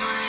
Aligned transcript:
more. 0.00 0.25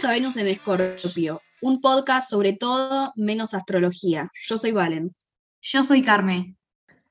Bienvenidos 0.00 0.18
a 0.18 0.32
Venus 0.32 0.36
en 0.38 0.46
Escorpio, 0.48 1.42
un 1.60 1.80
podcast 1.82 2.30
sobre 2.30 2.54
todo 2.54 3.12
menos 3.16 3.52
astrología. 3.52 4.30
Yo 4.48 4.56
soy 4.56 4.72
Valen. 4.72 5.14
Yo 5.60 5.82
soy 5.82 6.02
Carmen. 6.02 6.56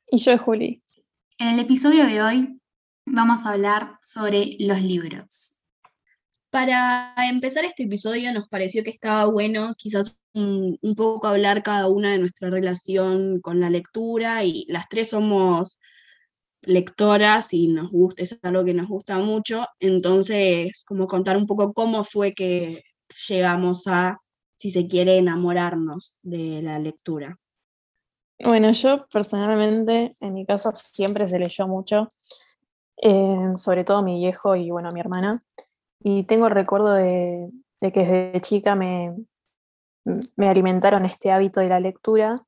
Y 0.10 0.18
yo, 0.18 0.36
Juli. 0.40 0.82
En 1.38 1.50
el 1.50 1.60
episodio 1.60 2.08
de 2.08 2.24
hoy 2.24 2.60
vamos 3.06 3.46
a 3.46 3.52
hablar 3.52 4.00
sobre 4.02 4.56
los 4.60 4.82
libros. 4.82 5.56
Para 6.50 7.14
empezar 7.30 7.64
este 7.64 7.84
episodio 7.84 8.34
nos 8.34 8.50
pareció 8.50 8.84
que 8.84 8.90
estaba 8.90 9.26
bueno 9.26 9.76
quizás 9.78 10.18
un, 10.34 10.76
un 10.82 10.96
poco 10.96 11.28
hablar 11.28 11.62
cada 11.62 11.88
una 11.90 12.14
de 12.14 12.18
nuestra 12.18 12.50
relación 12.50 13.40
con 13.40 13.60
la 13.60 13.70
lectura 13.70 14.44
y 14.44 14.66
las 14.68 14.90
tres 14.90 15.12
somos 15.12 15.78
lectoras 16.62 17.54
y 17.54 17.68
nos 17.68 17.90
gusta, 17.90 18.24
es 18.24 18.40
algo 18.44 18.64
que 18.64 18.74
nos 18.74 18.88
gusta 18.88 19.18
mucho, 19.20 19.66
entonces 19.80 20.84
como 20.86 21.08
contar 21.08 21.38
un 21.38 21.46
poco 21.46 21.74
cómo 21.74 22.04
fue 22.04 22.34
que 22.34 22.84
llegamos 23.28 23.88
a, 23.88 24.20
si 24.56 24.70
se 24.70 24.88
quiere, 24.88 25.18
enamorarnos 25.18 26.18
de 26.22 26.62
la 26.62 26.80
lectura. 26.80 27.38
Bueno, 28.42 28.72
yo 28.72 29.06
personalmente, 29.12 30.12
en 30.22 30.34
mi 30.34 30.46
casa 30.46 30.74
siempre 30.74 31.28
se 31.28 31.40
leyó 31.40 31.68
mucho, 31.68 32.08
eh, 33.02 33.54
sobre 33.58 33.84
todo 33.84 34.02
mi 34.02 34.16
viejo 34.16 34.56
y 34.56 34.70
bueno, 34.72 34.92
mi 34.92 35.00
hermana. 35.00 35.44
Y 36.02 36.24
tengo 36.24 36.48
recuerdo 36.48 36.94
de, 36.94 37.50
de 37.82 37.92
que 37.92 38.06
desde 38.06 38.42
chica 38.42 38.76
me, 38.76 39.14
me 40.36 40.48
alimentaron 40.48 41.06
este 41.06 41.32
hábito 41.32 41.60
de 41.60 41.68
la 41.68 41.80
lectura 41.82 42.42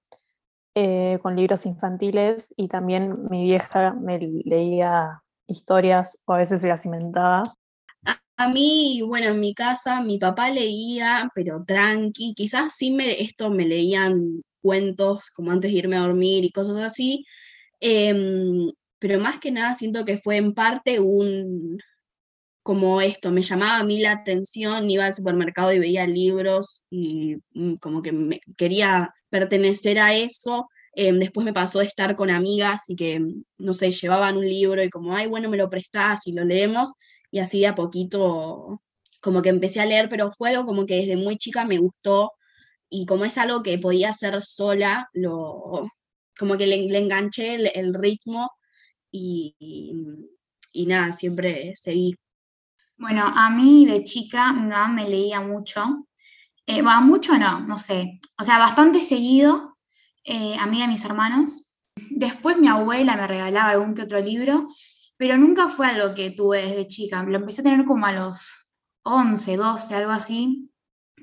eh, 0.76 1.20
con 1.22 1.36
libros 1.36 1.66
infantiles 1.66 2.54
y 2.58 2.68
también 2.68 3.28
mi 3.30 3.44
vieja 3.44 3.94
me 3.94 4.20
leía 4.20 5.22
historias 5.48 6.22
o 6.26 6.34
a 6.34 6.38
veces 6.38 6.62
se 6.62 6.68
las 6.68 6.86
inventaba. 6.86 7.44
A 8.38 8.50
mí, 8.50 9.02
bueno, 9.06 9.28
en 9.28 9.40
mi 9.40 9.54
casa 9.54 10.02
mi 10.02 10.18
papá 10.18 10.50
leía, 10.50 11.30
pero 11.36 11.64
tranqui, 11.66 12.34
quizás 12.34 12.74
sí 12.76 12.92
me, 12.92 13.22
esto 13.22 13.52
me 13.52 13.66
leían 13.66 14.42
cuentos 14.62 15.30
como 15.32 15.52
antes 15.52 15.72
de 15.72 15.78
irme 15.78 15.98
a 15.98 16.02
dormir 16.02 16.44
y 16.46 16.52
cosas 16.52 16.78
así, 16.78 17.26
em, 17.80 18.72
pero 19.00 19.20
más 19.20 19.40
que 19.40 19.52
nada 19.52 19.76
siento 19.76 20.06
que 20.06 20.18
fue 20.18 20.38
en 20.38 20.54
parte 20.54 21.00
un, 21.00 21.80
como 22.64 23.02
esto, 23.02 23.32
me 23.32 23.42
llamaba 23.42 23.80
a 23.80 23.84
mí 23.84 24.00
la 24.00 24.12
atención, 24.12 24.90
iba 24.90 25.06
al 25.06 25.14
supermercado 25.14 25.74
y 25.74 25.80
veía 25.80 26.06
libros 26.06 26.86
y 26.90 27.38
mm, 27.54 27.76
como 27.76 28.02
que 28.02 28.12
me 28.12 28.42
quería 28.58 29.14
pertenecer 29.30 30.00
a 30.00 30.14
eso. 30.16 30.68
Em, 30.94 31.20
después 31.20 31.46
me 31.46 31.54
pasó 31.54 31.80
de 31.80 31.86
estar 31.86 32.16
con 32.16 32.30
amigas 32.30 32.90
y 32.90 32.96
que, 32.96 33.20
mm, 33.20 33.44
no 33.60 33.74
sé, 33.74 33.92
llevaban 33.92 34.38
un 34.38 34.46
libro 34.48 34.84
y 34.84 34.90
como, 34.90 35.16
ay, 35.16 35.28
bueno, 35.28 35.50
me 35.50 35.58
lo 35.58 35.70
prestás 35.70 36.28
y 36.28 36.34
lo 36.34 36.46
leemos. 36.46 36.92
Y 37.32 37.40
así 37.40 37.62
de 37.62 37.68
a 37.68 37.76
poquito 37.76 38.82
como 39.22 39.42
que 39.42 39.50
empecé 39.50 39.82
a 39.82 39.86
leer, 39.86 40.10
pero 40.10 40.32
fue 40.32 40.50
algo 40.50 40.66
como 40.66 40.86
que 40.86 40.98
desde 40.98 41.16
muy 41.18 41.38
chica 41.38 41.66
me 41.66 41.78
gustó 41.78 42.34
y 42.90 43.06
como 43.06 43.26
es 43.26 43.38
algo 43.38 43.64
que 43.64 43.78
podía 43.80 44.10
hacer 44.10 44.42
sola, 44.44 45.10
lo, 45.14 45.88
como 46.38 46.58
que 46.58 46.68
le, 46.68 46.98
enganché 46.98 47.56
el, 47.56 47.94
ritmo 47.94 48.52
y, 49.12 49.56
y 50.74 50.86
nada, 50.88 51.14
siempre 51.14 51.74
seguí. 51.76 52.16
Bueno, 53.02 53.26
a 53.26 53.50
mí 53.50 53.88
de 53.88 54.04
chica 54.04 54.54
mi 54.54 54.68
mamá 54.68 54.88
me 54.88 55.10
leía 55.10 55.42
mucho. 55.42 56.08
Eh, 56.68 56.84
va, 56.84 57.02
mucho 57.02 57.36
no, 57.36 57.62
no 57.62 57.80
sé. 57.80 58.20
O 58.40 58.44
sea, 58.44 58.60
bastante 58.60 59.00
seguido 59.00 59.80
eh, 60.24 60.56
a 60.60 60.68
mí 60.68 60.78
y 60.78 60.82
a 60.84 60.88
mis 60.88 61.04
hermanos. 61.04 61.76
Después 62.12 62.60
mi 62.60 62.68
abuela 62.68 63.18
me 63.18 63.26
regalaba 63.26 63.72
algún 63.72 63.96
que 63.96 64.04
otro 64.04 64.22
libro, 64.22 64.68
pero 65.18 65.36
nunca 65.36 65.68
fue 65.68 65.88
algo 65.88 66.14
que 66.14 66.30
tuve 66.30 66.62
desde 66.62 66.88
chica. 66.88 67.24
Lo 67.24 67.38
empecé 67.38 67.62
a 67.62 67.64
tener 67.64 67.88
como 67.88 68.06
a 68.06 68.12
los 68.12 68.72
11, 69.02 69.58
12, 69.58 69.96
algo 69.96 70.12
así, 70.12 70.72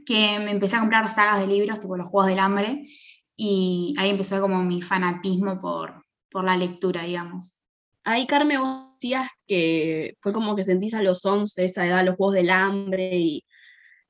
que 0.04 0.40
me 0.40 0.50
empecé 0.50 0.74
a 0.74 0.80
comprar 0.80 1.08
sagas 1.08 1.38
de 1.38 1.46
libros, 1.46 1.78
tipo 1.78 1.96
los 1.96 2.10
Juegos 2.10 2.28
del 2.28 2.40
Hambre, 2.40 2.88
y 3.36 3.94
ahí 3.98 4.10
empezó 4.10 4.40
como 4.40 4.64
mi 4.64 4.82
fanatismo 4.82 5.60
por, 5.60 6.04
por 6.28 6.42
la 6.42 6.56
lectura, 6.56 7.04
digamos. 7.04 7.62
Ahí, 8.02 8.26
Carmen, 8.26 8.60
vos 8.60 8.87
decías 8.98 9.28
que 9.46 10.12
fue 10.20 10.32
como 10.32 10.56
que 10.56 10.64
sentís 10.64 10.94
a 10.94 11.02
los 11.02 11.24
11, 11.24 11.64
esa 11.64 11.86
edad, 11.86 12.04
los 12.04 12.16
Juegos 12.16 12.34
del 12.34 12.50
Hambre 12.50 13.16
y 13.16 13.44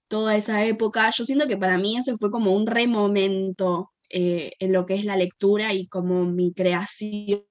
toda 0.09 0.37
esa 0.37 0.65
época. 0.65 1.11
Yo 1.17 1.25
siento 1.25 1.47
que 1.49 1.57
para 1.57 1.79
mí 1.79 1.97
ese 1.99 2.17
fue 2.17 2.31
como 2.31 2.55
un 2.55 2.67
remomento 2.67 3.91
eh, 4.11 4.53
en 4.59 4.73
lo 4.73 4.87
que 4.87 4.95
es 4.95 5.05
la 5.05 5.17
lectura 5.17 5.75
y 5.75 5.87
como 5.89 6.25
mi 6.25 6.53
creación 6.55 7.45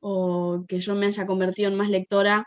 o 0.00 0.64
que 0.68 0.80
yo 0.80 0.94
me 0.94 1.06
haya 1.06 1.26
convertido 1.26 1.68
en 1.70 1.76
más 1.76 1.90
lectora, 1.90 2.46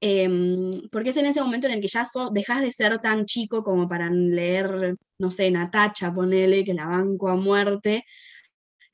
em, 0.00 0.88
porque 0.92 1.10
es 1.10 1.16
en 1.16 1.26
ese 1.26 1.42
momento 1.42 1.66
en 1.66 1.74
el 1.74 1.80
que 1.80 1.88
ya 1.88 2.04
so, 2.04 2.30
dejas 2.30 2.60
de 2.62 2.72
ser 2.72 3.00
tan 3.00 3.24
chico 3.26 3.64
como 3.64 3.88
para 3.88 4.10
leer, 4.10 4.96
no 5.18 5.30
sé, 5.30 5.50
Natacha, 5.50 6.12
ponele, 6.14 6.64
que 6.64 6.74
la 6.74 6.86
banco 6.86 7.28
a 7.28 7.36
muerte, 7.36 8.04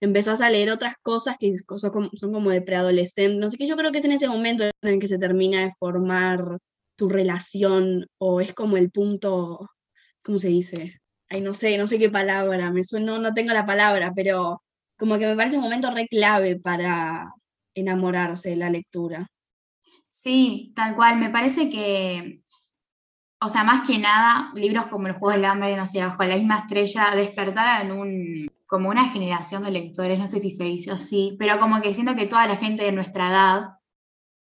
empezás 0.01 0.41
a 0.41 0.51
leer 0.51 0.71
otras 0.71 0.95
cosas 1.03 1.37
que 1.39 1.53
son 1.77 1.91
como, 1.91 2.11
son 2.15 2.33
como 2.33 2.51
de 2.51 2.63
preadolescente, 2.63 3.39
no 3.39 3.51
sé 3.51 3.59
qué, 3.59 3.67
yo 3.67 3.77
creo 3.77 3.93
que 3.93 3.99
es 3.99 4.05
en 4.05 4.13
ese 4.13 4.29
momento 4.29 4.65
en 4.65 4.73
el 4.83 4.99
que 4.99 5.09
se 5.09 5.19
termina 5.19 5.63
de 5.63 5.73
formar 5.79 6.59
tu 6.97 7.09
relación 7.09 8.07
o 8.19 8.41
es 8.41 8.55
como 8.55 8.77
el 8.77 8.91
punto, 8.91 9.71
¿cómo 10.23 10.39
se 10.39 10.49
dice? 10.49 11.01
Ay, 11.29 11.41
no 11.43 11.55
sé, 11.55 11.79
no 11.79 11.87
sé 11.87 11.99
qué 11.99 12.11
palabra, 12.11 12.71
me 12.73 12.83
suena, 12.85 13.19
no, 13.19 13.35
tengo 13.35 13.53
la 13.53 13.67
palabra, 13.67 14.13
pero 14.15 14.63
como 14.99 15.19
que 15.19 15.27
me 15.27 15.37
parece 15.37 15.57
un 15.57 15.63
momento 15.63 15.91
re 15.93 16.09
clave 16.09 16.59
para 16.59 17.33
enamorarse 17.75 18.51
de 18.51 18.57
la 18.57 18.71
lectura. 18.71 19.27
Sí, 20.11 20.73
tal 20.77 20.97
cual. 20.97 21.17
Me 21.19 21.31
parece 21.31 21.71
que, 21.71 22.43
o 23.41 23.49
sea, 23.49 23.65
más 23.65 23.87
que 23.87 23.99
nada, 23.99 24.53
libros 24.55 24.87
como 24.87 25.07
El 25.07 25.15
Juego 25.15 25.33
del 25.35 25.45
Hambre, 25.47 25.77
no 25.77 25.87
sé, 25.87 26.05
Bajo 26.05 26.23
la 26.25 26.37
misma 26.37 26.59
estrella, 26.59 27.13
despertaron 27.15 27.93
un, 27.93 28.51
como 28.71 28.89
una 28.89 29.09
generación 29.09 29.63
de 29.63 29.73
lectores, 29.73 30.19
no 30.19 30.29
sé 30.31 30.39
si 30.41 30.51
se 30.53 30.63
dice 30.63 30.93
así, 30.93 31.37
pero 31.41 31.59
como 31.59 31.83
que 31.83 31.93
siento 31.93 32.15
que 32.15 32.27
toda 32.27 32.47
la 32.47 32.57
gente 32.57 32.85
de 32.85 32.93
nuestra 32.93 33.29
edad, 33.29 33.65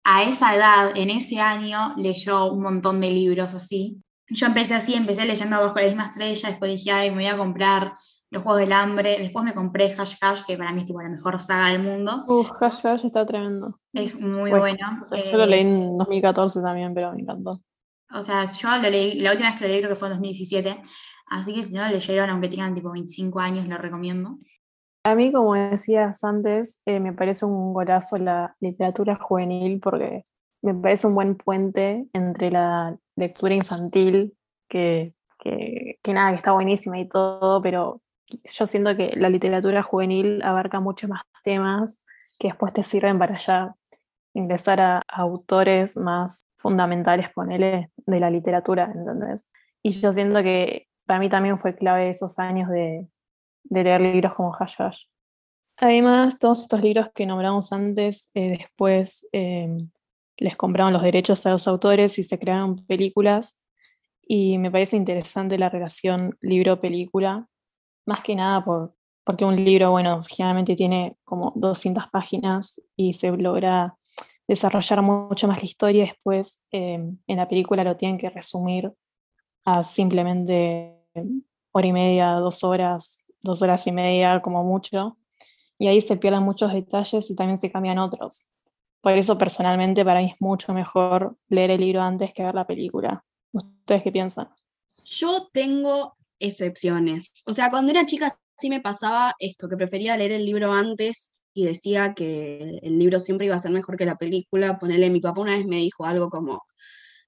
a 0.05 0.23
esa 0.23 0.55
edad, 0.55 0.93
en 0.97 1.11
ese 1.11 1.41
año, 1.41 1.93
leyó 1.97 2.53
un 2.53 2.63
montón 2.63 3.01
de 3.01 3.11
libros 3.11 3.53
así. 3.53 4.01
Yo 4.29 4.47
empecé 4.47 4.75
así, 4.75 4.95
empecé 4.95 5.25
leyendo 5.25 5.59
Bajo 5.61 5.79
la 5.79 5.87
misma 5.87 6.07
estrella, 6.07 6.49
después 6.51 6.71
dije, 6.71 6.93
ay, 6.93 7.11
me 7.11 7.17
voy 7.17 7.27
a 7.27 7.37
comprar 7.37 7.95
Los 8.31 8.45
Juegos 8.45 8.61
del 8.61 8.73
Hambre, 8.73 9.17
después 9.19 9.45
me 9.45 9.55
compré 9.55 9.93
Hash 9.93 10.15
Hash, 10.21 10.43
que 10.47 10.57
para 10.57 10.73
mí 10.73 10.81
es 10.83 10.87
tipo 10.87 11.03
la 11.03 11.09
mejor 11.09 11.41
saga 11.41 11.69
del 11.71 11.83
mundo. 11.83 12.25
Uf, 12.29 12.51
Hash 12.61 12.87
Hash 12.87 13.05
está 13.05 13.27
tremendo. 13.27 13.79
Es 13.93 14.19
muy 14.21 14.51
Bueno, 14.51 14.61
bueno. 14.61 14.99
O 15.03 15.07
sea, 15.07 15.23
yo 15.25 15.37
lo 15.37 15.45
Eh, 15.45 15.49
leí 15.49 15.61
en 15.63 15.99
2014 15.99 16.63
también, 16.63 16.95
pero 16.95 17.13
me 17.13 17.21
encantó. 17.23 17.61
O 18.15 18.23
sea, 18.23 18.45
yo 18.45 18.69
lo 18.71 18.89
leí, 18.89 19.21
la 19.21 19.33
última 19.33 19.51
vez 19.51 19.59
que 19.59 19.65
lo 19.67 19.71
leí 19.73 19.81
creo 19.81 19.91
que 19.91 19.97
fue 19.97 20.09
en 20.09 20.15
2017, 20.15 20.81
así 21.33 21.55
que 21.55 21.63
si 21.63 21.73
no 21.73 21.83
lo 21.83 21.91
leyeron, 21.91 22.31
aunque 22.31 22.49
tengan 22.49 22.75
tipo 22.75 22.91
25 22.91 23.41
años, 23.41 23.69
lo 23.69 23.79
recomiendo. 23.79 24.39
A 25.05 25.15
mí, 25.15 25.33
como 25.33 25.55
decías 25.55 26.23
antes, 26.23 26.81
eh, 26.87 27.01
me 27.01 27.13
parece 27.13 27.45
un 27.45 27.73
golazo 27.73 28.19
la 28.19 28.55
literatura 28.61 29.17
juvenil 29.17 29.81
porque 29.81 30.23
me 30.63 30.75
parece 30.75 31.09
un 31.09 31.15
buen 31.15 31.35
puente 31.37 32.07
entre 32.13 32.51
la 32.51 32.97
lectura 33.17 33.55
infantil, 33.55 34.37
que, 34.69 35.15
que, 35.41 35.99
que 36.03 36.13
nada, 36.13 36.31
que 36.31 36.37
está 36.37 36.53
buenísima 36.53 36.99
y 37.01 37.09
todo, 37.09 37.61
pero 37.61 38.01
yo 38.45 38.67
siento 38.67 38.97
que 38.97 39.13
la 39.17 39.29
literatura 39.29 39.83
juvenil 39.83 40.41
abarca 40.43 40.79
muchos 40.79 41.11
más 41.11 41.23
temas 41.43 42.05
que 42.39 42.49
después 42.49 42.73
te 42.73 42.85
sirven 42.85 43.19
para 43.19 43.37
ya 43.37 43.75
ingresar 44.35 44.81
a, 44.81 44.99
a 44.99 45.21
autores 45.21 45.97
más 45.97 46.45
fundamentales, 46.57 47.31
ponele, 47.35 47.91
de 47.97 48.21
la 48.21 48.31
literatura, 48.31 48.91
¿entendés? 48.95 49.51
Y 49.83 49.91
yo 49.91 50.13
siento 50.13 50.43
que 50.43 50.87
para 51.07 51.21
mí 51.21 51.29
también 51.29 51.59
fue 51.59 51.75
clave 51.75 52.09
esos 52.11 52.39
años 52.39 52.69
de, 52.69 53.09
leer 53.71 54.01
libros 54.01 54.35
como 54.35 54.55
Hash. 54.55 55.05
Además, 55.77 56.39
todos 56.39 56.63
estos 56.63 56.83
libros 56.83 57.09
que 57.15 57.27
nombramos 57.27 57.73
antes, 57.73 58.31
eh, 58.35 58.59
después 58.59 59.29
eh, 59.33 59.69
les 60.37 60.57
compraron 60.57 60.93
los 60.93 61.03
derechos 61.03 61.45
a 61.47 61.51
los 61.51 61.67
autores 61.67 62.19
y 62.19 62.25
se 62.25 62.39
crearon 62.39 62.85
películas. 62.87 63.63
Y 64.23 64.59
me 64.59 64.71
parece 64.71 64.97
interesante 64.97 65.59
la 65.59 65.69
relación 65.69 66.37
libro-película, 66.41 67.49
más 68.07 68.23
que 68.23 68.35
nada 68.35 68.65
por, 68.65 68.95
porque 69.25 69.45
un 69.45 69.57
libro, 69.57 69.91
bueno, 69.91 70.21
generalmente 70.23 70.77
tiene 70.77 71.17
como 71.25 71.53
200 71.57 72.09
páginas 72.11 72.81
y 72.97 73.15
se 73.15 73.37
logra 73.37 73.97
desarrollar 74.49 75.03
mucho 75.03 75.49
más 75.49 75.59
la 75.59 75.65
historia, 75.65 76.05
después 76.05 76.67
eh, 76.73 76.95
en 77.27 77.37
la 77.37 77.49
película 77.49 77.85
lo 77.85 77.97
tienen 77.97 78.19
que 78.19 78.31
resumir 78.31 78.93
a 79.65 79.85
simplemente 79.85 80.99
hora 81.73 81.87
y 81.87 81.93
media, 81.93 82.33
dos 82.33 82.65
horas, 82.65 83.27
dos 83.41 83.63
horas 83.63 83.87
y 83.87 83.93
media 83.93 84.41
como 84.41 84.65
mucho, 84.65 85.19
y 85.79 85.89
ahí 85.89 86.01
se 86.01 86.17
pierden 86.17 86.43
muchos 86.43 86.73
detalles 86.73 87.31
y 87.31 87.35
también 87.35 87.59
se 87.59 87.71
cambian 87.71 87.99
otros. 87.99 88.53
Por 89.01 89.19
eso 89.19 89.37
personalmente 89.37 90.05
para 90.05 90.21
mí 90.21 90.27
es 90.27 90.41
mucho 90.41 90.73
mejor 90.73 91.37
leer 91.49 91.73
el 91.73 91.81
libro 91.81 92.03
antes 92.03 92.33
que 92.33 92.45
ver 92.45 92.55
la 92.55 92.67
película. 92.67 93.25
¿Ustedes 93.53 94.05
qué 94.05 94.13
piensan? 94.13 94.49
Yo 95.07 95.49
tengo 95.53 96.15
excepciones. 96.39 97.33
O 97.47 97.53
sea, 97.53 97.71
cuando 97.71 97.91
era 97.91 98.07
chica 98.07 98.37
sí 98.61 98.71
me 98.71 98.81
pasaba 98.81 99.35
esto, 99.41 99.69
que 99.69 99.77
prefería 99.77 100.17
leer 100.17 100.33
el 100.33 100.47
libro 100.47 100.73
antes 100.73 101.43
y 101.53 101.65
decía 101.65 102.15
que 102.15 102.79
el 102.83 102.99
libro 102.99 103.19
siempre 103.19 103.47
iba 103.47 103.57
a 103.57 103.59
ser 103.59 103.73
mejor 103.73 103.97
que 103.97 104.05
la 104.05 104.17
película. 104.17 104.79
Ponele, 104.79 105.11
mi 105.11 105.21
papá 105.21 105.41
una 105.41 105.57
vez 105.57 105.67
me 105.67 105.79
dijo 105.79 106.07
algo 106.07 106.31
como, 106.31 106.63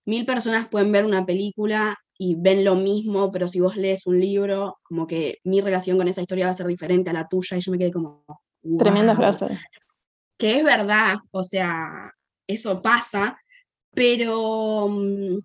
mil 0.05 0.25
personas 0.27 0.69
pueden 0.69 0.93
ver 0.93 1.05
una 1.05 1.27
película 1.27 1.99
y 2.17 2.37
ven 2.37 2.65
lo 2.65 2.77
mismo, 2.77 3.31
pero 3.31 3.49
si 3.49 3.61
vos 3.61 3.77
lees 3.77 4.07
un 4.07 4.21
libro, 4.21 4.79
como 4.83 5.07
que 5.07 5.39
mi 5.45 5.61
relación 5.61 5.97
con 5.97 6.09
esa 6.09 6.21
historia 6.23 6.47
va 6.47 6.51
a 6.53 6.55
ser 6.55 6.67
diferente 6.67 7.11
a 7.11 7.13
la 7.13 7.29
tuya 7.29 7.57
y 7.57 7.61
yo 7.61 7.73
me 7.73 7.79
quedé 7.79 7.93
como... 7.93 8.25
Tremenda 8.79 9.15
frase. 9.15 9.59
Que 10.39 10.59
es 10.59 10.65
verdad, 10.65 11.17
o 11.33 11.43
sea, 11.43 12.13
eso 12.47 12.81
pasa, 12.81 13.39
pero 13.93 14.89
mm, 14.89 15.39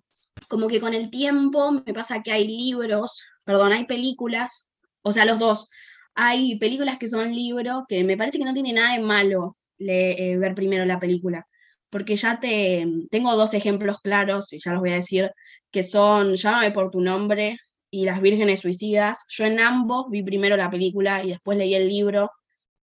como 0.48 0.68
que 0.68 0.80
con 0.80 0.94
el 0.94 1.10
tiempo 1.10 1.72
me 1.72 1.94
pasa 1.94 2.22
que 2.22 2.32
hay 2.32 2.46
libros, 2.46 3.22
perdón, 3.44 3.72
hay 3.72 3.86
películas, 3.86 4.72
o 5.02 5.12
sea, 5.12 5.24
los 5.24 5.38
dos, 5.38 5.68
hay 6.14 6.58
películas 6.58 6.98
que 6.98 7.08
son 7.08 7.34
libros 7.34 7.84
que 7.88 8.04
me 8.04 8.16
parece 8.16 8.38
que 8.38 8.44
no 8.44 8.54
tiene 8.54 8.72
nada 8.72 8.94
de 8.94 9.02
malo 9.02 9.54
eh, 9.78 10.36
ver 10.38 10.54
primero 10.54 10.84
la 10.84 10.98
película, 10.98 11.46
porque 11.90 12.16
ya 12.16 12.40
te 12.40 12.86
tengo 13.10 13.36
dos 13.36 13.54
ejemplos 13.54 14.00
claros, 14.00 14.52
y 14.52 14.60
ya 14.60 14.72
los 14.72 14.80
voy 14.80 14.90
a 14.90 14.94
decir, 14.94 15.30
que 15.70 15.82
son 15.82 16.36
Llámame 16.36 16.70
por 16.72 16.90
tu 16.90 17.00
nombre 17.00 17.58
y 17.90 18.04
Las 18.04 18.20
Vírgenes 18.20 18.60
Suicidas. 18.60 19.26
Yo 19.30 19.44
en 19.46 19.60
ambos 19.60 20.06
vi 20.10 20.22
primero 20.22 20.56
la 20.56 20.70
película 20.70 21.24
y 21.24 21.30
después 21.30 21.58
leí 21.58 21.74
el 21.74 21.88
libro, 21.88 22.30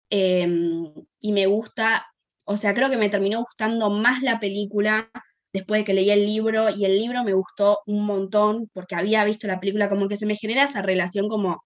em, 0.09 0.93
y 1.19 1.31
me 1.33 1.45
gusta, 1.47 2.07
o 2.45 2.57
sea, 2.57 2.73
creo 2.73 2.89
que 2.89 2.97
me 2.97 3.09
terminó 3.09 3.39
gustando 3.41 3.89
más 3.89 4.21
la 4.23 4.39
película 4.39 5.09
después 5.53 5.81
de 5.81 5.85
que 5.85 5.93
leí 5.93 6.11
el 6.11 6.25
libro, 6.25 6.69
y 6.69 6.85
el 6.85 6.97
libro 6.99 7.23
me 7.23 7.33
gustó 7.33 7.79
un 7.87 8.05
montón 8.05 8.69
porque 8.73 8.95
había 8.95 9.23
visto 9.25 9.47
la 9.47 9.59
película, 9.59 9.89
como 9.89 10.07
que 10.07 10.17
se 10.17 10.25
me 10.25 10.35
genera 10.35 10.63
esa 10.65 10.81
relación 10.81 11.27
como 11.29 11.63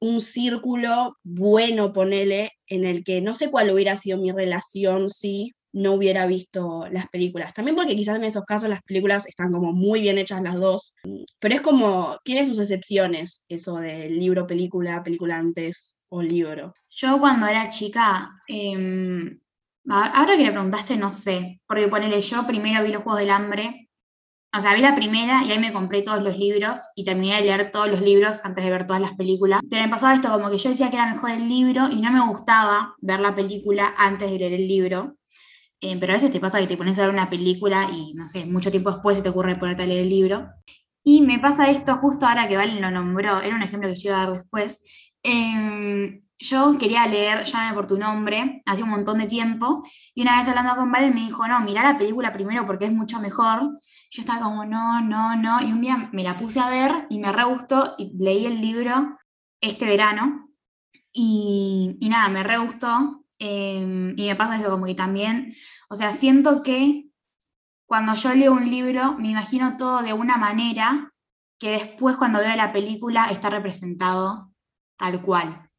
un 0.00 0.20
círculo 0.20 1.16
bueno, 1.22 1.92
ponele, 1.92 2.52
en 2.66 2.84
el 2.84 3.04
que 3.04 3.20
no 3.20 3.34
sé 3.34 3.50
cuál 3.50 3.70
hubiera 3.70 3.96
sido 3.96 4.18
mi 4.18 4.32
relación 4.32 5.10
si 5.10 5.52
no 5.72 5.94
hubiera 5.94 6.26
visto 6.26 6.86
las 6.90 7.08
películas. 7.08 7.54
También 7.54 7.76
porque 7.76 7.96
quizás 7.96 8.16
en 8.16 8.24
esos 8.24 8.44
casos 8.44 8.68
las 8.68 8.82
películas 8.82 9.26
están 9.26 9.52
como 9.52 9.72
muy 9.72 10.00
bien 10.00 10.18
hechas 10.18 10.42
las 10.42 10.56
dos, 10.56 10.94
pero 11.38 11.54
es 11.54 11.60
como, 11.60 12.18
tiene 12.24 12.44
sus 12.44 12.58
excepciones 12.58 13.44
eso 13.48 13.76
del 13.76 14.18
libro, 14.18 14.46
película, 14.46 15.02
película 15.02 15.38
antes 15.38 15.96
o 16.08 16.22
libro. 16.22 16.74
Yo 16.88 17.18
cuando 17.20 17.46
era 17.46 17.70
chica, 17.70 18.30
em, 18.48 19.38
ahora 19.88 20.36
que 20.36 20.44
le 20.44 20.52
preguntaste, 20.52 20.96
no 20.96 21.12
sé, 21.12 21.60
porque 21.66 21.88
ponele, 21.88 22.20
yo 22.20 22.46
primero 22.46 22.84
vi 22.84 22.92
los 22.92 23.02
Juegos 23.02 23.20
del 23.20 23.30
Hambre 23.30 23.90
o 24.52 24.58
sea, 24.58 24.74
vi 24.74 24.80
la 24.80 24.96
primera 24.96 25.44
y 25.44 25.52
ahí 25.52 25.60
me 25.60 25.72
compré 25.72 26.02
todos 26.02 26.24
los 26.24 26.36
libros 26.36 26.80
y 26.96 27.04
terminé 27.04 27.36
de 27.36 27.42
leer 27.42 27.70
todos 27.70 27.88
los 27.88 28.00
libros 28.00 28.40
antes 28.42 28.64
de 28.64 28.70
ver 28.70 28.84
todas 28.84 29.00
las 29.00 29.14
películas. 29.14 29.60
Pero 29.70 29.82
me 29.84 29.88
pasaba 29.88 30.14
esto 30.14 30.28
como 30.28 30.50
que 30.50 30.58
yo 30.58 30.70
decía 30.70 30.90
que 30.90 30.96
era 30.96 31.12
mejor 31.12 31.30
el 31.30 31.48
libro 31.48 31.88
y 31.88 32.00
no 32.00 32.10
me 32.10 32.26
gustaba 32.28 32.96
ver 33.00 33.20
la 33.20 33.34
película 33.36 33.94
antes 33.96 34.28
de 34.28 34.38
leer 34.38 34.54
el 34.54 34.66
libro. 34.66 35.16
Eh, 35.80 35.96
pero 35.98 36.12
a 36.12 36.16
veces 36.16 36.30
te 36.30 36.40
pasa 36.40 36.60
que 36.60 36.66
te 36.66 36.76
pones 36.76 36.98
a 36.98 37.02
ver 37.02 37.10
una 37.10 37.30
película 37.30 37.88
y, 37.92 38.14
no 38.14 38.28
sé, 38.28 38.44
mucho 38.46 38.70
tiempo 38.70 38.90
después 38.90 39.16
se 39.16 39.22
te 39.22 39.30
ocurre 39.30 39.56
ponerte 39.56 39.82
a 39.84 39.86
leer 39.86 40.00
el 40.02 40.10
libro. 40.10 40.48
Y 41.02 41.22
me 41.22 41.38
pasa 41.38 41.70
esto 41.70 41.96
justo 41.96 42.26
ahora 42.26 42.48
que 42.48 42.56
Valen 42.56 42.82
lo 42.82 42.90
nombró, 42.90 43.40
era 43.40 43.56
un 43.56 43.62
ejemplo 43.62 43.88
que 43.88 43.96
yo 43.96 44.10
iba 44.10 44.22
a 44.22 44.26
dar 44.26 44.38
después. 44.38 44.84
Eh, 45.22 46.22
yo 46.40 46.78
quería 46.78 47.06
leer 47.06 47.44
Llame 47.44 47.74
por 47.74 47.86
tu 47.86 47.98
nombre 47.98 48.62
hace 48.64 48.82
un 48.82 48.88
montón 48.88 49.18
de 49.18 49.26
tiempo 49.26 49.82
y 50.14 50.22
una 50.22 50.38
vez 50.38 50.48
hablando 50.48 50.74
con 50.74 50.90
Valen 50.90 51.14
me 51.14 51.20
dijo, 51.20 51.46
no, 51.46 51.60
mira 51.60 51.82
la 51.82 51.98
película 51.98 52.32
primero 52.32 52.64
porque 52.64 52.86
es 52.86 52.92
mucho 52.92 53.20
mejor. 53.20 53.78
Yo 54.10 54.22
estaba 54.22 54.40
como, 54.40 54.64
no, 54.64 55.02
no, 55.02 55.36
no. 55.36 55.60
Y 55.60 55.72
un 55.72 55.82
día 55.82 56.08
me 56.12 56.24
la 56.24 56.38
puse 56.38 56.60
a 56.60 56.70
ver 56.70 57.06
y 57.10 57.18
me 57.18 57.30
re 57.32 57.44
gustó 57.44 57.94
y 57.98 58.16
leí 58.18 58.46
el 58.46 58.60
libro 58.60 59.18
este 59.60 59.84
verano 59.84 60.48
y, 61.12 61.98
nada, 62.08 62.28
me 62.28 62.42
re 62.42 62.58
gustó. 62.58 63.19
Em, 63.42 64.14
y 64.18 64.26
me 64.26 64.36
pasa 64.36 64.56
eso 64.56 64.68
como 64.68 64.84
que 64.84 64.94
también, 64.94 65.54
o 65.88 65.94
sea, 65.94 66.12
siento 66.12 66.62
que 66.62 67.06
cuando 67.86 68.14
yo 68.14 68.34
leo 68.34 68.52
un 68.52 68.70
libro 68.70 69.16
me 69.18 69.30
imagino 69.30 69.78
todo 69.78 70.02
de 70.02 70.12
una 70.12 70.36
manera 70.36 71.12
que 71.58 71.70
después 71.70 72.18
cuando 72.18 72.38
veo 72.38 72.54
la 72.54 72.70
película 72.70 73.30
está 73.30 73.48
representado 73.48 74.52
tal 74.98 75.22
cual. 75.22 75.70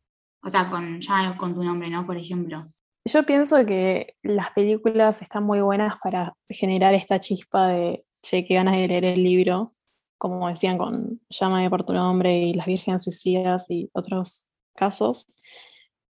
O 0.43 0.49
sea, 0.49 0.71
con, 0.71 0.99
ya 1.01 1.37
con 1.37 1.53
tu 1.53 1.63
nombre, 1.63 1.89
¿no? 1.91 2.05
Por 2.05 2.17
ejemplo. 2.17 2.65
Yo 3.05 3.23
pienso 3.27 3.63
que 3.63 4.15
las 4.23 4.49
películas 4.51 5.21
están 5.21 5.43
muy 5.43 5.61
buenas 5.61 5.97
para 6.03 6.33
generar 6.49 6.95
esta 6.95 7.19
chispa 7.19 7.67
de, 7.67 8.05
che, 8.23 8.43
que 8.43 8.55
ganas 8.55 8.75
de 8.75 8.87
leer 8.87 9.05
el 9.05 9.23
libro, 9.23 9.75
como 10.17 10.47
decían 10.47 10.79
con 10.79 11.21
Llámame 11.29 11.69
por 11.69 11.83
tu 11.83 11.93
nombre 11.93 12.39
y 12.39 12.53
Las 12.55 12.65
Vírgenes 12.65 13.03
Suicidas 13.03 13.69
y 13.69 13.89
otros 13.93 14.51
casos. 14.75 15.27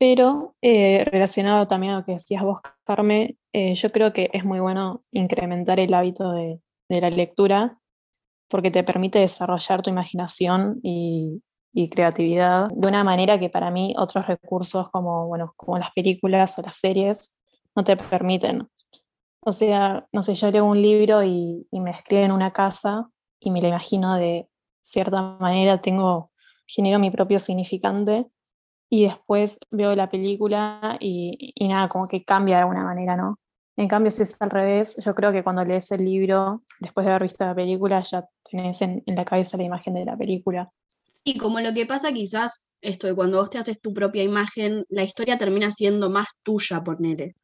Pero 0.00 0.56
eh, 0.62 1.05
relacionado 1.12 1.69
también 1.69 1.93
a 1.93 1.99
lo 1.99 2.05
que 2.06 2.12
decías 2.12 2.43
vos, 2.43 2.61
Carmen, 2.85 3.38
eh, 3.52 3.75
yo 3.75 3.91
creo 3.91 4.14
que 4.14 4.31
es 4.32 4.47
muy 4.47 4.58
bueno 4.58 5.05
incrementar 5.12 5.79
el 5.79 5.93
hábito 5.93 6.32
de, 6.32 6.58
la 6.88 7.11
lectura 7.11 7.79
porque 8.49 8.70
te 8.70 8.82
permite 8.82 9.19
desarrollar 9.19 9.82
tu 9.82 9.91
imaginación 9.91 10.81
y, 10.82 11.43
y 11.75 11.91
creatividad 11.91 12.70
de 12.70 12.88
una 12.88 13.05
manera 13.05 13.38
que 13.38 13.50
para 13.50 13.70
mí 13.70 13.94
otros 13.99 14.26
recursos 14.26 14.88
como, 14.88 15.29
bueno, 15.29 15.52
como 15.55 15.79
las 15.79 15.93
películas 15.93 16.58
o 16.58 16.62
las 16.62 16.76
series 16.76 17.38
no 17.76 17.85
te 17.85 17.94
permiten. 17.97 18.69
O 19.41 19.52
sea, 19.52 20.08
no 20.12 20.23
sé, 20.23 20.35
yo 20.35 20.50
leo 20.50 20.64
un 20.64 20.81
libro 20.81 21.23
y, 21.23 21.69
me 21.73 21.91
escribo 21.91 22.23
en 22.23 22.32
una 22.32 22.52
casa 22.52 23.11
y 23.38 23.50
me 23.50 23.61
lo 23.61 23.69
imagino 23.69 24.17
de 24.17 24.49
cierta 24.81 25.37
manera, 25.38 25.82
tengo, 25.82 26.31
genero 26.67 26.99
mi 26.99 27.11
propio 27.11 27.38
significante 27.38 28.31
y 28.91 29.05
después 29.05 29.59
veo 29.71 29.95
la 29.95 30.09
película 30.09 30.99
y, 31.01 31.53
y 31.55 31.69
nada, 31.69 31.89
como 31.89 32.09
que 32.09 32.25
cambia 32.25 32.57
de 32.57 32.63
alguna 32.63 32.83
manera, 32.83 33.17
¿no? 33.17 33.39
En 33.77 33.89
cambio, 33.89 34.11
si 34.11 34.23
es 34.23 34.37
al 34.41 34.51
revés, 34.51 35.03
yo 35.03 35.15
creo 35.15 35.33
que 35.33 35.43
cuando 35.43 35.65
lees 35.65 35.91
el 35.93 36.05
libro, 36.05 36.65
después 36.81 37.07
de 37.07 37.13
haber 37.13 37.23
visto 37.23 37.47
la 37.47 37.55
película, 37.55 38.03
ya 38.03 38.29
tenés 38.50 38.83
en, 38.83 39.03
la 39.07 39.25
cabeza 39.25 39.57
la 39.57 39.62
imagen 39.62 39.95
de 39.95 40.05
la 40.05 40.19
película. 40.19 40.71
Y 41.25 41.38
como 41.38 41.61
lo 41.61 41.73
que 41.73 41.87
pasa 41.87 42.12
quizás 42.12 42.67
esto 42.83 43.07
de 43.07 43.14
cuando 43.14 43.38
vos 43.38 43.49
te 43.49 43.59
haces 43.59 43.81
tu 43.81 43.95
propia 43.95 44.23
imagen, 44.23 44.85
la 44.88 45.03
historia 45.03 45.38
termina 45.38 45.71
siendo 45.71 46.11
más 46.11 46.29
tuya, 46.43 46.83
ponele. 46.83 47.37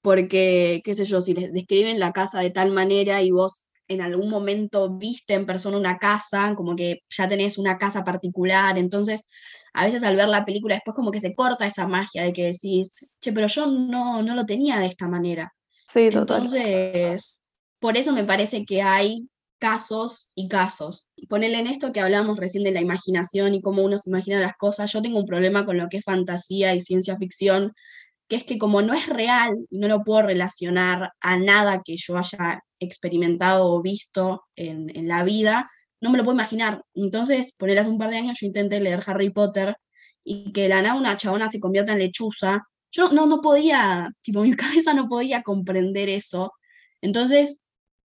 Porque, 0.00 0.80
qué 0.84 0.94
sé 0.94 1.04
yo, 1.04 1.20
si 1.20 1.34
les 1.34 1.52
describen 1.52 1.98
la 1.98 2.12
casa 2.12 2.40
de 2.40 2.50
tal 2.50 2.70
manera 2.70 3.20
y 3.22 3.30
vos 3.30 3.66
en 3.88 4.00
algún 4.00 4.30
momento 4.30 4.96
viste 4.96 5.34
en 5.34 5.44
persona 5.44 5.76
una 5.76 5.98
casa, 5.98 6.54
como 6.54 6.76
que 6.76 7.00
ya 7.10 7.28
tenés 7.28 7.58
una 7.58 7.76
casa 7.76 8.04
particular, 8.04 8.78
entonces 8.78 9.26
a 9.74 9.84
veces 9.84 10.02
al 10.04 10.16
ver 10.16 10.28
la 10.28 10.44
película 10.44 10.76
después 10.76 10.94
como 10.94 11.10
que 11.10 11.20
se 11.20 11.34
corta 11.34 11.66
esa 11.66 11.86
magia 11.86 12.22
de 12.22 12.32
que 12.32 12.44
decís, 12.44 13.06
che, 13.20 13.32
pero 13.32 13.48
yo 13.48 13.66
no, 13.66 14.22
no 14.22 14.34
lo 14.34 14.46
tenía 14.46 14.78
de 14.78 14.86
esta 14.86 15.08
manera. 15.08 15.52
Sí, 15.86 16.08
total. 16.10 16.44
Entonces, 16.44 17.40
por 17.78 17.96
eso 17.98 18.12
me 18.12 18.24
parece 18.24 18.64
que 18.64 18.82
hay 18.82 19.28
casos 19.58 20.30
y 20.34 20.48
casos. 20.48 21.06
Ponele 21.28 21.58
en 21.58 21.66
esto 21.66 21.92
que 21.92 22.00
hablamos 22.00 22.38
recién 22.38 22.64
de 22.64 22.70
la 22.72 22.80
imaginación 22.80 23.54
y 23.54 23.62
cómo 23.62 23.82
uno 23.82 23.98
se 23.98 24.10
imagina 24.10 24.40
las 24.40 24.56
cosas. 24.56 24.92
Yo 24.92 25.02
tengo 25.02 25.18
un 25.18 25.26
problema 25.26 25.64
con 25.64 25.78
lo 25.78 25.88
que 25.88 25.98
es 25.98 26.04
fantasía 26.04 26.74
y 26.74 26.80
ciencia 26.80 27.16
ficción, 27.16 27.72
que 28.28 28.36
es 28.36 28.44
que 28.44 28.58
como 28.58 28.82
no 28.82 28.94
es 28.94 29.08
real 29.08 29.54
y 29.70 29.78
no 29.78 29.88
lo 29.88 30.04
puedo 30.04 30.22
relacionar 30.22 31.12
a 31.20 31.36
nada 31.36 31.82
que 31.84 31.96
yo 31.96 32.18
haya 32.18 32.62
experimentado 32.78 33.66
o 33.66 33.82
visto 33.82 34.44
en, 34.56 35.08
la 35.08 35.24
vida, 35.24 35.70
no 36.04 36.10
me 36.10 36.18
lo 36.18 36.24
puedo 36.24 36.36
imaginar. 36.36 36.82
Entonces, 36.94 37.52
poner 37.56 37.78
hace 37.78 37.88
un 37.88 37.96
par 37.96 38.10
de 38.10 38.18
años 38.18 38.38
yo 38.38 38.46
intenté 38.46 38.78
leer 38.78 39.00
Harry 39.06 39.30
Potter 39.30 39.74
y 40.22 40.52
que 40.52 40.68
la 40.68 40.82
nada 40.82 40.96
una 40.96 41.16
chabona 41.16 41.48
se 41.48 41.60
convierta 41.60 41.94
en 41.94 42.00
lechuza. 42.00 42.62
Yo 42.92 43.10
no, 43.10 43.24
no 43.26 43.40
podía, 43.40 44.10
tipo, 44.20 44.42
mi 44.42 44.54
cabeza 44.56 44.92
no 44.92 45.08
podía 45.08 45.42
comprender 45.42 46.10
eso. 46.10 46.52
Entonces, 47.00 47.62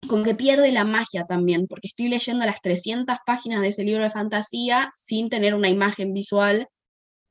como 0.08 0.24
que 0.24 0.36
pierde 0.36 0.72
la 0.72 0.86
magia 0.86 1.25
también, 1.25 1.66
porque 1.68 1.88
estoy 1.88 2.08
leyendo 2.08 2.46
las 2.46 2.62
300 2.62 3.18
páginas 3.25 3.62
de 3.62 3.70
ese 3.70 3.84
libro 3.84 4.04
de 4.04 4.12
fantasía 4.12 4.92
sin 4.94 5.30
tener 5.30 5.56
una 5.56 5.70
imagen 5.70 6.13
visual 6.13 6.68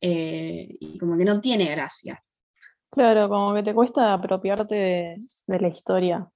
eh, 0.00 0.66
y 0.80 0.99
como 0.99 1.16
que 1.16 1.25
no 1.25 1.40
tiene 1.40 1.70
gracia. 1.70 2.20
Claro, 2.90 3.28
como 3.28 3.54
que 3.54 3.62
te 3.62 3.73
cuesta 3.73 4.12
apropiarte 4.12 4.75
de, 4.75 5.61
la 5.61 5.68
historia. 5.68 6.28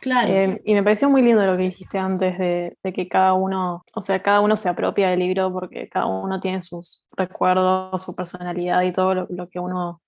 Claro. 0.00 0.32
Eh, 0.32 0.60
y 0.64 0.74
me 0.74 0.82
pareció 0.82 1.10
muy 1.10 1.22
lindo 1.22 1.44
lo 1.44 1.56
que 1.56 1.64
dijiste 1.64 1.98
antes 1.98 2.38
de, 2.38 2.76
que 2.94 3.08
cada 3.08 3.34
uno, 3.34 3.84
o 3.94 4.02
sea, 4.02 4.22
cada 4.22 4.40
uno 4.40 4.56
se 4.56 4.68
apropia 4.68 5.10
del 5.10 5.20
libro 5.20 5.52
porque 5.52 5.88
cada 5.88 6.06
uno 6.06 6.40
tiene 6.40 6.62
sus 6.62 7.04
recuerdos, 7.16 8.02
su 8.02 8.14
personalidad 8.14 8.82
y 8.82 8.92
todo 8.92 9.14
lo, 9.14 9.48
que 9.48 9.58
uno, 9.58 10.00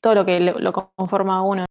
todo 0.00 0.14
lo 0.14 0.24
que 0.24 0.38
lo 0.38 0.72
conforma 0.72 1.38
a 1.38 1.42
uno. 1.42 1.64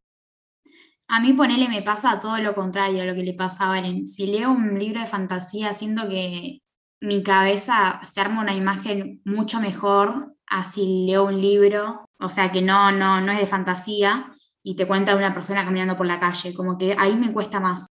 A 1.07 1.21
mí 1.21 1.31
ponele 1.31 1.69
me 1.69 1.81
pasa 1.81 2.19
todo 2.19 2.37
lo 2.39 2.53
contrario 2.53 3.01
a 3.01 3.05
lo 3.05 3.15
que 3.15 3.23
le 3.23 3.33
pasa 3.33 3.65
a 3.65 3.69
Valen. 3.69 4.09
Si 4.09 4.27
leo 4.27 4.51
un 4.51 4.77
libro 4.77 4.99
de 4.99 5.07
fantasía, 5.07 5.73
siento 5.73 6.09
que 6.09 6.59
mi 6.99 7.23
cabeza 7.23 8.01
se 8.03 8.19
arma 8.19 8.41
una 8.41 8.55
imagen 8.55 9.21
mucho 9.23 9.61
mejor 9.61 10.33
así 10.47 11.05
leo 11.07 11.25
un 11.25 11.41
libro, 11.41 12.09
o 12.19 12.29
sea 12.29 12.51
que 12.51 12.61
no, 12.61 12.91
no, 12.91 13.21
no 13.21 13.31
es 13.31 13.39
de 13.39 13.47
fantasía 13.47 14.33
y 14.69 14.75
te 14.75 14.85
cuenta 14.85 15.15
una 15.15 15.33
persona 15.33 15.63
caminando 15.63 15.95
por 15.95 16.07
la 16.07 16.19
calle, 16.19 16.53
como 16.53 16.77
que 16.77 16.93
ahí 16.99 17.15
me 17.15 17.31
cuesta 17.31 17.61
más. 17.61 17.87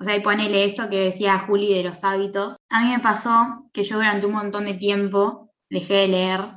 O 0.00 0.02
sea, 0.02 0.16
y 0.16 0.20
ponele 0.20 0.64
esto 0.64 0.90
que 0.90 1.04
decía 1.04 1.38
Juli 1.38 1.72
de 1.72 1.84
los 1.84 2.02
hábitos. 2.02 2.56
A 2.68 2.82
mí 2.82 2.90
me 2.90 2.98
pasó 2.98 3.70
que 3.72 3.84
yo 3.84 3.94
durante 3.94 4.26
un 4.26 4.32
montón 4.32 4.64
de 4.64 4.74
tiempo 4.74 5.52
dejé 5.70 5.94
de 5.94 6.08
leer 6.08 6.50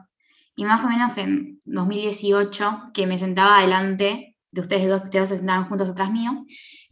y 0.56 0.66
más 0.66 0.84
o 0.86 0.90
menos 0.90 1.16
en 1.20 1.62
2018 1.66 2.90
que 2.96 3.06
me 3.06 3.20
sentaba 3.20 3.62
delante 3.62 4.36
de 4.50 4.62
ustedes 4.62 4.90
dos, 4.90 5.02
que 5.02 5.10
ustedes 5.10 5.30
se 5.30 5.38
sentaban 5.38 5.70
juntos 5.70 5.88
atrás 5.88 6.10
mío, 6.10 6.32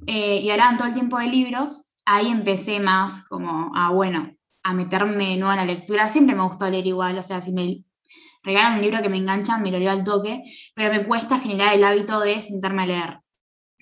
eh, 0.05 0.41
y 0.41 0.51
hablaban 0.51 0.77
todo 0.77 0.87
el 0.87 0.93
tiempo 0.93 1.17
de 1.17 1.29
libros, 1.29 1.95
ahí 2.05 2.27
empecé 2.27 2.79
más 2.79 3.27
como 3.27 3.71
a, 3.75 3.89
bueno, 3.89 4.35
a 4.61 4.73
meterme 4.75 5.29
de 5.29 5.37
nuevo 5.37 5.51
en 5.51 5.57
la 5.57 5.65
lectura. 5.65 6.09
Siempre 6.09 6.35
me 6.35 6.43
gustó 6.43 6.69
leer 6.69 6.85
igual, 6.85 7.17
o 7.17 7.23
sea, 7.23 7.41
si 7.41 7.53
me 7.53 7.85
regalan 8.43 8.75
un 8.75 8.81
libro 8.81 9.01
que 9.01 9.09
me 9.09 9.17
engancha, 9.17 9.57
me 9.57 9.71
lo 9.71 9.79
leo 9.79 9.91
al 9.91 10.03
toque, 10.03 10.43
pero 10.75 10.91
me 10.91 11.05
cuesta 11.05 11.39
generar 11.39 11.75
el 11.75 11.83
hábito 11.83 12.19
de 12.19 12.41
sentarme 12.41 12.83
a 12.83 12.85
leer. 12.85 13.19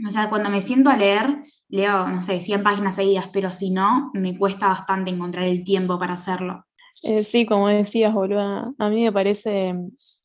O 0.08 0.10
sea, 0.10 0.30
cuando 0.30 0.50
me 0.50 0.62
siento 0.62 0.90
a 0.90 0.98
leer, 0.98 1.42
leo, 1.68 2.08
no 2.08 2.22
sé, 2.22 2.40
100 2.40 2.64
páginas 2.64 2.96
seguidas, 2.96 3.28
pero 3.34 3.52
si 3.52 3.72
no, 3.72 4.12
me 4.14 4.38
cuesta 4.38 4.68
bastante 4.68 5.12
encontrar 5.12 5.46
el 5.46 5.64
tiempo 5.64 6.00
para 6.00 6.14
hacerlo. 6.14 6.66
Eh, 7.04 7.24
sí, 7.24 7.46
como 7.46 7.68
decías, 7.68 8.14
boluda, 8.14 8.72
a 8.78 8.90
mí 8.90 9.04
me 9.04 9.12
parece 9.12 9.74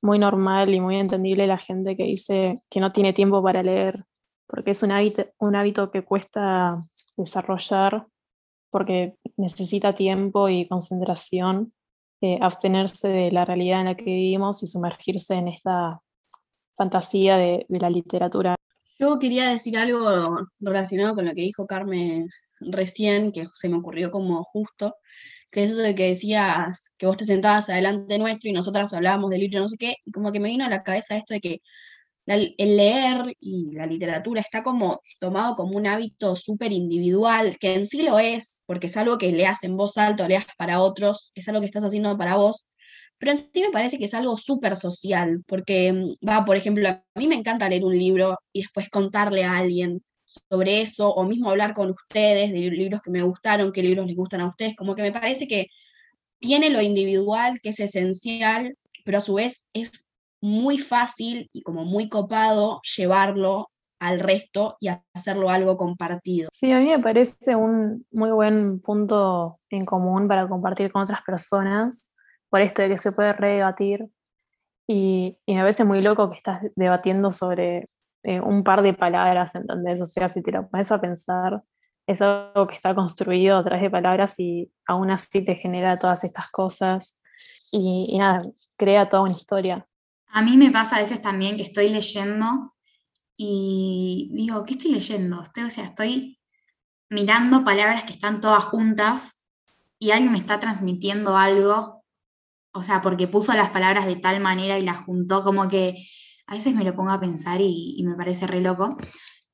muy 0.00 0.19
normal 0.19 0.75
y 0.75 0.81
muy 0.81 0.97
entendible 0.97 1.47
la 1.47 1.59
gente 1.59 1.97
que 1.97 2.05
dice 2.05 2.61
que 2.69 2.81
no 2.81 2.93
tiene 2.93 3.12
tiempo 3.12 3.43
para 3.43 3.62
leer, 3.62 4.05
porque 4.47 4.73
es 4.73 4.83
un 4.83 4.91
hábito, 4.91 5.26
un 5.38 5.55
hábito 5.57 5.91
que 5.91 6.03
cuesta 6.03 6.79
desarrollar, 7.17 8.07
porque 8.71 9.17
necesita 9.37 9.95
tiempo 9.95 10.49
y 10.49 10.67
concentración 10.67 11.73
eh, 12.25 12.38
abstenerse 12.40 13.09
de 13.09 13.31
la 13.31 13.45
realidad 13.45 13.81
en 13.81 13.85
la 13.85 13.97
que 13.97 14.07
vivimos 14.07 14.62
y 14.62 14.66
sumergirse 14.66 15.35
en 15.35 15.49
esta 15.49 16.00
fantasía 16.75 17.37
de, 17.37 17.66
la 17.69 17.90
literatura. 17.90 18.54
Yo 18.99 19.19
quería 19.19 19.50
decir 19.50 19.76
algo 19.76 20.38
relacionado 20.59 21.14
con 21.16 21.26
lo 21.26 21.35
que 21.35 21.43
dijo 21.43 21.66
Carmen 21.66 22.31
recién, 22.61 23.31
que 23.31 23.45
se 23.52 23.69
me 23.69 23.76
ocurrió 23.76 24.11
como 24.11 24.43
justo, 24.43 24.97
que 25.50 25.64
es 25.64 25.73
eso 25.73 25.83
de 25.83 25.95
que 25.95 26.07
decías 26.07 26.95
que 26.97 27.04
vos 27.04 27.19
te 27.19 27.26
sentabas 27.26 27.69
adelante 27.69 28.19
nuestro 28.19 28.49
y 28.49 28.54
nosotras 28.54 28.95
hablábamos 28.95 29.28
del 29.28 29.40
libro, 29.40 29.61
no 29.61 29.69
sé 29.69 29.76
qué, 29.76 29.97
y 30.07 30.11
como 30.11 30.33
que 30.33 30.40
me 30.40 30.49
vino 30.49 30.64
a 30.64 30.71
la 30.71 30.83
cabeza 30.83 31.19
esto 31.19 31.35
de 31.35 31.40
que 31.43 31.61
el 32.26 32.54
leer 32.57 33.37
y 33.40 33.73
la 33.73 33.87
literatura 33.87 34.40
está 34.40 34.62
como 34.62 35.00
tomado 35.21 35.57
como 35.57 35.76
un 35.76 35.87
hábito 35.87 36.37
súper 36.37 36.73
individual, 36.73 37.59
que 37.59 37.75
en 37.75 37.87
sí 37.87 38.02
lo 38.02 38.19
es, 38.19 38.62
porque 38.66 38.87
es 38.87 38.97
algo 38.97 39.19
que 39.19 39.33
leas 39.33 39.62
en 39.64 39.76
voz 39.76 39.99
alta 39.99 40.26
leas 40.28 40.47
para 40.57 40.81
otros, 40.81 41.33
es 41.35 41.49
algo 41.49 41.61
que 41.61 41.66
estás 41.66 41.85
haciendo 41.85 42.16
para 42.16 42.37
vos, 42.37 42.66
pero 43.19 43.33
en 43.33 43.38
sí 43.38 43.62
me 43.62 43.71
parece 43.71 43.99
que 43.99 44.07
es 44.07 44.14
algo 44.14 44.37
súper 44.38 44.76
social, 44.76 45.43
porque 45.47 45.93
mm, 45.93 46.28
va, 46.28 46.45
por 46.45 46.57
ejemplo, 46.57 46.88
a 46.88 47.02
mí 47.14 47.26
me 47.28 47.35
encanta 47.35 47.69
leer 47.69 47.85
un 47.85 47.99
libro 47.99 48.38
y 48.52 48.62
después 48.62 48.88
contarle 48.88 49.45
a 49.45 49.59
alguien 49.59 50.02
sobre 50.49 50.81
eso, 50.83 51.11
o 51.11 51.25
mismo 51.25 51.50
hablar 51.50 51.75
con 51.75 51.90
ustedes 51.90 52.52
de 52.52 52.59
libros 52.71 53.00
que 53.02 53.11
me 53.11 53.23
gustaron, 53.23 53.73
qué 53.73 53.83
libros 53.83 54.07
les 54.07 54.16
gustan 54.16 54.40
a 54.40 54.49
ustedes, 54.49 54.76
como 54.76 54.95
que 54.95 55.02
me 55.02 55.12
parece 55.12 55.47
que 55.47 55.69
tiene 56.38 56.71
lo 56.71 56.81
individual, 56.83 57.61
que 57.62 57.71
es 57.71 57.81
esencial, 57.81 58.76
pero 59.04 59.19
a 59.19 59.21
su 59.21 59.35
vez 59.35 59.69
es 59.73 59.93
muy 60.44 60.76
fácil 60.76 61.48
y 61.54 61.62
como 61.62 61.86
muy 61.86 62.10
copado 62.10 62.82
llevarlo 62.96 63.70
al 63.98 64.20
resto 64.20 64.76
y 64.78 64.90
hacerlo 65.14 65.48
algo 65.48 65.78
compartido. 65.78 66.50
Sí, 66.52 66.70
a 66.70 66.80
mí 66.80 66.88
me 66.88 66.98
parece 66.98 67.56
un 67.56 68.06
muy 68.10 68.30
buen 68.30 68.78
punto 68.80 69.58
en 69.70 69.86
común 69.86 70.28
para 70.28 70.46
compartir 70.46 70.92
con 70.92 71.00
otras 71.00 71.22
personas, 71.22 72.14
por 72.50 72.60
esto 72.60 72.82
de 72.82 72.90
que 72.90 72.98
se 72.98 73.12
puede 73.12 73.32
redebatir. 73.32 74.06
Y, 74.86 75.38
y 75.46 75.54
me 75.54 75.62
parece 75.62 75.84
muy 75.84 76.02
loco 76.02 76.28
que 76.28 76.36
estás 76.36 76.60
debatiendo 76.76 77.30
sobre 77.30 77.88
eh, 78.22 78.40
un 78.40 78.64
par 78.64 78.82
de 78.82 78.92
palabras, 78.92 79.54
¿entendés? 79.54 80.02
O 80.02 80.06
sea, 80.06 80.28
si 80.28 80.42
te 80.42 80.52
lo 80.52 80.68
pones 80.68 80.92
a 80.92 81.00
pensar, 81.00 81.62
es 82.06 82.20
algo 82.20 82.66
que 82.66 82.74
está 82.74 82.94
construido 82.94 83.56
a 83.56 83.62
través 83.62 83.82
de 83.82 83.90
palabras 83.90 84.38
y 84.38 84.70
aún 84.86 85.10
así 85.10 85.42
te 85.42 85.54
genera 85.54 85.96
todas 85.96 86.22
estas 86.22 86.50
cosas. 86.50 87.22
Y, 87.72 88.08
y 88.10 88.18
nada, 88.18 88.44
crea 88.76 89.08
toda 89.08 89.22
una 89.22 89.32
historia. 89.32 89.86
A 90.35 90.43
mí 90.43 90.57
me 90.57 90.73
pasa 90.73 90.97
a 90.97 90.99
veces 90.99 91.23
también 91.23 91.57
que 91.57 91.62
estoy 91.62 91.88
leyendo 91.88 92.75
y 93.37 94.31
digo, 94.33 94.64
¿qué 94.64 94.73
estoy 94.73 94.91
leyendo? 94.91 95.41
Estoy, 95.41 95.62
o 95.62 95.71
sea, 95.71 95.85
estoy 95.85 96.41
mirando 97.09 97.62
palabras 97.62 98.03
que 98.03 98.14
están 98.14 98.41
todas 98.41 98.64
juntas 98.64 99.41
y 100.00 100.11
alguien 100.11 100.33
me 100.33 100.41
está 100.41 100.59
transmitiendo 100.59 101.37
algo, 101.37 102.03
o 102.73 102.83
sea, 102.83 103.00
porque 103.00 103.29
puso 103.29 103.53
las 103.53 103.71
palabras 103.71 104.07
de 104.07 104.17
tal 104.17 104.41
manera 104.41 104.76
y 104.76 104.83
las 104.83 105.05
juntó, 105.05 105.45
como 105.45 105.69
que 105.69 106.05
a 106.49 106.55
veces 106.55 106.75
me 106.75 106.83
lo 106.83 106.97
pongo 106.97 107.12
a 107.12 107.21
pensar 107.21 107.61
y, 107.61 108.03
me 108.05 108.17
parece 108.17 108.49
re 108.49 108.61
loco. 108.61 108.97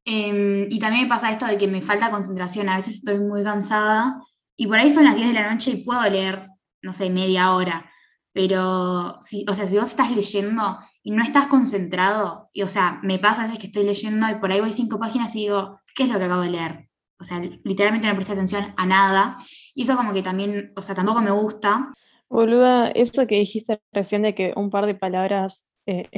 Em, 0.06 0.66
y 0.70 0.78
también 0.78 1.02
me 1.04 1.10
pasa 1.10 1.30
esto 1.30 1.44
de 1.44 1.58
que 1.58 1.68
me 1.68 1.82
falta 1.82 2.10
concentración, 2.10 2.70
a 2.70 2.78
veces 2.78 2.94
estoy 2.94 3.18
muy 3.18 3.44
cansada 3.44 4.18
y 4.56 4.66
por 4.66 4.78
ahí 4.78 4.90
son 4.90 5.04
las 5.04 5.14
10 5.14 5.28
de 5.28 5.34
la 5.34 5.52
noche 5.52 5.72
y 5.72 5.84
puedo 5.84 6.02
leer, 6.08 6.48
no 6.80 6.94
sé, 6.94 7.10
media 7.10 7.52
hora 7.54 7.90
pero, 8.32 9.20
si, 9.20 9.44
o 9.48 9.54
sea, 9.54 9.66
si 9.66 9.76
vos 9.76 9.88
estás 9.88 10.10
leyendo 10.14 10.78
y 11.02 11.10
no 11.10 11.22
estás 11.22 11.48
concentrado, 11.48 12.48
y 12.52 12.62
o 12.62 12.68
sea, 12.68 13.00
me 13.02 13.18
pasa 13.18 13.42
a 13.42 13.44
veces 13.44 13.58
que 13.58 13.66
estoy 13.66 13.84
leyendo 13.84 14.28
y 14.28 14.36
por 14.36 14.52
ahí 14.52 14.60
voy 14.60 14.72
cinco 14.72 14.98
páginas 14.98 15.34
y 15.34 15.40
digo, 15.40 15.80
¿qué 15.94 16.04
es 16.04 16.08
lo 16.08 16.18
que 16.18 16.24
acabo 16.24 16.42
de 16.42 16.50
leer? 16.50 16.88
O 17.18 17.24
sea, 17.24 17.40
literalmente 17.64 18.08
no 18.08 18.14
presté 18.14 18.32
atención 18.32 18.72
a 18.76 18.86
nada. 18.86 19.36
Y 19.74 19.82
eso 19.82 19.96
como 19.96 20.12
que 20.14 20.22
también, 20.22 20.72
o 20.76 20.82
sea, 20.82 20.94
tampoco 20.94 21.20
me 21.20 21.30
gusta. 21.30 21.92
Boluda, 22.30 22.88
eso 22.90 23.26
que 23.26 23.36
dijiste 23.36 23.82
recién 23.92 24.22
de 24.22 24.34
que 24.34 24.54
un 24.56 24.70
par 24.70 24.86
de 24.86 24.94
palabras 24.94 25.70
eh, 25.86 26.08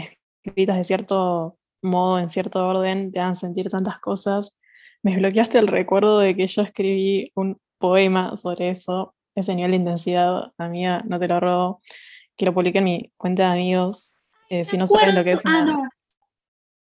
escritas 0.44 0.76
de 0.76 0.84
cierto 0.84 1.58
modo, 1.82 2.18
en 2.18 2.30
cierto 2.30 2.64
orden, 2.66 3.10
te 3.10 3.20
hagan 3.20 3.36
sentir 3.36 3.68
tantas 3.68 3.98
cosas, 3.98 4.60
me 5.02 5.16
bloqueaste 5.16 5.58
el 5.58 5.66
recuerdo 5.66 6.18
de 6.18 6.36
que 6.36 6.46
yo 6.46 6.62
escribí 6.62 7.32
un 7.34 7.58
poema 7.78 8.36
sobre 8.36 8.70
eso 8.70 9.14
ese 9.34 9.54
nivel 9.54 9.72
de 9.72 9.76
intensidad, 9.78 10.52
amiga, 10.58 11.02
no 11.06 11.18
te 11.18 11.28
lo 11.28 11.40
robo, 11.40 11.82
que 12.36 12.46
lo 12.46 12.54
publiqué 12.54 12.78
en 12.78 12.84
mi 12.84 13.12
cuenta 13.16 13.46
de 13.46 13.52
amigos. 13.52 14.14
Eh, 14.48 14.64
si 14.64 14.76
no 14.76 14.86
saben 14.86 15.14
lo 15.14 15.24
que 15.24 15.32
es 15.32 15.44
una, 15.44 15.74
ah, 15.74 15.88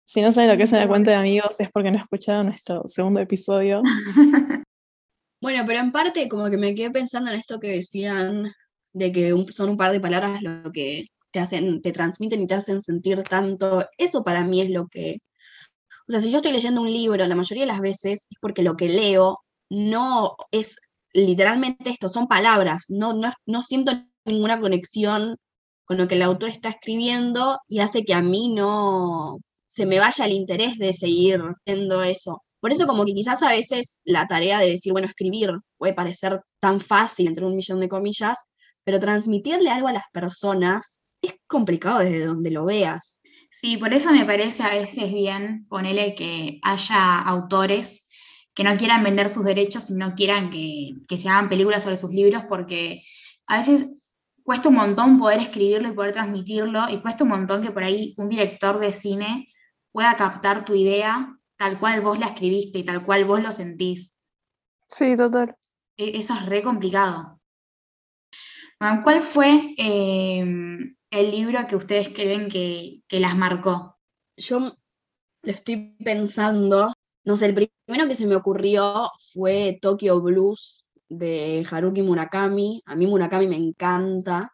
si 0.04 0.22
no 0.22 0.30
saben 0.30 0.50
lo 0.50 0.56
que 0.56 0.62
es 0.62 0.72
una 0.72 0.86
cuenta 0.86 1.10
de 1.10 1.16
amigos 1.16 1.58
es 1.58 1.70
porque 1.72 1.90
no 1.90 1.98
escucharon 1.98 2.46
nuestro 2.46 2.82
segundo 2.86 3.20
episodio. 3.20 3.82
bueno, 5.42 5.64
pero 5.66 5.80
en 5.80 5.90
parte 5.90 6.28
como 6.28 6.48
que 6.48 6.56
me 6.56 6.74
quedé 6.74 6.90
pensando 6.90 7.30
en 7.30 7.38
esto 7.38 7.58
que 7.58 7.68
decían 7.68 8.52
de 8.92 9.12
que 9.12 9.34
son 9.50 9.70
un 9.70 9.76
par 9.76 9.92
de 9.92 10.00
palabras 10.00 10.40
lo 10.42 10.70
que 10.70 11.06
te 11.32 11.40
hacen, 11.40 11.82
te 11.82 11.92
transmiten 11.92 12.42
y 12.42 12.46
te 12.46 12.54
hacen 12.54 12.80
sentir 12.80 13.22
tanto. 13.24 13.84
Eso 13.98 14.22
para 14.22 14.44
mí 14.44 14.60
es 14.60 14.70
lo 14.70 14.86
que. 14.88 15.18
O 16.08 16.12
sea, 16.12 16.20
si 16.20 16.30
yo 16.30 16.38
estoy 16.38 16.52
leyendo 16.52 16.80
un 16.80 16.92
libro, 16.92 17.26
la 17.26 17.34
mayoría 17.34 17.64
de 17.64 17.72
las 17.72 17.80
veces 17.80 18.26
es 18.30 18.38
porque 18.40 18.62
lo 18.62 18.76
que 18.76 18.88
leo 18.88 19.40
no 19.68 20.36
es 20.52 20.78
literalmente 21.16 21.90
esto, 21.90 22.08
son 22.08 22.28
palabras, 22.28 22.86
no, 22.88 23.18
no, 23.46 23.62
siento 23.62 23.92
ninguna 24.24 24.60
conexión 24.60 25.36
con 25.84 25.98
lo 25.98 26.08
que 26.08 26.16
el 26.16 26.22
autor 26.22 26.50
está 26.50 26.68
escribiendo 26.68 27.58
y 27.68 27.80
hace 27.80 28.04
que 28.04 28.14
a 28.14 28.22
mí 28.22 28.52
no 28.52 29.38
se 29.66 29.86
me 29.86 29.98
vaya 29.98 30.24
el 30.26 30.32
interés 30.32 30.78
de 30.78 30.92
seguir 30.92 31.40
haciendo 31.40 32.02
eso. 32.02 32.42
Por 32.60 32.72
eso 32.72 32.86
como 32.86 33.04
que 33.04 33.14
quizás 33.14 33.42
a 33.42 33.50
veces 33.50 34.00
la 34.04 34.26
tarea 34.26 34.58
de 34.58 34.70
decir, 34.70 34.92
bueno, 34.92 35.06
escribir 35.06 35.52
puede 35.78 35.94
parecer 35.94 36.40
tan 36.60 36.80
fácil 36.80 37.28
entre 37.28 37.44
un 37.44 37.54
millón 37.54 37.80
de 37.80 37.88
comillas, 37.88 38.38
pero 38.84 38.98
transmitirle 38.98 39.70
algo 39.70 39.88
a 39.88 39.92
las 39.92 40.04
personas 40.12 41.04
es 41.22 41.34
complicado 41.46 42.00
desde 42.00 42.26
donde 42.26 42.50
lo 42.50 42.64
veas. 42.64 43.20
Sí, 43.50 43.76
por 43.76 43.94
eso 43.94 44.10
me 44.12 44.24
parece 44.24 44.62
a 44.62 44.74
veces 44.74 45.12
bien 45.12 45.64
ponerle 45.68 46.14
que 46.14 46.58
haya 46.62 47.20
autores 47.20 48.05
que 48.56 48.64
no 48.64 48.74
quieran 48.78 49.04
vender 49.04 49.28
sus 49.28 49.44
derechos 49.44 49.90
y 49.90 49.94
no 49.94 50.14
quieran 50.14 50.50
que, 50.50 50.96
se 51.18 51.28
hagan 51.28 51.50
películas 51.50 51.82
sobre 51.82 51.98
sus 51.98 52.10
libros, 52.10 52.44
porque 52.48 53.02
a 53.46 53.58
veces 53.58 53.86
cuesta 54.42 54.70
un 54.70 54.76
montón 54.76 55.18
poder 55.18 55.40
escribirlo 55.40 55.88
y 55.88 55.92
poder 55.92 56.12
transmitirlo, 56.12 56.88
y 56.88 57.02
cuesta 57.02 57.24
un 57.24 57.30
montón 57.30 57.62
que 57.62 57.70
por 57.70 57.84
ahí 57.84 58.14
un 58.16 58.30
director 58.30 58.78
de 58.78 58.92
cine 58.92 59.44
pueda 59.92 60.16
captar 60.16 60.64
tu 60.64 60.74
idea 60.74 61.38
tal 61.58 61.78
cual 61.78 62.00
vos 62.00 62.18
la 62.18 62.28
escribiste 62.28 62.78
y 62.78 62.84
tal 62.84 63.04
cual 63.04 63.26
vos 63.26 63.42
lo 63.42 63.52
sentís. 63.52 64.22
Sí, 64.88 65.16
total. 65.16 65.54
E, 65.98 66.18
eso 66.18 66.32
es 66.34 66.46
re 66.46 66.62
complicado. 66.62 67.38
¿Cuál 68.78 69.22
fue 69.22 69.74
em, 69.76 70.96
el 71.10 71.30
libro 71.30 71.66
que 71.66 71.76
ustedes 71.76 72.08
creen 72.08 72.48
que, 72.48 73.02
que 73.06 73.20
las 73.20 73.36
marcó? 73.36 73.98
Yo 74.38 74.60
lo 74.60 75.52
estoy 75.52 75.94
pensando 76.02 76.92
no 77.26 77.34
sé, 77.36 77.46
el 77.46 77.54
primero 77.54 78.08
que 78.08 78.14
se 78.14 78.26
me 78.26 78.36
ocurrió 78.36 79.10
fue 79.32 79.78
Tokyo 79.82 80.20
Blues 80.20 80.86
de 81.08 81.66
Haruki 81.68 82.02
Murakami. 82.02 82.82
A 82.86 82.94
mí 82.94 83.06
Murakami 83.08 83.48
me 83.48 83.56
encanta. 83.56 84.52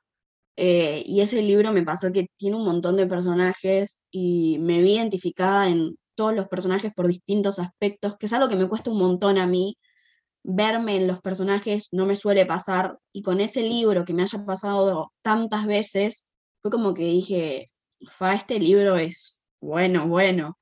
Eh, 0.56 1.02
y 1.06 1.20
ese 1.20 1.42
libro 1.42 1.72
me 1.72 1.82
pasó 1.82 2.10
que 2.12 2.28
tiene 2.38 2.56
un 2.56 2.64
montón 2.64 2.96
de 2.96 3.06
personajes 3.06 4.02
y 4.10 4.58
me 4.60 4.80
vi 4.80 4.94
identificada 4.94 5.68
en 5.68 5.98
todos 6.14 6.34
los 6.34 6.48
personajes 6.48 6.92
por 6.94 7.08
distintos 7.08 7.58
aspectos, 7.58 8.16
que 8.18 8.26
es 8.26 8.32
algo 8.32 8.48
que 8.48 8.56
me 8.56 8.68
cuesta 8.68 8.90
un 8.90 8.98
montón 8.98 9.36
a 9.38 9.46
mí. 9.46 9.76
Verme 10.42 10.96
en 10.96 11.06
los 11.08 11.20
personajes 11.20 11.88
no 11.92 12.06
me 12.06 12.16
suele 12.16 12.46
pasar, 12.46 12.98
y 13.12 13.22
con 13.22 13.40
ese 13.40 13.62
libro 13.62 14.04
que 14.04 14.14
me 14.14 14.22
haya 14.22 14.44
pasado 14.46 15.12
tantas 15.22 15.66
veces, 15.66 16.28
fue 16.62 16.70
como 16.70 16.94
que 16.94 17.04
dije, 17.04 17.70
fa, 18.10 18.34
este 18.34 18.58
libro 18.58 18.96
es 18.96 19.44
bueno, 19.60 20.08
bueno. 20.08 20.58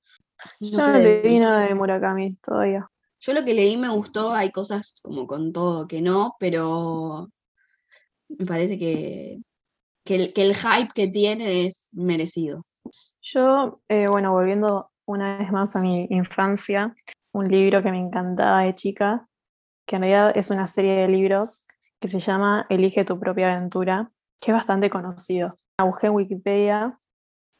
No 0.60 0.68
Yo 0.68 0.78
no 0.78 0.84
sé, 0.84 1.02
leí 1.02 1.38
nada 1.38 1.66
de 1.66 1.74
Murakami 1.74 2.36
todavía. 2.36 2.88
yo 3.20 3.32
lo 3.32 3.44
que 3.44 3.54
leí 3.54 3.76
me 3.76 3.88
gustó, 3.88 4.32
hay 4.32 4.50
cosas 4.50 5.00
como 5.02 5.26
con 5.26 5.52
todo 5.52 5.86
que 5.86 6.00
no, 6.00 6.36
pero 6.38 7.30
me 8.28 8.46
parece 8.46 8.78
que, 8.78 9.40
que, 10.04 10.14
el, 10.14 10.32
que 10.32 10.42
el 10.42 10.54
hype 10.54 10.90
que 10.94 11.08
tiene 11.08 11.66
es 11.66 11.88
merecido. 11.92 12.64
Yo, 13.20 13.80
eh, 13.88 14.08
bueno, 14.08 14.32
volviendo 14.32 14.90
una 15.06 15.38
vez 15.38 15.50
más 15.52 15.76
a 15.76 15.80
mi 15.80 16.06
infancia, 16.10 16.94
un 17.32 17.48
libro 17.48 17.82
que 17.82 17.90
me 17.90 17.98
encantaba 17.98 18.62
de 18.62 18.74
chica, 18.74 19.26
que 19.86 19.96
en 19.96 20.02
realidad 20.02 20.32
es 20.36 20.50
una 20.50 20.66
serie 20.66 20.94
de 20.94 21.08
libros 21.08 21.64
que 22.00 22.08
se 22.08 22.20
llama 22.20 22.66
Elige 22.68 23.04
tu 23.04 23.18
propia 23.18 23.52
aventura, 23.52 24.10
que 24.40 24.52
es 24.52 24.56
bastante 24.56 24.88
conocido. 24.88 25.58
Busqué 25.82 26.06
en 26.06 26.14
Wikipedia 26.14 26.98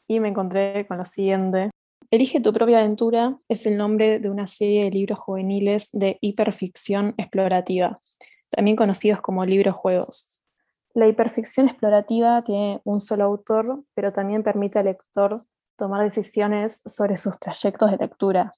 y 0.07 0.19
me 0.19 0.29
encontré 0.29 0.87
con 0.87 0.97
lo 0.97 1.05
siguiente. 1.05 1.70
Elige 2.11 2.41
tu 2.41 2.51
propia 2.51 2.79
aventura 2.79 3.37
es 3.47 3.65
el 3.65 3.77
nombre 3.77 4.19
de 4.19 4.29
una 4.29 4.45
serie 4.45 4.83
de 4.83 4.91
libros 4.91 5.17
juveniles 5.17 5.89
de 5.93 6.17
hiperficción 6.19 7.15
explorativa, 7.15 7.97
también 8.49 8.75
conocidos 8.75 9.21
como 9.21 9.45
libros 9.45 9.75
juegos. 9.75 10.41
La 10.93 11.07
hiperficción 11.07 11.69
explorativa 11.69 12.43
tiene 12.43 12.81
un 12.83 12.99
solo 12.99 13.23
autor, 13.23 13.85
pero 13.93 14.11
también 14.11 14.43
permite 14.43 14.79
al 14.79 14.87
lector 14.87 15.45
tomar 15.77 16.03
decisiones 16.03 16.81
sobre 16.85 17.15
sus 17.15 17.39
trayectos 17.39 17.91
de 17.91 17.97
lectura, 17.97 18.55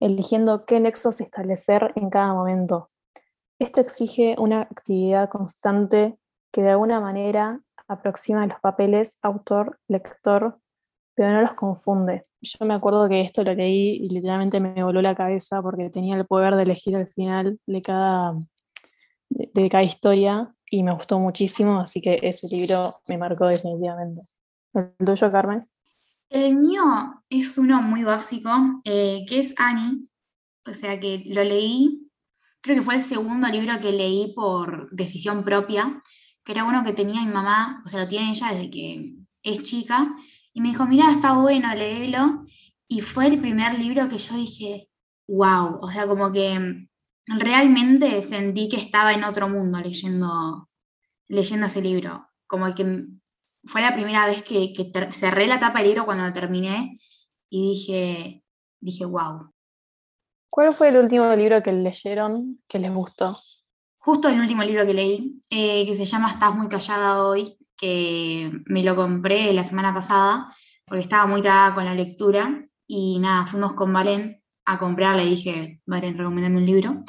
eligiendo 0.00 0.64
qué 0.66 0.80
nexos 0.80 1.20
establecer 1.20 1.92
en 1.94 2.10
cada 2.10 2.34
momento. 2.34 2.90
Esto 3.60 3.80
exige 3.80 4.34
una 4.36 4.62
actividad 4.62 5.30
constante 5.30 6.18
que 6.50 6.62
de 6.62 6.70
alguna 6.70 6.98
manera 6.98 7.60
aproxima 7.86 8.48
los 8.48 8.58
papeles 8.58 9.20
autor-lector, 9.22 10.58
pero 11.16 11.32
no 11.32 11.40
los 11.40 11.54
confunde. 11.54 12.26
Yo 12.42 12.64
me 12.66 12.74
acuerdo 12.74 13.08
que 13.08 13.22
esto 13.22 13.42
lo 13.42 13.54
leí 13.54 13.96
y 13.96 14.08
literalmente 14.10 14.60
me 14.60 14.84
voló 14.84 15.02
la 15.02 15.14
cabeza 15.14 15.62
porque 15.62 15.90
tenía 15.90 16.16
el 16.16 16.26
poder 16.26 16.54
de 16.54 16.62
elegir 16.62 16.94
el 16.94 17.08
final 17.08 17.58
de 17.66 17.82
cada, 17.82 18.34
de 19.30 19.68
cada 19.70 19.82
historia 19.82 20.54
y 20.70 20.82
me 20.82 20.92
gustó 20.92 21.18
muchísimo, 21.18 21.80
así 21.80 22.00
que 22.00 22.20
ese 22.22 22.48
libro 22.48 22.96
me 23.08 23.18
marcó 23.18 23.46
definitivamente. 23.46 24.22
¿El 24.74 24.92
tuyo, 25.04 25.32
Carmen? 25.32 25.68
El 26.28 26.56
mío 26.56 26.82
es 27.30 27.56
uno 27.56 27.80
muy 27.80 28.02
básico, 28.02 28.50
eh, 28.84 29.24
que 29.28 29.38
es 29.38 29.54
Annie, 29.56 30.08
o 30.66 30.74
sea 30.74 30.98
que 31.00 31.22
lo 31.26 31.42
leí, 31.44 32.10
creo 32.60 32.76
que 32.76 32.82
fue 32.82 32.96
el 32.96 33.00
segundo 33.00 33.48
libro 33.48 33.78
que 33.80 33.92
leí 33.92 34.32
por 34.34 34.90
decisión 34.90 35.44
propia, 35.44 36.02
que 36.44 36.52
era 36.52 36.64
uno 36.64 36.84
que 36.84 36.92
tenía 36.92 37.22
mi 37.22 37.32
mamá, 37.32 37.82
o 37.84 37.88
sea, 37.88 38.00
lo 38.00 38.08
tiene 38.08 38.30
ella 38.30 38.52
desde 38.52 38.70
que 38.70 39.14
es 39.42 39.62
chica, 39.62 40.14
y 40.56 40.62
me 40.62 40.70
dijo, 40.70 40.86
mira, 40.86 41.10
está 41.10 41.34
bueno, 41.34 41.74
léelo, 41.74 42.46
y 42.88 43.02
fue 43.02 43.26
el 43.26 43.38
primer 43.38 43.78
libro 43.78 44.08
que 44.08 44.16
yo 44.16 44.36
dije, 44.36 44.88
wow, 45.28 45.80
o 45.82 45.90
sea, 45.90 46.06
como 46.06 46.32
que 46.32 46.88
realmente 47.26 48.22
sentí 48.22 48.66
que 48.70 48.78
estaba 48.78 49.12
en 49.12 49.24
otro 49.24 49.50
mundo 49.50 49.78
leyendo, 49.80 50.70
leyendo 51.28 51.66
ese 51.66 51.82
libro, 51.82 52.28
como 52.46 52.74
que 52.74 53.04
fue 53.64 53.82
la 53.82 53.92
primera 53.92 54.26
vez 54.26 54.42
que, 54.42 54.72
cerré 55.10 55.46
la 55.46 55.58
tapa 55.58 55.80
del 55.80 55.88
libro 55.88 56.06
cuando 56.06 56.24
lo 56.24 56.32
terminé 56.32 56.98
y 57.50 57.72
dije, 57.72 58.42
dije, 58.80 59.04
wow. 59.04 59.52
¿Cuál 60.48 60.72
fue 60.72 60.88
el 60.88 60.96
último 60.96 61.30
libro 61.36 61.62
que 61.62 61.72
leyeron 61.72 62.62
que 62.66 62.78
les 62.78 62.94
gustó? 62.94 63.38
Justo 63.98 64.30
el 64.30 64.40
último 64.40 64.62
libro 64.62 64.86
que 64.86 64.94
leí, 64.94 65.38
eh, 65.50 65.84
que 65.84 65.94
se 65.94 66.06
llama 66.06 66.30
Estás 66.30 66.54
muy 66.54 66.68
callada 66.68 67.26
hoy, 67.26 67.58
que 67.76 68.50
me 68.66 68.82
lo 68.82 68.96
compré 68.96 69.52
la 69.52 69.64
semana 69.64 69.92
pasada 69.92 70.54
porque 70.86 71.02
estaba 71.02 71.26
muy 71.26 71.42
trabada 71.42 71.74
con 71.74 71.84
la 71.84 71.94
lectura 71.94 72.66
y 72.86 73.18
nada, 73.18 73.46
fuimos 73.46 73.72
con 73.74 73.92
Valen 73.92 74.42
a 74.64 74.78
comprar, 74.78 75.16
le 75.16 75.26
dije, 75.26 75.80
Valen, 75.86 76.16
recomendame 76.16 76.58
un 76.58 76.66
libro. 76.66 77.04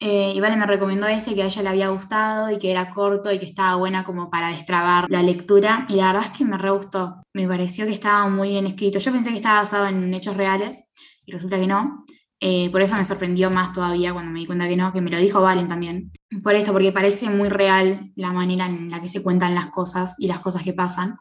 Eh, 0.00 0.32
y 0.34 0.40
Valen 0.40 0.60
me 0.60 0.66
recomendó 0.66 1.08
ese 1.08 1.34
que 1.34 1.42
a 1.42 1.46
ella 1.46 1.62
le 1.62 1.68
había 1.70 1.88
gustado 1.88 2.50
y 2.50 2.58
que 2.58 2.70
era 2.70 2.90
corto 2.90 3.32
y 3.32 3.38
que 3.38 3.46
estaba 3.46 3.74
buena 3.76 4.04
como 4.04 4.30
para 4.30 4.50
destrabar 4.50 5.06
la 5.10 5.22
lectura. 5.22 5.86
Y 5.88 5.96
la 5.96 6.12
verdad 6.12 6.30
es 6.30 6.38
que 6.38 6.44
me 6.44 6.56
re 6.56 6.70
gustó. 6.70 7.22
Me 7.34 7.48
pareció 7.48 7.84
que 7.84 7.92
estaba 7.92 8.28
muy 8.28 8.50
bien 8.50 8.66
escrito. 8.66 8.98
Yo 8.98 9.12
pensé 9.12 9.30
que 9.30 9.36
estaba 9.36 9.60
basado 9.60 9.86
en 9.86 10.14
hechos 10.14 10.36
reales 10.36 10.84
y 11.26 11.32
resulta 11.32 11.58
que 11.58 11.66
no. 11.66 12.04
Eh, 12.40 12.70
por 12.70 12.80
eso 12.82 12.94
me 12.94 13.04
sorprendió 13.04 13.50
más 13.50 13.72
todavía 13.72 14.12
cuando 14.12 14.30
me 14.30 14.38
di 14.38 14.46
cuenta 14.46 14.68
que 14.68 14.76
no, 14.76 14.92
que 14.92 15.00
me 15.00 15.10
lo 15.10 15.18
dijo 15.18 15.40
Valen 15.40 15.68
también. 15.68 16.12
Por 16.42 16.54
esto, 16.54 16.72
porque 16.72 16.92
parece 16.92 17.30
muy 17.30 17.48
real 17.48 18.12
la 18.14 18.32
manera 18.32 18.66
en 18.66 18.90
la 18.90 19.00
que 19.00 19.08
se 19.08 19.22
cuentan 19.22 19.54
las 19.54 19.68
cosas 19.68 20.16
y 20.18 20.28
las 20.28 20.38
cosas 20.38 20.62
que 20.62 20.72
pasan. 20.72 21.16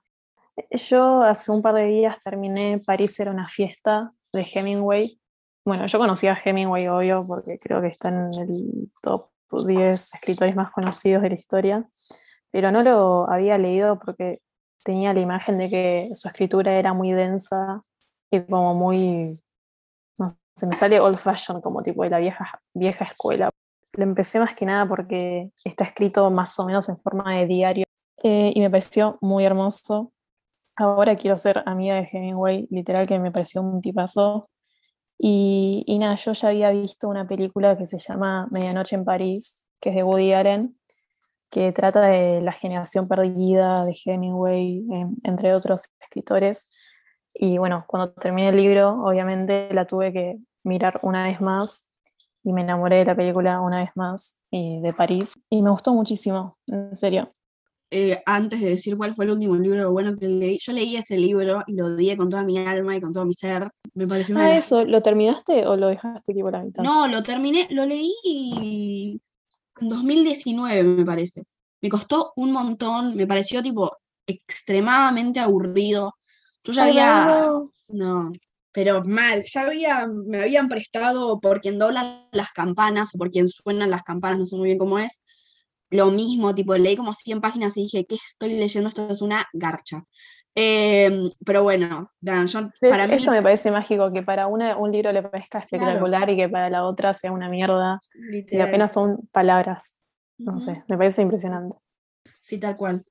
Yo 0.71 1.23
hace 1.23 1.51
un 1.51 1.61
par 1.61 1.75
de 1.75 1.85
días 1.85 2.19
terminé 2.19 2.79
París 2.79 3.19
era 3.19 3.31
una 3.31 3.47
fiesta 3.47 4.11
de 4.33 4.47
Hemingway. 4.51 5.19
Bueno, 5.65 5.87
yo 5.87 5.99
conocía 5.99 6.33
a 6.33 6.39
Hemingway, 6.43 6.87
obvio, 6.87 7.25
porque 7.25 7.57
creo 7.57 7.81
que 7.81 7.87
está 7.87 8.09
en 8.09 8.29
el 8.39 8.91
top 9.01 9.29
10 9.51 10.13
escritores 10.13 10.55
más 10.55 10.71
conocidos 10.71 11.23
de 11.23 11.29
la 11.29 11.35
historia, 11.35 11.89
pero 12.51 12.71
no 12.71 12.83
lo 12.83 13.29
había 13.29 13.57
leído 13.57 13.99
porque 13.99 14.41
tenía 14.83 15.13
la 15.13 15.19
imagen 15.19 15.57
de 15.57 15.69
que 15.69 16.09
su 16.13 16.27
escritura 16.27 16.73
era 16.73 16.93
muy 16.93 17.11
densa 17.11 17.81
y 18.31 18.41
como 18.41 18.73
muy, 18.73 19.39
sé, 20.57 20.67
me 20.67 20.75
sale 20.75 20.99
old 20.99 21.17
fashion, 21.17 21.61
como 21.61 21.81
tipo 21.83 22.03
de 22.03 22.09
la 22.09 22.19
vieja, 22.19 22.61
vieja 22.73 23.05
escuela. 23.05 23.49
Lo 23.93 24.03
empecé 24.03 24.39
más 24.39 24.55
que 24.55 24.65
nada 24.65 24.87
porque 24.87 25.51
está 25.63 25.83
escrito 25.83 26.29
más 26.31 26.57
o 26.59 26.65
menos 26.65 26.89
en 26.89 26.97
forma 26.97 27.35
de 27.35 27.45
diario 27.47 27.85
eh, 28.23 28.51
y 28.53 28.59
me 28.59 28.69
pareció 28.69 29.17
muy 29.21 29.45
hermoso. 29.45 30.11
Ahora 30.75 31.15
quiero 31.15 31.37
ser 31.37 31.63
amiga 31.65 31.95
de 31.95 32.07
Hemingway, 32.11 32.67
literal 32.69 33.07
que 33.07 33.19
me 33.19 33.31
pareció 33.31 33.61
un 33.61 33.81
tipazo. 33.81 34.49
Y, 35.17 35.83
y 35.87 35.97
nada, 35.99 36.15
yo 36.15 36.33
ya 36.33 36.49
había 36.49 36.71
visto 36.71 37.09
una 37.09 37.27
película 37.27 37.77
que 37.77 37.85
se 37.87 37.97
llama 37.97 38.47
Medianoche 38.51 38.95
en 38.95 39.05
París, 39.05 39.67
que 39.79 39.89
es 39.89 39.95
de 39.95 40.03
Woody 40.03 40.33
Allen, 40.33 40.77
que 41.49 41.71
trata 41.71 42.01
de 42.01 42.41
la 42.41 42.51
generación 42.51 43.07
perdida 43.07 43.85
de 43.85 43.95
Hemingway, 44.05 44.85
em, 44.91 45.15
entre 45.23 45.53
otros 45.55 45.89
escritores. 45.99 46.69
Y 47.39 47.57
bueno, 47.57 47.85
cuando 47.87 48.11
terminé 48.13 48.49
el 48.49 48.57
libro, 48.57 49.03
obviamente 49.03 49.73
la 49.73 49.85
tuve 49.85 50.11
que 50.11 50.37
mirar 50.63 50.99
una 51.03 51.23
vez 51.23 51.39
más 51.39 51.89
y 52.43 52.53
me 52.53 52.61
enamoré 52.61 52.97
de 52.97 53.05
la 53.05 53.15
película 53.15 53.61
una 53.61 53.79
vez 53.79 53.91
más 53.95 54.41
y 54.49 54.79
de 54.81 54.93
París. 54.93 55.33
Y 55.49 55.61
me 55.61 55.69
gustó 55.69 55.93
muchísimo, 55.93 56.57
en 56.67 56.95
serio. 56.95 57.31
Eh, 57.89 58.21
antes 58.25 58.59
de 58.59 58.69
decir 58.71 58.97
cuál 58.97 59.13
fue 59.13 59.25
el 59.25 59.31
último 59.31 59.55
libro 59.55 59.91
bueno 59.91 60.17
que 60.17 60.27
leí, 60.27 60.57
yo 60.59 60.73
leí 60.73 60.97
ese 60.97 61.17
libro 61.17 61.63
y 61.67 61.75
lo 61.75 61.85
odié 61.85 62.17
con 62.17 62.29
toda 62.29 62.43
mi 62.43 62.57
alma 62.57 62.95
y 62.95 63.01
con 63.01 63.13
todo 63.13 63.25
mi 63.25 63.33
ser. 63.33 63.69
Me 63.93 64.07
pareció 64.07 64.37
Ah, 64.37 64.57
eso, 64.57 64.83
¿lo 64.83 65.01
terminaste 65.01 65.65
o 65.65 65.77
lo 65.77 65.87
dejaste 65.87 66.33
tipo 66.33 66.49
a 66.49 66.51
la 66.51 66.63
mitad? 66.63 66.83
No, 66.83 67.07
lo 67.07 67.23
terminé, 67.23 67.67
lo 67.69 67.85
leí 67.85 69.21
en 69.79 69.87
2019, 69.87 70.83
me 70.83 71.05
parece. 71.05 71.43
Me 71.81 71.89
costó 71.89 72.33
un 72.35 72.51
montón, 72.51 73.15
me 73.15 73.25
pareció 73.25 73.61
tipo 73.61 73.91
extremadamente 74.25 75.39
aburrido. 75.39 76.15
Yo 76.67 76.73
ya 76.73 76.83
había, 76.83 77.25
no. 77.25 77.71
no, 77.89 78.31
pero 78.71 79.03
mal, 79.03 79.43
ya 79.45 79.61
había, 79.61 80.05
me 80.07 80.41
habían 80.41 80.67
prestado 80.67 81.39
por 81.39 81.61
quien 81.61 81.79
dobla 81.79 82.27
las 82.31 82.51
campanas 82.51 83.15
o 83.15 83.17
por 83.17 83.31
quien 83.31 83.47
suenan 83.47 83.89
las 83.89 84.03
campanas, 84.03 84.39
no 84.39 84.45
sé 84.45 84.55
muy 84.57 84.67
bien 84.67 84.77
cómo 84.77 84.99
es. 84.99 85.23
Lo 85.89 86.11
mismo, 86.11 86.53
tipo, 86.53 86.75
leí 86.75 86.97
como 86.97 87.13
100 87.13 87.39
páginas 87.39 87.77
y 87.77 87.83
dije, 87.83 88.05
¿qué 88.05 88.15
estoy 88.15 88.53
leyendo? 88.53 88.89
Esto 88.89 89.09
es 89.09 89.21
una 89.21 89.47
garcha. 89.53 90.03
Em, 90.53 91.29
pero 91.45 91.63
bueno, 91.63 92.11
yo, 92.19 92.33
¿Ves? 92.81 92.91
para 92.91 93.07
mí, 93.07 93.13
Esto 93.13 93.31
me 93.31 93.41
parece 93.41 93.71
mágico, 93.71 94.11
que 94.11 94.23
para 94.23 94.47
una 94.47 94.75
un 94.75 94.91
libro 94.91 95.11
le 95.11 95.23
parezca 95.23 95.59
espectacular 95.59 96.29
y 96.29 96.35
que 96.35 96.49
para 96.49 96.69
la 96.69 96.83
otra 96.83 97.13
sea 97.13 97.31
una 97.31 97.47
mierda 97.47 97.99
y 98.31 98.59
apenas 98.59 98.91
son 98.91 99.27
palabras. 99.31 100.01
No 100.37 100.59
sé, 100.59 100.83
me 100.87 100.97
parece 100.97 101.21
impresionante. 101.21 101.77
Sí, 102.39 102.59
tal 102.59 102.75
cual. 102.75 103.05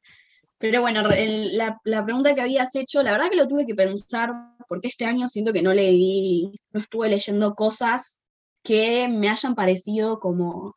Pero 0.59 0.81
bueno, 0.81 1.03
la, 1.03 1.79
la 1.85 2.05
pregunta 2.05 2.35
que 2.35 2.41
habías 2.41 2.75
hecho, 2.77 3.03
la 3.03 3.13
verdad 3.13 3.29
que 3.31 3.37
lo 3.37 3.49
tuve 3.49 3.67
que 3.67 3.75
pensar, 3.75 4.31
porque 4.69 4.89
este 4.89 5.05
año 5.05 5.29
siento 5.29 5.53
que 5.53 5.63
no 5.63 5.75
leí, 5.75 6.51
no 6.73 6.81
estuve 6.81 7.09
leyendo 7.09 7.55
cosas 7.55 8.23
que 8.63 9.07
me 9.09 9.29
hayan 9.29 9.55
parecido 9.55 10.19
como 10.19 10.77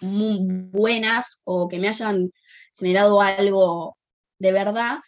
buenas 0.00 1.42
o 1.44 1.68
que 1.68 1.78
me 1.78 1.88
hayan 1.88 2.30
generado 2.76 3.20
algo 3.20 3.96
de 4.38 4.52
verdad. 4.52 4.98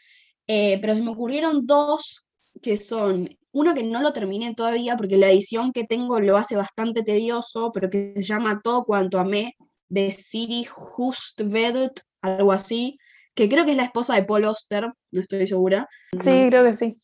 Eh, 0.46 0.78
pero 0.80 0.94
se 0.94 1.02
me 1.02 1.10
ocurrieron 1.10 1.66
dos 1.66 2.24
que 2.60 2.76
son, 2.76 3.28
uno 3.52 3.74
que 3.74 3.82
no 3.82 4.00
lo 4.02 4.12
terminé 4.12 4.54
todavía 4.54 4.96
porque 4.96 5.16
la 5.16 5.30
edición 5.30 5.72
que 5.72 5.84
tengo 5.84 6.20
lo 6.20 6.36
hace 6.36 6.56
bastante 6.56 7.02
tedioso, 7.02 7.70
pero 7.72 7.90
que 7.90 8.12
se 8.16 8.22
llama 8.22 8.60
Todo 8.62 8.84
cuanto 8.84 9.18
amé, 9.18 9.54
de 9.88 10.10
Siri 10.10 10.66
Hustvedt, 10.96 12.00
algo 12.22 12.52
así, 12.52 12.98
que 13.34 13.48
creo 13.48 13.64
que 13.64 13.72
es 13.72 13.76
la 13.76 13.84
esposa 13.84 14.14
de 14.14 14.24
Paul 14.24 14.44
Oster, 14.44 14.92
no 15.12 15.20
estoy 15.20 15.46
segura. 15.46 15.88
Sí, 16.16 16.46
creo 16.48 16.64
que 16.64 16.74
sí. 16.74 16.96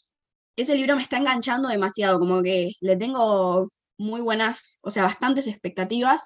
ese 0.57 0.75
libro 0.75 0.97
me 0.97 1.03
está 1.03 1.19
enganchando 1.19 1.69
demasiado, 1.69 2.19
como 2.19 2.43
que 2.43 2.73
le 2.81 2.97
tengo 2.97 3.69
muy 3.99 4.21
buenas, 4.21 4.79
o 4.83 4.91
sea, 4.91 5.05
bastantes 5.05 5.47
expectativas. 5.47 6.23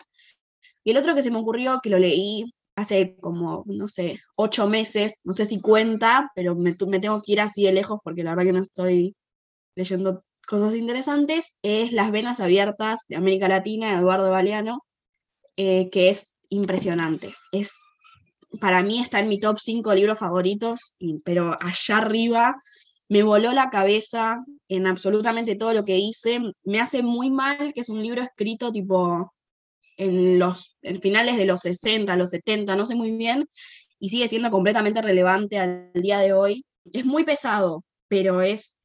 Y 0.84 0.90
el 0.90 0.96
otro 0.96 1.14
que 1.14 1.22
se 1.22 1.30
me 1.30 1.38
ocurrió, 1.38 1.80
que 1.82 1.90
lo 1.90 1.98
leí 1.98 2.52
hace 2.76 3.16
como, 3.20 3.64
no 3.66 3.88
sé, 3.88 4.18
ocho 4.36 4.66
meses, 4.68 5.20
no 5.24 5.32
sé 5.32 5.46
si 5.46 5.60
cuenta, 5.60 6.30
pero 6.34 6.54
me, 6.54 6.74
me 6.86 7.00
tengo 7.00 7.22
que 7.22 7.32
ir 7.32 7.40
así 7.40 7.64
de 7.64 7.72
lejos 7.72 8.00
porque 8.02 8.24
la 8.24 8.30
verdad 8.30 8.44
que 8.44 8.52
no 8.52 8.62
estoy 8.62 9.14
leyendo 9.76 10.24
cosas 10.46 10.74
interesantes, 10.74 11.58
es 11.62 11.92
Las 11.92 12.10
Venas 12.10 12.40
Abiertas 12.40 13.04
de 13.08 13.16
América 13.16 13.48
Latina 13.48 13.92
de 13.92 13.98
Eduardo 13.98 14.30
Baleano, 14.30 14.84
eh, 15.56 15.90
que 15.90 16.08
es 16.08 16.38
impresionante. 16.48 17.34
Es, 17.52 17.78
para 18.60 18.82
mí 18.82 19.00
está 19.00 19.20
en 19.20 19.28
mi 19.28 19.40
top 19.40 19.58
5 19.58 19.94
libros 19.94 20.18
favoritos, 20.18 20.96
pero 21.24 21.56
allá 21.60 21.96
arriba 21.96 22.56
me 23.08 23.22
voló 23.22 23.52
la 23.52 23.70
cabeza 23.70 24.44
en 24.68 24.86
absolutamente 24.86 25.54
todo 25.54 25.74
lo 25.74 25.84
que 25.84 25.98
hice. 25.98 26.40
Me 26.64 26.80
hace 26.80 27.02
muy 27.02 27.30
mal 27.30 27.72
que 27.74 27.80
es 27.80 27.88
un 27.88 28.02
libro 28.02 28.22
escrito 28.22 28.72
tipo 28.72 29.32
en 29.96 30.38
los 30.38 30.76
finales 31.00 31.36
de 31.36 31.44
los 31.44 31.60
60, 31.60 32.16
los 32.16 32.30
70, 32.30 32.74
no 32.76 32.86
sé 32.86 32.94
muy 32.94 33.12
bien, 33.12 33.46
y 33.98 34.08
sigue 34.08 34.28
siendo 34.28 34.50
completamente 34.50 35.02
relevante 35.02 35.58
al 35.58 35.90
día 35.94 36.18
de 36.18 36.32
hoy. 36.32 36.64
Es 36.92 37.04
muy 37.04 37.24
pesado, 37.24 37.84
pero 38.08 38.40
es 38.40 38.78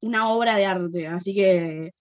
una 0.00 0.28
obra 0.28 0.56
de 0.56 0.66
arte, 0.66 1.06
así 1.06 1.34
que 1.34 1.92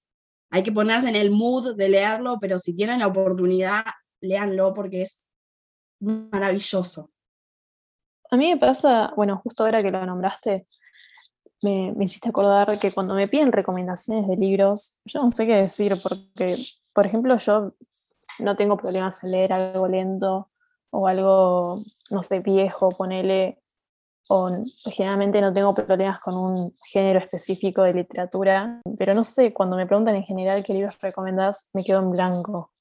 hay 0.52 0.64
que 0.64 0.72
ponerse 0.72 1.10
en 1.10 1.16
el 1.16 1.32
mood 1.32 1.76
de 1.76 1.90
leerlo, 1.90 2.38
pero 2.40 2.60
si 2.60 2.76
tienen 2.76 3.00
la 3.00 3.08
oportunidad, 3.08 3.86
léanlo 4.22 4.74
porque 4.74 5.04
es 5.04 5.32
maravilloso. 6.04 7.10
A 8.30 8.38
mí 8.38 8.50
me 8.50 8.58
pasa, 8.58 9.14
bueno, 9.16 9.38
justo 9.44 9.64
ahora 9.64 9.82
que 9.82 9.92
lo 9.92 10.06
nombraste, 10.06 10.68
me, 11.62 11.94
me, 11.96 12.06
hiciste 12.06 12.30
acordar 12.30 12.78
que 12.80 12.92
cuando 12.92 13.16
me 13.16 13.28
piden 13.28 13.52
recomendaciones 13.52 14.28
de 14.28 14.36
libros, 14.36 15.00
yo 15.06 15.22
no 15.22 15.32
sé 15.32 15.46
qué 15.46 15.56
decir, 15.56 15.94
porque, 16.02 16.56
por 16.94 17.06
ejemplo, 17.06 17.38
yo 17.38 17.74
no 18.40 18.56
tengo 18.56 18.78
problemas 18.78 19.24
en 19.24 19.32
leer 19.32 19.54
algo 19.54 19.88
lento 19.88 20.50
o 20.90 21.08
algo, 21.08 21.82
no 22.12 22.22
sé, 22.22 22.40
viejo, 22.40 22.90
ponele, 22.90 23.64
o 24.30 24.50
generalmente 24.92 25.42
no 25.42 25.52
tengo 25.52 25.74
problemas 25.74 26.20
con 26.20 26.38
un 26.38 26.78
género 26.84 27.20
específico 27.20 27.84
de 27.84 27.94
literatura, 27.94 28.82
pero 28.98 29.14
no 29.14 29.24
sé, 29.24 29.54
cuando 29.54 29.76
me 29.76 29.86
preguntan 29.86 30.16
en 30.16 30.24
general 30.24 30.64
qué 30.64 30.74
libros 30.74 31.00
recomendás, 31.02 31.70
me 31.74 31.84
quedo 31.84 32.00
en 32.00 32.12
blanco, 32.12 32.72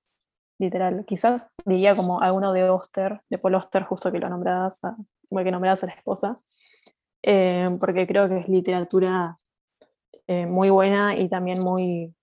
literal. 0.62 1.04
Quizás 1.06 1.50
diría 1.64 1.94
como 1.94 2.20
alguno 2.20 2.52
de 2.52 2.68
Oster, 2.70 3.20
de 3.28 3.38
Paul 3.38 3.56
Oster, 3.56 3.82
justo 3.82 4.12
que 4.12 4.18
lo 4.18 4.28
nombrabas, 4.28 4.80
que 4.80 5.50
nombrabas 5.50 5.82
a 5.82 5.86
la 5.86 5.92
esposa, 5.92 6.38
eh, 7.22 7.68
porque 7.80 8.06
creo 8.06 8.28
que 8.28 8.38
es 8.38 8.48
literatura 8.48 9.36
eh, 10.26 10.46
muy 10.46 10.70
buena 10.70 11.18
y 11.18 11.28
también 11.28 11.60
muy, 11.60 12.14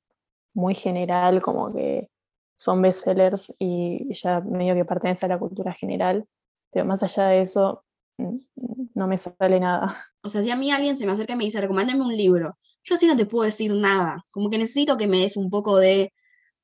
muy 0.54 0.73
general, 0.73 1.41
como 1.41 1.73
que 1.73 2.10
son 2.58 2.82
bestsellers 2.82 3.56
y 3.60 4.13
ya 4.13 4.41
medio 4.41 4.73
que 4.73 4.86
pertenece 4.86 5.25
a 5.25 5.30
la 5.30 5.39
cultura 5.39 5.73
general, 5.73 6.25
pero 6.71 6.86
más 6.86 7.04
allá 7.04 7.28
de 7.28 7.41
eso, 7.41 7.84
no 8.17 9.08
me 9.08 9.17
sale 9.17 9.60
nada. 9.60 9.95
O 10.21 10.30
sea, 10.30 10.43
si 10.43 10.52
a 10.52 10.58
mí 10.58 10.71
alguien 10.71 10.97
se 10.97 11.06
me 11.06 11.13
acerca 11.13 11.34
y 11.34 11.36
me 11.38 11.45
dice, 11.45 11.62
recomándame 11.62 12.02
un 12.02 12.15
libro, 12.15 12.58
yo 12.84 12.95
así 12.95 13.08
no 13.08 13.15
te 13.15 13.25
puedo 13.25 13.45
decir 13.45 13.73
nada, 13.73 14.25
como 14.32 14.49
que 14.49 14.58
necesito 14.58 14.97
que 14.97 15.08
me 15.08 15.19
des 15.19 15.38
un 15.38 15.49
poco 15.49 15.78
de 15.78 16.13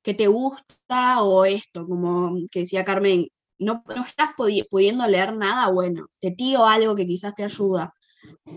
que 0.06 0.14
te 0.14 0.28
gusta 0.28 1.20
o 1.24 1.44
esto, 1.44 1.84
como 1.84 2.36
que 2.52 2.60
decía 2.60 2.84
Carmen, 2.84 3.26
no, 3.58 3.82
no 3.88 4.04
estás 4.04 4.30
pudiendo 4.36 5.04
leer 5.08 5.34
nada, 5.34 5.66
bueno, 5.72 6.06
te 6.20 6.30
tiro 6.30 6.64
algo 6.64 6.94
que 6.94 7.08
quizás 7.08 7.34
te 7.34 7.42
ayuda, 7.42 7.92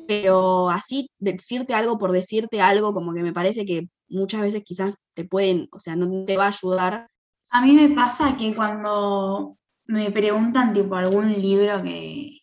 pero 0.08 0.70
así 0.70 1.10
decirte 1.18 1.74
algo 1.74 1.98
por 1.98 2.12
decirte 2.12 2.62
algo, 2.62 2.94
como 2.94 3.16
que 3.16 3.24
me 3.24 3.34
parece 3.34 3.66
que 3.66 3.88
muchas 4.10 4.42
veces 4.42 4.62
quizás 4.64 4.94
te 5.16 5.26
pueden, 5.26 5.68
o 5.72 5.80
sea, 5.80 5.96
no 5.96 6.24
te 6.24 6.38
va 6.38 6.46
a 6.46 6.50
ayudar. 6.50 7.08
A 7.50 7.66
mí 7.66 7.72
me 7.72 7.90
pasa 7.96 8.38
que 8.38 8.54
cuando 8.54 9.58
me 9.86 10.12
preguntan 10.12 10.72
tipo 10.72 10.98
algún 10.98 11.34
libro 11.34 11.82
que, 11.82 12.42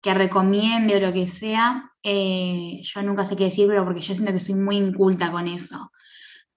que 0.00 0.14
recomiende 0.14 0.96
o 0.96 1.00
lo 1.00 1.12
que 1.12 1.26
sea, 1.26 1.92
eh, 2.02 2.80
yo 2.82 3.02
nunca 3.02 3.26
sé 3.26 3.36
qué 3.36 3.44
decir, 3.44 3.68
pero 3.68 3.84
porque 3.84 4.00
yo 4.00 4.14
siento 4.14 4.32
que 4.32 4.40
soy 4.40 4.54
muy 4.54 4.78
inculta 4.78 5.30
con 5.30 5.46
eso. 5.46 5.90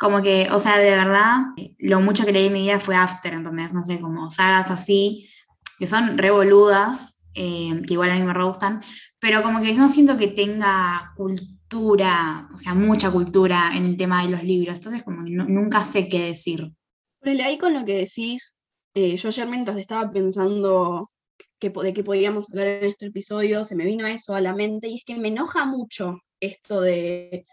Como 0.02 0.24
que, 0.24 0.48
o 0.50 0.58
sea, 0.58 0.80
de 0.80 0.90
verdad, 0.90 1.42
lo 1.78 2.02
mucho 2.02 2.26
que 2.26 2.32
leí 2.32 2.48
en 2.48 2.54
mi 2.54 2.64
vida 2.64 2.80
fue 2.80 2.96
After, 2.96 3.36
entonces, 3.36 3.72
no 3.72 3.86
sé, 3.86 4.00
como 4.00 4.32
sagas 4.32 4.72
así, 4.72 5.30
que 5.78 5.86
son 5.86 6.18
revoludas, 6.18 7.24
eh, 7.36 7.84
que 7.86 7.94
igual 7.94 8.10
a 8.10 8.16
mí 8.16 8.24
me 8.24 8.34
re 8.34 8.44
gustan, 8.44 8.82
pero 9.20 9.44
como 9.44 9.62
que 9.62 9.76
no 9.76 9.88
siento 9.88 10.18
que 10.18 10.26
tenga 10.26 11.14
cultura, 11.16 12.50
o 12.52 12.58
sea, 12.58 12.74
mucha 12.74 13.12
cultura 13.12 13.74
en 13.76 13.86
el 13.86 13.96
tema 13.96 14.24
de 14.24 14.30
los 14.30 14.44
libros, 14.44 14.80
entonces 14.80 15.04
como 15.04 15.24
que 15.24 15.30
nunca 15.30 15.84
sé 15.84 16.10
qué 16.10 16.26
decir. 16.26 16.72
Pero 17.20 17.44
ahí 17.44 17.60
con 17.60 17.76
lo 17.76 17.86
que 17.86 17.98
decís, 17.98 18.58
eh, 18.96 19.16
yo 19.18 19.30
ayer 19.30 19.48
mientras 19.48 19.78
estaba 19.78 20.12
pensando 20.12 21.12
de 21.60 21.94
que 21.94 22.04
podíamos 22.04 22.50
hablar 22.50 22.66
en 22.66 22.86
este 22.86 23.06
episodio, 23.06 23.64
se 23.64 23.76
me 23.76 23.86
vino 23.86 24.08
eso 24.08 24.34
a 24.34 24.42
la 24.42 24.56
mente 24.56 24.88
y 24.88 24.98
es 24.98 25.04
que 25.06 25.16
me 25.16 25.28
enoja 25.28 25.64
mucho 25.64 26.18
esto 26.40 26.82
de 26.82 27.46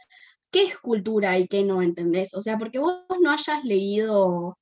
qué 0.50 0.64
es 0.64 0.78
cultura 0.78 1.38
y 1.38 1.46
qué 1.48 1.64
no, 1.64 1.82
¿entendés? 1.82 2.34
O 2.34 2.40
sea, 2.40 2.58
porque 2.58 2.78
vos 2.78 3.04
no 3.20 3.30
hayas 3.30 3.64
leído 3.64 4.58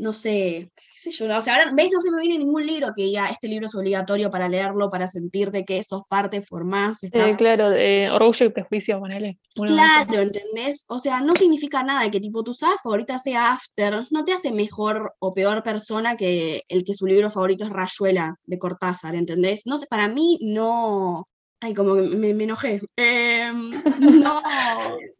no 0.00 0.14
sé, 0.14 0.70
qué 0.74 0.82
sé 0.96 1.10
yo, 1.10 1.26
o 1.36 1.42
sea, 1.42 1.56
ahora, 1.56 1.72
¿ves? 1.74 1.90
No 1.92 2.00
se 2.00 2.10
me 2.10 2.22
viene 2.22 2.38
ningún 2.38 2.66
libro 2.66 2.88
que 2.96 3.02
diga, 3.02 3.28
este 3.28 3.48
libro 3.48 3.66
es 3.66 3.74
obligatorio 3.74 4.30
para 4.30 4.48
leerlo, 4.48 4.88
para 4.88 5.06
sentirte 5.06 5.64
que 5.64 5.82
sos 5.82 6.02
parte, 6.08 6.40
formás. 6.40 7.02
Eh, 7.02 7.34
claro, 7.36 7.70
eh, 7.72 8.10
Orgullo 8.10 8.46
y 8.46 8.48
Prejuicio, 8.48 8.98
ponele. 8.98 9.38
Claro, 9.54 10.20
¿entendés? 10.20 10.86
O 10.88 10.98
sea, 10.98 11.20
no 11.20 11.34
significa 11.34 11.82
nada 11.82 12.10
que 12.10 12.18
tipo 12.18 12.42
tu 12.42 12.54
saga 12.54 12.76
favorita 12.82 13.18
sea 13.18 13.52
After, 13.52 14.06
no 14.10 14.24
te 14.24 14.32
hace 14.32 14.52
mejor 14.52 15.12
o 15.18 15.34
peor 15.34 15.62
persona 15.62 16.16
que 16.16 16.62
el 16.68 16.82
que 16.84 16.94
su 16.94 17.06
libro 17.06 17.30
favorito 17.30 17.64
es 17.64 17.70
Rayuela, 17.70 18.36
de 18.44 18.58
Cortázar, 18.58 19.14
¿entendés? 19.14 19.66
No 19.66 19.76
sé, 19.76 19.86
para 19.86 20.08
mí 20.08 20.38
no... 20.40 21.26
Ay, 21.60 21.74
como 21.74 21.94
que 21.94 22.02
me, 22.02 22.30
enojé. 22.30 22.80
Em, 22.96 23.70
no. 24.22 24.42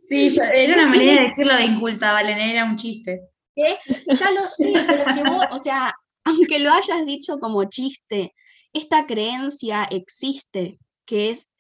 sí, 0.09 0.29
era 0.55 0.74
una 0.74 0.87
manera 0.87 1.22
de 1.22 1.29
decirlo 1.29 1.55
de 1.55 1.64
inculta, 1.64 2.12
Valen, 2.12 2.38
era 2.38 2.64
un 2.64 2.76
chiste 2.76 3.31
ya 3.57 4.31
lo 4.33 4.48
sé, 4.48 4.72
pero 4.87 5.05
que 5.05 5.29
vos, 5.29 5.44
o 5.53 5.59
sea, 5.59 5.92
aunque 6.24 6.59
lo 6.59 6.72
hayas 6.72 7.05
dicho 7.07 7.38
como 7.38 7.64
chiste, 7.64 8.35
esta 8.72 9.07
creencia 9.07 9.85
existe, 9.85 10.79
que 11.05 11.31
es 11.31 11.53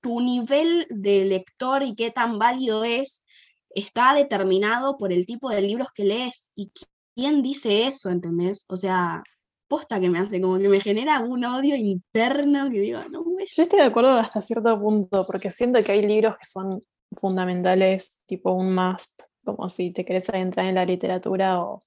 tu 0.00 0.20
nivel 0.20 0.86
de 0.90 1.24
lector 1.24 1.82
y 1.82 1.94
qué 1.94 2.10
tan 2.10 2.38
válido 2.38 2.84
es, 2.84 3.24
está 3.70 4.14
determinado 4.14 4.96
por 4.98 5.12
el 5.12 5.26
tipo 5.26 5.50
de 5.50 5.62
libros 5.62 5.88
que 5.94 6.04
lees 6.04 6.50
y 6.54 6.72
quién 7.14 7.42
dice 7.42 7.86
eso, 7.86 8.10
¿entendés? 8.10 8.64
O 8.68 8.76
sea, 8.76 9.22
posta 9.68 10.00
que 10.00 10.08
me 10.08 10.18
hace, 10.18 10.40
como 10.40 10.58
que 10.58 10.68
me 10.68 10.80
genera 10.80 11.20
un 11.20 11.44
odio 11.44 11.76
interno 11.76 12.70
que 12.70 12.80
digo, 12.80 13.00
no, 13.10 13.24
Yo 13.38 13.62
estoy 13.62 13.80
de 13.80 13.86
acuerdo 13.86 14.10
hasta 14.10 14.40
cierto 14.40 14.78
punto, 14.80 15.24
porque 15.26 15.50
siento 15.50 15.80
que 15.82 15.92
hay 15.92 16.02
libros 16.02 16.36
que 16.38 16.46
son 16.46 16.82
fundamentales, 17.12 18.22
tipo 18.26 18.52
un 18.52 18.74
must, 18.74 19.22
como 19.44 19.68
si 19.68 19.92
te 19.92 20.04
querés 20.04 20.28
adentrar 20.30 20.66
en 20.66 20.74
la 20.74 20.84
literatura 20.84 21.60
o, 21.60 21.80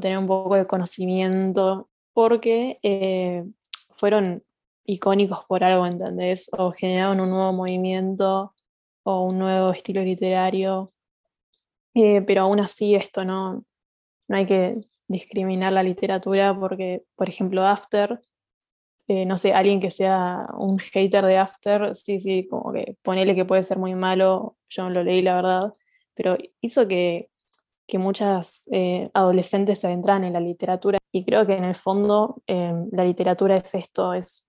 tener 0.00 0.18
un 0.18 0.26
poco 0.26 0.54
de 0.56 0.66
conocimiento, 0.66 1.88
porque 2.14 2.78
eh, 2.82 3.44
fueron 3.90 4.42
icónicos 4.84 5.44
por 5.46 5.64
algo, 5.64 5.86
¿entendés? 5.86 6.50
O 6.56 6.72
generaron 6.72 7.20
un 7.20 7.30
nuevo 7.30 7.52
movimiento 7.52 8.54
o 9.04 9.22
un 9.22 9.38
nuevo 9.38 9.72
estilo 9.72 10.02
literario. 10.02 10.92
Eh, 11.94 12.22
pero 12.22 12.42
aún 12.42 12.60
así 12.60 12.94
esto 12.94 13.24
no, 13.24 13.64
no 14.28 14.36
hay 14.36 14.46
que 14.46 14.80
discriminar 15.12 15.72
la 15.72 15.82
literatura 15.82 16.58
porque, 16.58 17.04
por 17.16 17.28
ejemplo, 17.28 17.64
After, 17.66 18.20
eh, 19.08 19.26
no 19.26 19.38
sé, 19.38 19.52
alguien 19.54 19.80
que 19.80 19.90
sea 19.90 20.46
un 20.58 20.78
hater 20.78 21.24
de 21.26 21.38
After, 21.38 21.96
sí, 21.96 22.18
sí, 22.18 22.46
como 22.48 22.72
que 22.72 22.96
ponele 23.02 23.34
que 23.34 23.44
puede 23.44 23.62
ser 23.62 23.78
muy 23.78 23.94
malo, 23.94 24.56
yo 24.68 24.84
no 24.84 24.90
lo 24.90 25.02
leí 25.04 25.22
la 25.22 25.36
verdad, 25.36 25.72
pero 26.14 26.36
hizo 26.60 26.88
que, 26.88 27.28
muchas 27.94 28.70
eh, 28.72 29.10
adolescentes 29.12 29.80
se 29.80 29.86
adentraran 29.86 30.24
en 30.24 30.32
la 30.32 30.40
literatura 30.40 30.96
y 31.12 31.26
creo 31.26 31.46
que 31.46 31.52
en 31.52 31.64
el 31.64 31.74
fondo 31.74 32.42
em, 32.46 32.88
la 32.90 33.04
literatura 33.04 33.58
es 33.58 33.74
esto, 33.74 34.14
es, 34.14 34.46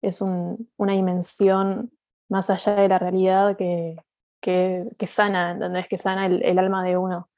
es 0.00 0.22
una 0.22 0.92
dimensión 0.94 1.92
más 2.30 2.48
allá 2.48 2.74
de 2.76 2.88
la 2.88 2.98
realidad 2.98 3.54
que, 3.58 3.96
que, 4.40 5.06
sana, 5.06 5.52
¿entendés? 5.52 5.88
Que 5.88 5.98
sana 5.98 6.26
el, 6.26 6.58
alma 6.58 6.84
de 6.84 6.96
uno. 6.96 7.28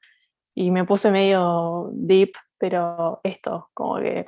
Y 0.59 0.71
me 0.71 0.83
puse 0.83 1.09
medio 1.09 1.89
deep, 1.93 2.33
pero 2.57 3.21
esto, 3.23 3.69
como 3.73 3.95
que 3.95 4.25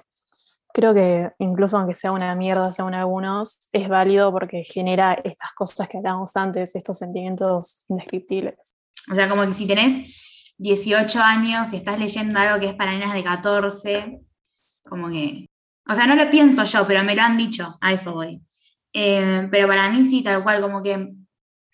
creo 0.73 0.93
que 0.93 1.29
incluso 1.39 1.77
aunque 1.77 1.93
sea 1.93 2.13
una 2.13 2.33
mierda 2.35 2.71
según 2.71 2.93
algunos, 2.93 3.59
es 3.73 3.89
válido 3.89 4.31
porque 4.31 4.63
genera 4.63 5.11
estas 5.25 5.51
cosas 5.51 5.89
que 5.89 5.97
hablábamos 5.97 6.37
antes, 6.37 6.73
estos 6.73 6.99
sentimientos 6.99 7.83
indescriptibles. 7.89 8.77
O 9.11 9.15
sea, 9.15 9.27
como 9.27 9.45
que 9.45 9.51
si 9.51 9.67
tenés 9.67 10.53
18 10.57 11.19
años 11.21 11.73
y 11.73 11.75
estás 11.75 11.99
leyendo 11.99 12.39
algo 12.39 12.61
que 12.61 12.69
es 12.69 12.75
para 12.75 12.93
nenas 12.93 13.13
de 13.13 13.25
14, 13.25 14.21
como 14.87 15.09
que... 15.09 15.49
O 15.85 15.93
sea, 15.93 16.07
no 16.07 16.15
lo 16.15 16.29
pienso 16.29 16.63
yo, 16.63 16.87
pero 16.87 17.03
me 17.03 17.13
lo 17.13 17.23
han 17.23 17.35
dicho, 17.35 17.77
a 17.81 17.91
eso 17.91 18.13
voy. 18.13 18.41
Eh, 18.93 19.49
pero 19.51 19.67
para 19.67 19.89
mí 19.89 20.05
sí, 20.05 20.23
tal 20.23 20.43
cual, 20.43 20.61
como 20.61 20.81
que 20.81 21.13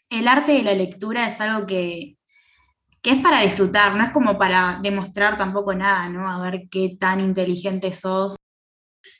el 0.09 0.27
arte 0.27 0.53
de 0.53 0.63
la 0.63 0.73
lectura 0.73 1.27
es 1.27 1.39
algo 1.41 1.67
que, 1.67 2.16
que 3.01 3.11
es 3.11 3.21
para 3.21 3.41
disfrutar, 3.41 3.95
no 3.95 4.03
es 4.03 4.11
como 4.11 4.37
para 4.37 4.79
demostrar 4.81 5.37
tampoco 5.37 5.73
nada, 5.73 6.09
¿no? 6.09 6.29
A 6.29 6.41
ver 6.41 6.67
qué 6.69 6.97
tan 6.99 7.19
inteligente 7.21 7.93
sos. 7.93 8.35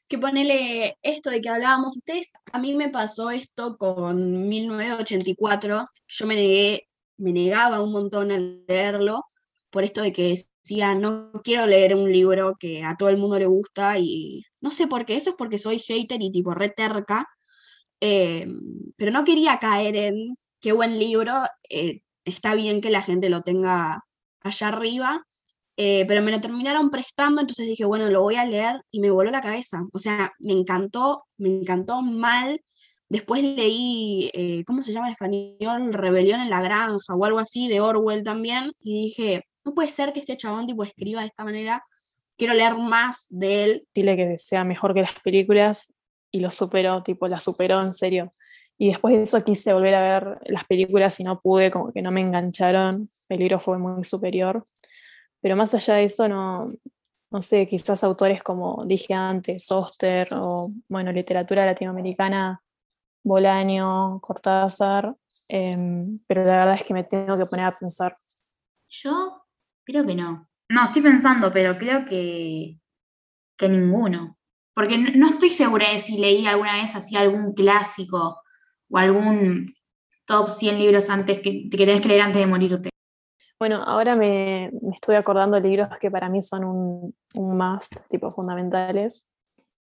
que 0.08 0.18
ponele 0.18 0.98
esto 1.02 1.30
de 1.30 1.42
que 1.42 1.50
hablábamos 1.50 1.96
ustedes, 1.98 2.32
a 2.54 2.60
mí 2.60 2.76
me 2.76 2.90
pasó 2.90 3.30
esto 3.32 3.78
con 3.78 4.48
1984, 4.48 5.88
yo 6.08 6.28
me 6.28 6.36
negué, 6.36 6.88
me 7.18 7.34
negaba 7.34 7.82
un 7.82 7.92
montón 7.92 8.32
a 8.32 8.38
leerlo, 8.38 9.24
por 9.70 9.84
esto 9.84 10.02
de 10.02 10.14
que 10.14 10.30
decía, 10.64 10.96
no 10.96 11.32
quiero 11.44 11.66
leer 11.66 11.96
un 11.96 12.12
libro 12.12 12.56
que 12.60 12.84
a 12.84 12.96
todo 12.98 13.10
el 13.10 13.18
mundo 13.18 13.38
le 13.40 13.48
gusta 13.48 14.00
y 14.00 14.44
no 14.62 14.72
sé 14.72 14.88
por 14.88 15.06
qué, 15.06 15.16
eso 15.18 15.32
es 15.32 15.36
porque 15.38 15.58
soy 15.60 15.80
hater 15.80 16.22
y 16.22 16.32
tipo 16.32 16.54
re 16.54 16.70
terca, 16.70 17.28
eh, 18.02 18.48
pero 18.98 19.12
no 19.12 19.24
quería 19.26 19.60
caer 19.60 19.96
en 19.98 20.38
qué 20.62 20.72
buen 20.74 21.00
libro, 21.00 21.34
eh, 21.70 22.02
está 22.28 22.56
bien 22.56 22.82
que 22.82 22.90
la 22.90 23.02
gente 23.02 23.30
lo 23.30 23.42
tenga 23.42 24.04
allá 24.42 24.68
arriba, 24.70 25.26
eh, 25.78 26.06
pero 26.08 26.22
me 26.22 26.32
lo 26.32 26.42
terminaron 26.42 26.90
prestando, 26.90 27.42
entonces 27.42 27.68
dije, 27.68 27.86
bueno, 27.86 28.10
lo 28.10 28.22
voy 28.22 28.36
a 28.36 28.46
leer 28.46 28.82
y 28.92 29.00
me 29.00 29.12
voló 29.12 29.32
la 29.32 29.42
cabeza. 29.42 29.84
O 29.94 30.00
sea, 30.00 30.34
me 30.40 30.54
encantó, 30.54 31.26
me 31.38 31.50
encantó 31.50 32.02
mal. 32.02 32.62
Después 33.10 33.44
leí, 33.44 34.30
eh, 34.34 34.64
¿cómo 34.66 34.82
se 34.82 34.92
llama 34.92 35.08
en 35.08 35.14
español? 35.14 35.94
Rebelión 35.94 36.42
en 36.42 36.50
la 36.50 36.62
Granja 36.62 37.16
o 37.16 37.26
algo 37.26 37.40
así 37.40 37.68
de 37.68 37.80
Orwell 37.80 38.24
también. 38.24 38.72
Y 38.82 39.04
dije, 39.04 39.46
no 39.64 39.74
puede 39.74 39.88
ser 39.88 40.14
que 40.14 40.20
este 40.20 40.36
chabón 40.36 40.68
tipo 40.68 40.84
escriba 40.84 41.22
de 41.22 41.28
esta 41.28 41.44
manera. 41.44 41.84
Quiero 42.38 42.54
leer 42.54 42.76
más 42.76 43.28
de 43.30 43.64
él. 43.64 43.88
Decirle 43.94 44.18
que 44.18 44.38
sea 44.38 44.64
mejor 44.64 44.94
que 44.94 45.02
las 45.02 45.14
películas 45.24 45.96
y 46.32 46.40
lo 46.40 46.52
superó, 46.52 47.04
tipo, 47.04 47.28
la 47.28 47.40
superó 47.40 47.82
en 47.82 47.94
serio. 47.94 48.34
Y 48.78 48.90
después 48.90 49.16
de 49.16 49.24
eso 49.24 49.44
quise 49.44 49.74
volver 49.74 49.96
a 49.96 50.02
ver 50.02 50.40
las 50.46 50.66
películas 50.66 51.20
y 51.20 51.24
no 51.24 51.42
pude, 51.42 51.72
como 51.72 51.92
que 51.92 52.02
no 52.02 52.12
me 52.12 52.22
engancharon. 52.22 53.10
El 53.28 53.40
libro 53.40 53.60
fue 53.60 53.80
muy 53.80 54.04
superior. 54.04 54.68
Pero 55.42 55.56
más 55.56 55.74
allá 55.74 55.96
de 55.96 56.04
eso, 56.04 56.28
no, 56.28 56.72
no 57.32 57.42
sé, 57.42 57.68
quizás 57.68 58.04
autores 58.04 58.44
como 58.44 58.84
dije 58.86 59.14
antes, 59.14 59.72
Oster 59.72 60.30
o, 60.34 60.72
bueno, 60.88 61.12
literatura 61.12 61.66
latinoamericana, 61.66 62.62
Bolaño, 63.24 64.20
Cortázar, 64.22 65.16
em, 65.48 66.20
pero 66.28 66.46
la 66.46 66.60
verdad 66.60 66.76
es 66.76 66.84
que 66.84 66.94
me 66.94 67.04
tengo 67.04 67.38
que 67.38 67.46
poner 67.46 67.66
a 67.66 67.78
pensar. 67.78 68.18
Yo 68.90 69.44
creo 69.84 70.06
que 70.06 70.16
no. 70.16 70.50
No, 70.70 70.84
estoy 70.84 71.02
pensando, 71.02 71.52
pero 71.52 71.78
creo 71.78 72.06
que, 72.06 72.80
que 73.58 73.70
ninguno. 73.70 74.38
Porque 74.76 74.98
no 74.98 75.28
estoy 75.28 75.50
segura 75.50 75.90
de 75.92 76.00
si 76.00 76.18
leí 76.18 76.46
alguna 76.46 76.76
vez 76.76 76.96
así 76.96 77.16
algún 77.16 77.54
clásico 77.54 78.42
o 78.90 78.98
algún 78.98 79.74
top 80.26 80.50
100 80.50 80.80
libros 80.80 81.10
antes 81.10 81.40
que, 81.40 81.70
que 81.70 81.78
tenés 81.78 82.02
que 82.02 82.08
leer 82.10 82.22
antes 82.22 82.42
de 82.42 82.48
morirte. 82.48 82.90
Bueno, 83.60 83.82
ahora 83.84 84.16
me, 84.16 84.70
me 84.82 84.94
estoy 84.94 85.16
acordando 85.16 85.60
de 85.60 85.68
libros 85.68 85.90
que 86.00 86.12
para 86.12 86.30
mí 86.30 86.42
son 86.42 86.64
un, 86.64 87.16
un 87.34 87.58
must, 87.58 88.08
tipo 88.10 88.32
fundamentales. 88.32 89.30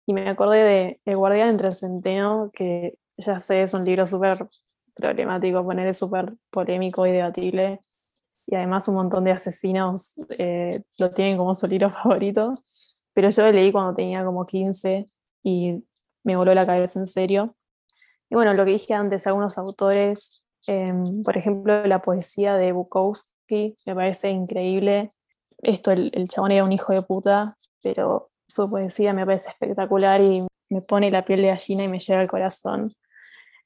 Y 0.06 0.13
me 0.13 0.30
acordé 0.30 0.63
de 0.63 1.02
El 1.06 1.18
Guardián 1.18 1.50
entre 1.50 1.70
el 1.70 1.74
Centeno, 1.74 2.52
que 2.54 2.98
ya 3.18 3.39
sé, 3.39 3.63
es 3.63 3.74
un 3.74 3.86
libro 3.86 4.06
súper 4.06 4.48
problemático, 4.94 5.63
poner 5.63 5.94
súper 5.94 6.34
polémico 6.52 7.08
y 7.08 7.12
debatible. 7.12 7.82
Y 8.46 8.56
además 8.56 8.88
un 8.88 8.96
montón 8.96 9.24
de 9.24 9.32
asesinos 9.32 10.20
eh, 10.38 10.84
lo 10.98 11.12
tienen 11.12 11.38
como 11.38 11.56
su 11.56 11.68
libro 11.68 11.89
favorito. 11.92 12.52
Pero 13.13 13.30
yo 13.30 13.44
lo 13.44 13.52
leí 13.52 13.72
cuando 13.72 13.94
tenía 13.94 14.24
como 14.26 14.46
15 14.46 15.08
y 15.44 15.84
me 16.24 16.36
voló 16.36 16.54
la 16.54 16.66
cabeza 16.66 17.00
en 17.00 17.08
serio. 17.08 17.56
Y 18.34 18.36
bueno, 18.36 18.56
lo 18.56 18.65
que 18.65 18.72
dije 18.72 18.96
antes, 18.96 19.28
algunos 19.28 19.60
autores, 19.60 20.41
em, 20.65 21.22
por 21.22 21.38
ejemplo, 21.38 21.86
la 21.86 22.02
poesía 22.02 22.56
de 22.56 22.72
Bukowski 22.72 23.78
me 23.86 23.93
parece 23.93 24.32
increíble. 24.32 25.12
Esto, 25.60 25.91
el, 25.91 26.10
el 26.15 26.28
chabón 26.28 26.52
era 26.52 26.63
un 26.63 26.72
hijo 26.72 26.93
de 26.93 27.04
puta, 27.04 27.58
pero 27.84 28.32
su 28.48 28.67
poesía 28.72 29.13
me 29.13 29.24
parece 29.24 29.50
espectacular 29.52 30.19
y 30.22 30.48
me 30.72 30.82
pone 30.82 31.12
la 31.12 31.24
piel 31.24 31.43
de 31.43 31.50
gallina 31.50 31.84
y 31.84 31.88
me 31.88 32.00
llega 32.00 32.22
al 32.22 32.28
corazón. 32.28 32.91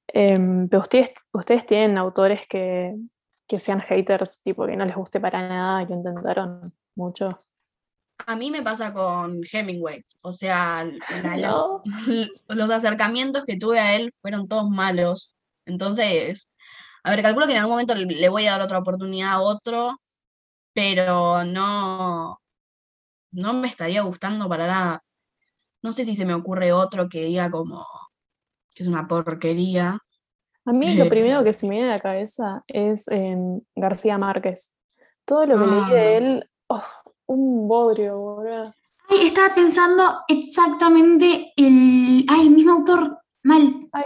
Em, 0.08 0.67
pero 0.67 0.82
ustedes, 0.82 1.12
ustedes 1.32 1.65
tienen 1.65 1.97
autores 1.97 2.41
que, 2.49 2.93
que 3.47 3.60
sean 3.60 3.80
haters, 3.80 4.41
tipo 4.43 4.65
que 4.65 4.75
no 4.75 4.84
les 4.86 4.97
guste 4.97 5.21
para 5.21 5.47
nada 5.47 5.86
lo 5.86 5.95
intentaron 5.95 6.73
mucho. 6.93 7.30
A 8.25 8.36
mí 8.36 8.49
me 8.51 8.63
pasa 8.63 8.93
con 8.93 9.41
Hemingway, 9.51 10.03
o 10.21 10.32
sea, 10.34 10.84
No. 11.41 11.82
los 12.49 12.71
acercamientos 12.71 13.45
que 13.45 13.58
tuve 13.58 13.80
a 13.80 13.95
él 13.95 14.12
fueron 14.12 14.47
todos 14.47 14.69
malos. 14.69 15.34
Entonces, 15.65 16.49
a 17.03 17.12
ver, 17.12 17.21
calculo 17.21 17.45
que 17.45 17.51
en 17.53 17.60
algún 17.60 17.73
momento 17.73 17.93
le- 17.95 18.30
voy 18.30 18.47
a 18.47 18.51
dar 18.51 18.62
otra 18.62 18.80
oportunidad 18.80 19.34
a 19.34 19.41
otro, 19.41 19.97
pero 20.73 21.43
no, 21.43 22.39
no 23.32 23.53
me 23.53 23.67
estaría 23.67 24.01
gustando 24.01 24.47
para 24.49 24.67
nada. 24.67 25.03
No 25.84 25.91
sé 25.93 26.03
si 26.06 26.15
se 26.15 26.25
me 26.25 26.34
ocurre 26.34 26.73
otro 26.73 27.08
que 27.10 27.25
diga 27.25 27.51
como 27.51 27.86
que 28.73 28.84
es 28.84 28.89
una 28.89 29.08
porquería. 29.08 29.99
A 30.65 30.73
mí 30.73 30.95
lo 30.95 31.06
Eh. 31.06 31.10
primero 31.10 31.43
que 31.43 31.53
se 31.53 31.65
me 31.67 31.75
viene 31.75 31.89
a 31.91 31.95
la 31.95 32.01
cabeza 32.01 32.63
es 32.67 33.08
em, 33.10 33.62
García 33.75 34.17
Márquez. 34.17 34.73
Todo 35.25 35.45
lo 35.45 35.58
que 35.60 35.65
leí 35.71 35.86
de 35.91 35.99
Ah. 35.99 36.12
él, 36.17 36.49
oh, 36.67 36.84
un 37.27 37.67
bodrio, 37.67 38.17
boludo. 38.17 38.73
Ay, 39.09 39.27
estaba 39.27 39.53
pensando 39.55 40.19
exactamente 40.27 41.53
el. 41.55 42.25
Ay, 42.27 42.47
el 42.47 42.49
mismo 42.51 42.73
autor. 42.73 43.19
Mal, 43.43 43.87
Ay, 43.93 44.03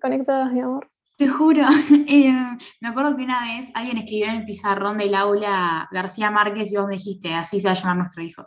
conectadas, 0.00 0.52
mi 0.52 0.60
amor. 0.60 0.90
te 1.16 1.26
juro. 1.28 1.66
Eh, 2.06 2.32
me 2.80 2.88
acuerdo 2.88 3.16
que 3.16 3.24
una 3.24 3.42
vez 3.44 3.70
alguien 3.74 3.96
escribió 3.98 4.26
en 4.26 4.36
el 4.36 4.44
pizarrón 4.44 4.98
del 4.98 5.14
aula 5.14 5.88
García 5.90 6.30
Márquez 6.30 6.72
y 6.72 6.76
vos 6.76 6.86
me 6.86 6.94
dijiste, 6.94 7.32
así 7.34 7.60
se 7.60 7.68
va 7.68 7.72
a 7.72 7.76
llamar 7.76 7.96
nuestro 7.96 8.22
hijo. 8.22 8.46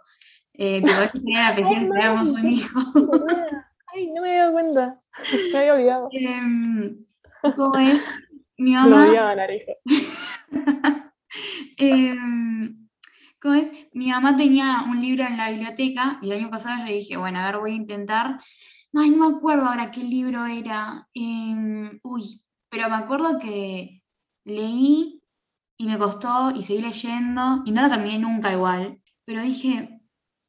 Eh, 0.54 0.78
apellido 0.78 1.10
si 1.12 1.28
Ay, 1.36 1.88
tuviéramos 1.88 2.30
un 2.30 2.48
hijo. 2.48 2.80
Ay, 3.94 4.12
no 4.14 4.22
me 4.22 4.30
había 4.30 4.42
dado 4.42 4.54
cuenta. 4.54 5.02
Me 5.54 5.58
había 5.58 5.74
olvidado. 5.74 6.10
Em, 6.12 6.96
¿Cómo 7.56 7.78
es? 7.78 8.04
Mi 8.58 8.74
Lo 8.74 8.82
mamá. 8.82 9.08
odiaba, 9.08 9.36
Narejo. 9.36 9.72
Em, 11.78 12.85
¿cómo 13.46 13.54
es? 13.54 13.72
Mi 13.94 14.10
mamá 14.10 14.36
tenía 14.36 14.86
un 14.90 15.00
libro 15.00 15.24
en 15.24 15.38
la 15.38 15.52
biblioteca 15.52 16.18
y 16.22 16.32
el 16.32 16.40
año 16.40 16.50
pasado 16.50 16.84
yo 16.84 16.92
dije, 16.92 17.16
bueno, 17.16 17.40
a 17.40 17.46
ver, 17.46 17.60
voy 17.60 17.74
a 17.74 17.76
intentar. 17.76 18.40
Ay, 18.94 19.12
no 19.12 19.30
me 19.30 19.38
acuerdo 19.38 19.66
ahora 19.66 19.92
qué 19.92 20.02
libro 20.02 20.48
era. 20.48 21.08
Em, 21.14 22.00
uy, 22.02 22.42
pero 22.70 22.90
me 22.90 22.96
acuerdo 22.96 23.38
que 23.38 24.02
leí 24.46 25.22
y 25.78 25.86
me 25.86 26.00
costó 26.00 26.52
y 26.56 26.64
seguí 26.64 26.82
leyendo 26.82 27.62
y 27.66 27.72
no 27.72 27.84
lo 27.84 27.90
terminé 27.90 28.18
nunca 28.18 28.52
igual, 28.52 29.00
pero 29.26 29.44
dije, 29.44 30.02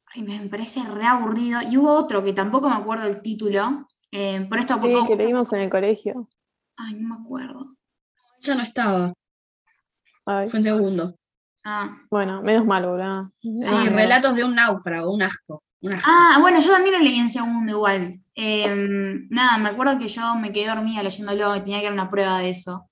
ay, 0.07 0.23
me 0.23 0.39
parece 0.49 0.81
re 0.83 1.05
aburrido. 1.05 1.59
Y 1.69 1.77
hubo 1.77 1.93
otro 1.93 2.23
que 2.23 2.33
tampoco 2.33 2.67
me 2.67 2.77
acuerdo 2.77 3.05
el 3.05 3.21
título, 3.21 3.87
em, 4.09 4.49
por 4.49 4.57
esto 4.57 4.73
Sí, 4.75 4.79
poco... 4.79 5.05
que 5.05 5.15
leímos 5.17 5.53
en 5.53 5.61
el 5.61 5.69
colegio. 5.69 6.27
Ay, 6.77 6.95
no 6.95 7.09
me 7.09 7.23
acuerdo. 7.23 7.75
Ya 8.41 8.55
no 8.55 8.63
estaba, 8.63 9.13
Ay, 10.25 10.49
fue 10.49 10.59
en 10.59 10.63
segundo. 10.63 11.15
Ah. 11.69 11.97
bueno, 12.09 12.41
menos 12.41 12.65
mal, 12.65 12.85
boludo. 12.85 13.29
Sí, 13.41 13.61
Ah, 13.69 13.83
relatos 13.91 14.35
de 14.35 14.45
un 14.45 14.55
náufrago, 14.55 15.11
un 15.13 15.21
asco. 15.21 15.65
Un 15.81 15.93
asco. 15.93 16.09
Ah, 16.09 16.37
bueno, 16.39 16.61
yo 16.61 16.71
también 16.71 16.95
lo 16.95 17.01
leí 17.01 17.19
en 17.19 17.29
segundo 17.29 17.69
igual. 17.73 18.21
Em, 18.35 19.27
nada, 19.29 19.57
me 19.57 19.67
acuerdo 19.67 19.99
que 19.99 20.07
yo 20.07 20.35
me 20.35 20.53
quedé 20.53 20.67
dormida 20.67 21.03
leyéndolo 21.03 21.57
y 21.57 21.59
tenía 21.59 21.79
que 21.79 21.85
dar 21.85 21.93
una 21.93 22.09
prueba 22.09 22.39
de 22.39 22.51
eso. 22.51 22.89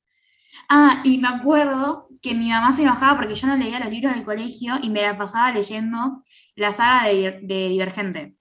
Ah, 0.68 1.00
y 1.06 1.20
me 1.20 1.30
acuerdo 1.30 2.10
que 2.22 2.34
mi 2.34 2.50
mamá 2.50 2.74
se 2.74 2.82
enojaba 2.82 3.18
porque 3.18 3.36
yo 3.36 3.48
no 3.48 3.56
leía 3.56 3.80
los 3.80 3.90
libros 3.90 4.14
del 4.14 4.26
colegio 4.26 4.76
y 4.82 4.90
me 4.90 5.02
la 5.04 5.18
pasaba 5.18 5.52
leyendo 5.52 6.24
la 6.56 6.74
saga 6.74 7.08
de, 7.08 7.40
de 7.44 7.70
Divergente. 7.70 8.36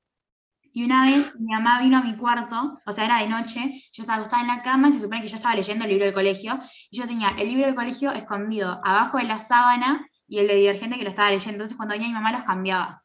Y 0.72 0.84
una 0.84 1.04
vez 1.04 1.32
mi 1.38 1.52
mamá 1.52 1.80
vino 1.80 1.98
a 1.98 2.02
mi 2.02 2.16
cuarto, 2.16 2.80
o 2.84 2.90
sea, 2.90 3.04
era 3.04 3.20
de 3.20 3.28
noche, 3.28 3.70
yo 3.92 4.02
estaba 4.02 4.18
acostada 4.18 4.42
en 4.42 4.48
la 4.48 4.62
cama 4.62 4.88
y 4.88 4.92
se 4.92 5.02
supone 5.02 5.22
que 5.22 5.28
yo 5.28 5.36
estaba 5.36 5.54
leyendo 5.54 5.84
el 5.84 5.90
libro 5.90 6.06
del 6.06 6.14
colegio, 6.14 6.58
y 6.90 6.98
yo 6.98 7.06
tenía 7.06 7.28
el 7.38 7.46
libro 7.46 7.66
del 7.66 7.76
colegio 7.76 8.10
escondido 8.10 8.80
abajo 8.82 9.18
de 9.18 9.24
la 9.24 9.38
sábana 9.38 10.08
y 10.26 10.38
el 10.38 10.48
de 10.48 10.56
Divergente 10.56 10.98
que 10.98 11.04
lo 11.04 11.10
estaba 11.10 11.30
leyendo. 11.30 11.52
Entonces 11.52 11.76
cuando 11.76 11.94
venía 11.94 12.08
mi 12.08 12.14
mamá 12.14 12.32
los 12.32 12.44
cambiaba 12.44 13.02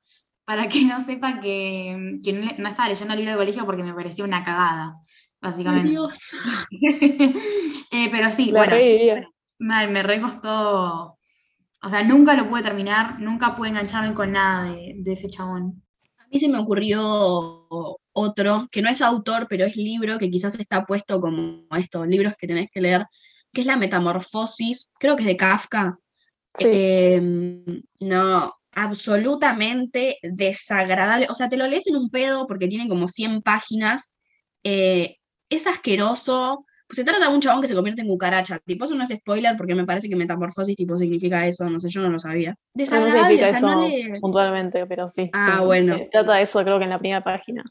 para 0.49 0.67
que 0.67 0.83
no 0.83 0.99
sepa 0.99 1.39
que, 1.41 2.17
que 2.23 2.33
no, 2.33 2.67
estaba 2.67 2.89
leyendo 2.89 3.13
el 3.13 3.19
libro 3.19 3.33
del 3.33 3.39
colegio 3.39 3.65
porque 3.67 3.83
me 3.83 3.93
parecía 3.93 4.25
una 4.25 4.43
cagada, 4.43 4.95
básicamente. 5.39 5.91
Dios. 5.91 6.17
Eh, 7.91 8.07
pero 8.11 8.29
sí, 8.31 8.51
La 8.51 8.65
bueno, 8.65 9.27
mal, 9.59 9.89
me 9.89 10.03
recostó. 10.03 11.17
O 11.81 11.89
sea, 11.89 12.03
nunca 12.03 12.35
lo 12.35 12.47
pude 12.47 12.61
terminar, 12.61 13.19
nunca 13.19 13.55
pude 13.55 13.69
engancharme 13.69 14.13
con 14.13 14.31
nada 14.31 14.71
de, 14.71 14.93
de 14.97 15.11
ese 15.11 15.27
chabón. 15.27 15.83
A 16.17 16.27
mí 16.31 16.37
se 16.37 16.49
me 16.49 16.59
ocurrió 16.59 17.67
otro, 18.11 18.67
que 18.71 18.81
no 18.81 18.89
es 18.89 19.01
autor, 19.01 19.47
pero 19.49 19.65
es 19.65 19.75
libro, 19.75 20.19
que 20.19 20.29
quizás 20.29 20.59
está 20.59 20.85
puesto 20.85 21.19
como 21.19 21.65
estos 21.77 22.07
libros 22.07 22.35
que 22.37 22.47
tenés 22.47 22.69
que 22.71 22.81
leer, 22.81 23.05
que 23.53 23.61
es 23.61 23.67
La 23.67 23.77
Metamorfosis, 23.77 24.93
creo 24.99 25.15
que 25.15 25.21
es 25.21 25.27
de 25.27 25.37
Kafka. 25.37 25.97
Sí. 26.53 26.67
Em, 26.71 27.81
no, 28.01 28.53
absolutamente 28.73 30.17
desagradable. 30.21 31.27
O 31.29 31.35
sea, 31.35 31.49
te 31.49 31.57
lo 31.57 31.67
lees 31.67 31.87
en 31.87 31.95
un 31.97 32.09
pedo 32.09 32.47
porque 32.47 32.67
tiene 32.67 32.87
como 32.89 33.07
100 33.07 33.41
páginas. 33.41 34.13
eh, 34.63 35.15
es 35.49 35.65
asqueroso, 35.65 36.65
se 36.91 37.03
trata 37.03 37.27
de 37.27 37.33
un 37.33 37.41
chabón 37.41 37.61
que 37.61 37.67
se 37.67 37.75
convierte 37.75 38.01
en 38.01 38.07
cucaracha. 38.07 38.59
Tipo, 38.65 38.85
eso 38.85 38.95
no 38.95 39.03
es 39.03 39.09
spoiler 39.09 39.55
porque 39.57 39.75
me 39.75 39.85
parece 39.85 40.09
que 40.09 40.15
metamorfosis 40.15 40.75
tipo 40.75 40.97
significa 40.97 41.45
eso, 41.45 41.69
no 41.69 41.79
sé, 41.79 41.89
yo 41.89 42.01
no 42.01 42.09
lo 42.09 42.19
sabía. 42.19 42.51
No 42.51 42.57
Desagradable, 42.73 43.37
significa 43.37 43.45
o 43.45 43.49
sea, 43.49 43.61
no 43.61 43.83
eso 43.87 44.07
le... 44.13 44.19
puntualmente, 44.19 44.85
pero 44.87 45.07
sí. 45.07 45.29
Ah, 45.33 45.57
sí, 45.59 45.65
bueno. 45.65 45.95
eh, 45.95 46.09
Trata 46.11 46.35
de 46.35 46.43
eso, 46.43 46.63
creo 46.63 46.77
que 46.77 46.85
en 46.85 46.89
la 46.89 46.99
primera 46.99 47.23
página. 47.23 47.63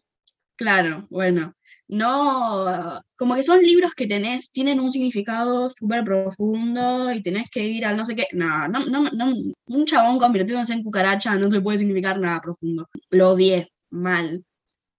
Claro, 0.56 1.06
bueno. 1.10 1.54
No, 1.88 3.00
como 3.16 3.34
que 3.34 3.42
son 3.42 3.62
libros 3.62 3.94
que 3.94 4.06
tenés, 4.06 4.52
tienen 4.52 4.78
un 4.78 4.92
significado 4.92 5.70
súper 5.70 6.04
profundo 6.04 7.10
y 7.12 7.22
tenés 7.22 7.48
que 7.50 7.64
ir 7.66 7.86
al 7.86 7.96
no 7.96 8.04
sé 8.04 8.14
qué. 8.14 8.26
No, 8.32 8.68
no, 8.68 8.84
no, 8.86 9.04
no, 9.10 9.34
un 9.66 9.84
chabón 9.86 10.18
convirtiéndose 10.18 10.74
en 10.74 10.82
cucaracha 10.82 11.34
no 11.36 11.48
te 11.48 11.60
puede 11.62 11.78
significar 11.78 12.18
nada 12.20 12.40
profundo. 12.40 12.88
Lo 13.10 13.30
odié, 13.30 13.72
mal. 13.90 14.44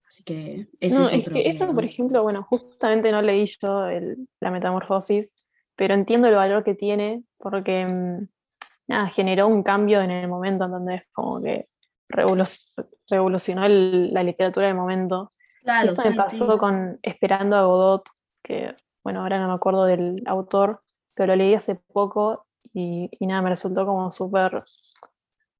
Así 0.08 0.24
que 0.24 0.66
ese 0.80 0.98
No, 0.98 1.06
es 1.06 1.12
es 1.12 1.20
otro 1.20 1.34
que 1.34 1.48
eso, 1.48 1.72
por 1.72 1.84
ejemplo, 1.84 2.24
bueno, 2.24 2.42
justamente 2.42 3.12
no 3.12 3.22
leí 3.22 3.46
yo 3.62 3.86
el- 3.86 4.28
la 4.40 4.50
metamorfosis, 4.50 5.40
pero 5.76 5.94
entiendo 5.94 6.26
el 6.26 6.34
valor 6.34 6.64
que 6.64 6.74
tiene 6.74 7.22
porque 7.38 7.86
mm, 7.86 8.26
nada, 8.88 9.06
generó 9.10 9.46
un 9.46 9.62
cambio 9.62 10.00
en 10.02 10.10
el 10.10 10.26
momento, 10.26 10.64
¿entendés? 10.64 11.02
Como 11.12 11.40
que 11.40 11.68
revolu- 12.08 12.88
revolucionó 13.08 13.64
el- 13.64 14.12
la 14.12 14.24
literatura 14.24 14.66
del 14.66 14.74
momento. 14.74 15.32
Claro, 15.62 15.88
esto 15.88 16.02
sí, 16.02 16.08
me 16.10 16.14
pasó 16.16 16.52
sí. 16.52 16.58
con 16.58 16.98
Esperando 17.02 17.56
a 17.56 17.64
Godot, 17.64 18.08
que, 18.42 18.74
bueno, 19.04 19.22
ahora 19.22 19.38
no 19.38 19.48
me 19.48 19.54
acuerdo 19.54 19.84
del 19.84 20.16
autor, 20.26 20.82
pero 21.14 21.28
lo 21.28 21.36
leí 21.36 21.54
hace 21.54 21.74
poco 21.74 22.46
y, 22.72 23.10
y 23.18 23.26
nada, 23.26 23.42
me 23.42 23.50
resultó 23.50 23.84
como 23.84 24.10
súper 24.10 24.64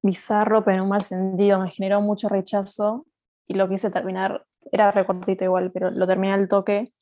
bizarro, 0.02 0.64
pero 0.64 0.78
en 0.78 0.82
un 0.84 0.88
mal 0.88 1.02
sentido, 1.02 1.58
me 1.58 1.70
generó 1.70 2.00
mucho 2.00 2.28
rechazo 2.28 3.06
y 3.46 3.54
lo 3.54 3.68
quise 3.68 3.90
terminar, 3.90 4.46
era 4.72 4.90
recortito 4.90 5.44
igual, 5.44 5.70
pero 5.72 5.90
lo 5.90 6.06
terminé 6.06 6.32
al 6.32 6.48
toque 6.48 6.92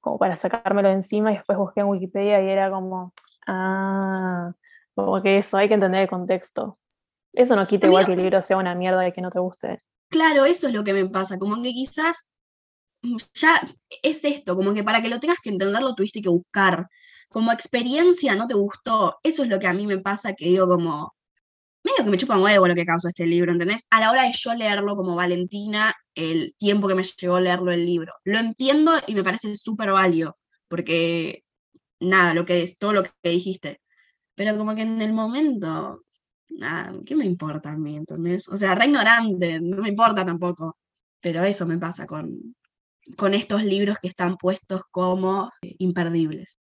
como 0.00 0.18
para 0.18 0.36
sacármelo 0.36 0.88
de 0.88 0.94
encima 0.94 1.32
y 1.32 1.36
después 1.36 1.58
busqué 1.58 1.80
en 1.80 1.86
Wikipedia 1.86 2.42
y 2.42 2.48
era 2.48 2.70
como, 2.70 3.12
ah, 3.46 4.52
como 4.94 5.20
que 5.22 5.38
eso, 5.38 5.56
hay 5.56 5.68
que 5.68 5.74
entender 5.74 6.02
el 6.02 6.08
contexto. 6.08 6.78
Eso 7.32 7.54
no 7.56 7.66
quita 7.66 7.86
igual 7.86 8.06
que 8.06 8.12
el 8.12 8.22
libro 8.22 8.42
sea 8.42 8.56
una 8.56 8.74
mierda 8.74 9.06
y 9.06 9.12
que 9.12 9.20
no 9.20 9.30
te 9.30 9.38
guste. 9.38 9.82
Claro, 10.08 10.44
eso 10.44 10.68
es 10.68 10.72
lo 10.72 10.82
que 10.82 10.92
me 10.92 11.06
pasa, 11.06 11.38
como 11.38 11.56
que 11.62 11.72
quizás 11.72 12.32
ya 13.34 13.60
es 14.02 14.24
esto, 14.24 14.56
como 14.56 14.74
que 14.74 14.84
para 14.84 15.02
que 15.02 15.08
lo 15.08 15.20
tengas 15.20 15.38
que 15.42 15.50
entender 15.50 15.82
lo 15.82 15.94
tuviste 15.94 16.22
que 16.22 16.28
buscar. 16.28 16.88
Como 17.30 17.52
experiencia 17.52 18.34
no 18.34 18.46
te 18.46 18.54
gustó, 18.54 19.18
eso 19.22 19.42
es 19.42 19.48
lo 19.48 19.58
que 19.58 19.66
a 19.66 19.74
mí 19.74 19.86
me 19.86 19.98
pasa, 19.98 20.34
que 20.34 20.46
digo 20.46 20.66
como, 20.66 21.14
medio 21.84 22.04
que 22.04 22.10
me 22.10 22.18
chupa 22.18 22.36
un 22.36 22.42
huevo 22.44 22.68
lo 22.68 22.74
que 22.74 22.86
causó 22.86 23.08
este 23.08 23.26
libro, 23.26 23.52
¿entendés? 23.52 23.84
A 23.90 24.00
la 24.00 24.10
hora 24.10 24.24
de 24.24 24.32
yo 24.32 24.54
leerlo 24.54 24.96
como 24.96 25.16
Valentina, 25.16 25.94
el 26.14 26.54
tiempo 26.58 26.88
que 26.88 26.94
me 26.94 27.02
llevó 27.02 27.40
leerlo 27.40 27.72
el 27.72 27.84
libro. 27.86 28.14
Lo 28.24 28.38
entiendo 28.38 28.92
y 29.06 29.14
me 29.14 29.24
parece 29.24 29.54
súper 29.56 29.92
válido, 29.92 30.38
porque 30.68 31.44
nada, 32.00 32.34
lo 32.34 32.44
que 32.44 32.62
es 32.62 32.78
todo 32.78 32.92
lo 32.92 33.02
que 33.02 33.30
dijiste. 33.30 33.80
Pero 34.34 34.56
como 34.56 34.74
que 34.74 34.82
en 34.82 35.00
el 35.02 35.12
momento, 35.12 36.04
nada, 36.50 36.94
¿qué 37.06 37.16
me 37.16 37.26
importa 37.26 37.72
a 37.72 37.76
mí, 37.76 37.96
entendés? 37.96 38.48
O 38.48 38.56
sea, 38.56 38.74
re 38.74 38.86
ignorante, 38.86 39.60
no 39.60 39.78
me 39.82 39.88
importa 39.90 40.24
tampoco. 40.24 40.78
Pero 41.20 41.44
eso 41.44 41.66
me 41.66 41.78
pasa 41.78 42.06
con, 42.06 42.54
con 43.16 43.34
estos 43.34 43.64
libros 43.64 43.98
que 44.00 44.08
están 44.08 44.36
puestos 44.36 44.82
como 44.90 45.50
eh, 45.62 45.74
imperdibles. 45.78 46.58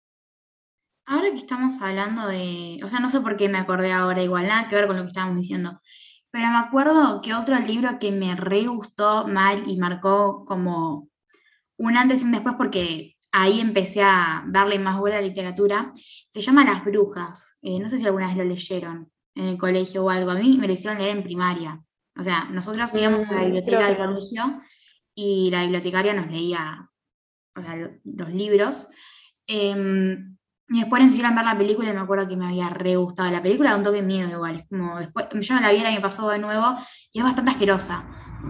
Ahora 1.05 1.29
que 1.29 1.37
estamos 1.37 1.81
hablando 1.81 2.27
de, 2.27 2.79
o 2.83 2.89
sea, 2.89 2.99
no 2.99 3.09
sé 3.09 3.19
por 3.21 3.35
qué 3.35 3.49
me 3.49 3.57
acordé 3.57 3.91
ahora, 3.91 4.23
igual 4.23 4.47
nada 4.47 4.69
que 4.69 4.75
ver 4.75 4.87
con 4.87 4.95
lo 4.95 5.03
que 5.03 5.09
estábamos 5.09 5.37
diciendo, 5.37 5.81
pero 6.31 6.47
me 6.47 6.57
acuerdo 6.57 7.21
que 7.21 7.33
otro 7.33 7.59
libro 7.59 7.99
que 7.99 8.11
me 8.11 8.35
re 8.35 8.67
gustó 8.67 9.27
mal 9.27 9.63
y 9.67 9.77
marcó 9.77 10.45
como 10.45 11.09
un 11.77 11.97
antes 11.97 12.21
y 12.21 12.25
un 12.25 12.31
después 12.31 12.55
porque 12.57 13.15
ahí 13.31 13.59
empecé 13.59 14.03
a 14.03 14.43
darle 14.47 14.79
más 14.79 14.99
bola 14.99 15.17
a 15.17 15.21
la 15.21 15.27
literatura, 15.27 15.91
se 15.95 16.41
llama 16.41 16.63
Las 16.63 16.83
Brujas. 16.85 17.57
Eh, 17.61 17.79
no 17.79 17.89
sé 17.89 17.97
si 17.97 18.05
alguna 18.05 18.27
vez 18.27 18.37
lo 18.37 18.43
leyeron 18.45 19.11
en 19.35 19.45
el 19.45 19.57
colegio 19.57 20.05
o 20.05 20.09
algo, 20.09 20.31
a 20.31 20.35
mí 20.35 20.57
me 20.57 20.67
lo 20.67 20.73
hicieron 20.73 20.99
leer 20.99 21.17
en 21.17 21.23
primaria. 21.23 21.81
O 22.17 22.23
sea, 22.23 22.45
nosotros 22.51 22.93
íbamos 22.93 23.25
a 23.27 23.33
la 23.33 23.41
Mm, 23.41 23.45
biblioteca 23.45 23.87
del 23.87 23.97
colegio 23.97 24.61
y 25.15 25.49
la 25.51 25.63
bibliotecaria 25.63 26.13
nos 26.13 26.27
leía 26.27 26.89
los 28.03 28.29
libros. 28.29 28.87
Em, 29.47 30.37
y 30.69 30.79
después 30.79 31.01
nos 31.01 31.11
hicieron 31.11 31.35
ver 31.35 31.45
la 31.45 31.57
película 31.57 31.89
y 31.89 31.93
me 31.93 31.99
acuerdo 31.99 32.27
que 32.27 32.37
me 32.37 32.45
había 32.45 32.69
re 32.69 32.95
gustado. 32.95 33.29
La 33.29 33.43
película 33.43 33.75
un 33.75 33.83
toque 33.83 33.97
de 33.97 34.07
miedo 34.07 34.29
igual. 34.29 34.55
Es 34.57 34.67
como 34.69 34.99
después, 34.99 35.27
yo 35.33 35.55
no 35.55 35.61
la 35.61 35.71
vi 35.71 35.79
el 35.79 35.85
año 35.85 36.01
pasado 36.01 36.29
de 36.29 36.39
nuevo 36.39 36.75
y 37.11 37.19
es 37.19 37.23
bastante 37.23 37.51
asquerosa. 37.51 38.05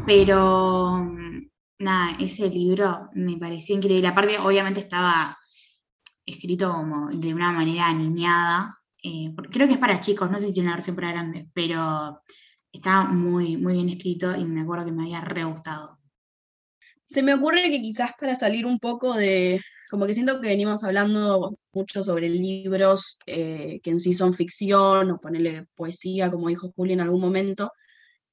Pero 0.05 0.99
mm, 1.03 1.49
nada, 1.79 2.15
ese 2.19 2.47
libro 2.49 3.09
me 3.13 3.37
pareció 3.37 3.75
increíble. 3.75 4.07
Aparte, 4.07 4.37
obviamente 4.37 4.79
estaba 4.81 5.37
escrito 6.25 6.71
como 6.71 7.09
de 7.09 7.33
una 7.33 7.51
manera 7.51 7.87
aniñada. 7.87 8.77
eh, 9.03 9.33
creo 9.51 9.67
que 9.67 9.73
es 9.73 9.79
para 9.79 9.99
chicos, 9.99 10.29
no 10.29 10.37
sé 10.37 10.47
si 10.47 10.53
tiene 10.53 10.67
una 10.69 10.75
versión 10.75 10.95
para 10.95 11.11
grandes, 11.11 11.47
pero 11.53 12.21
estaba 12.71 13.05
muy, 13.05 13.57
muy 13.57 13.73
bien 13.73 13.89
escrito 13.89 14.35
y 14.35 14.45
me 14.45 14.61
acuerdo 14.61 14.85
que 14.85 14.91
me 14.91 15.03
había 15.03 15.21
re 15.21 15.43
gustado. 15.43 16.00
Se 17.11 17.21
me 17.21 17.33
ocurre 17.33 17.69
que 17.69 17.81
quizás 17.81 18.11
para 18.17 18.35
salir 18.35 18.65
un 18.65 18.79
poco 18.79 19.13
de, 19.13 19.59
como 19.89 20.05
que 20.05 20.13
siento 20.13 20.39
que 20.39 20.47
venimos 20.47 20.85
hablando 20.85 21.57
mucho 21.73 22.05
sobre 22.05 22.29
libros 22.29 23.19
eh, 23.25 23.81
que 23.83 23.89
en 23.89 23.99
sí 23.99 24.13
son 24.13 24.33
ficción 24.33 25.11
o 25.11 25.19
ponerle 25.19 25.65
poesía, 25.75 26.31
como 26.31 26.47
dijo 26.47 26.71
Juli 26.73 26.93
en 26.93 27.01
algún 27.01 27.19
momento. 27.19 27.69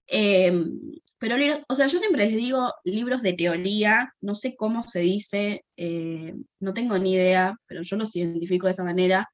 Em, 0.07 0.79
pero, 1.19 1.35
o 1.69 1.75
sea, 1.75 1.88
yo 1.88 1.99
siempre 1.99 2.27
les 2.27 2.37
digo 2.37 2.73
libros 2.85 3.23
de 3.23 3.33
teoría, 3.33 4.14
no 4.21 4.37
sé 4.37 4.55
cómo 4.55 4.85
se 4.85 5.01
dice, 5.01 5.64
eh, 5.77 6.37
no 6.61 6.73
tengo 6.73 6.97
ni 6.99 7.14
idea, 7.14 7.57
pero 7.67 7.83
yo 7.83 7.97
los 7.97 8.14
identifico 8.14 8.67
de 8.69 8.73
esa 8.73 8.85
manera, 8.85 9.29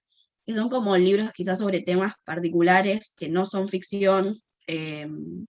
que 0.46 0.54
son 0.54 0.70
como 0.70 0.96
libros 0.96 1.32
quizás 1.34 1.58
sobre 1.58 1.82
temas 1.82 2.14
particulares 2.24 3.12
que 3.14 3.28
no 3.28 3.44
son 3.44 3.68
ficción, 3.68 4.40
em, 4.66 5.46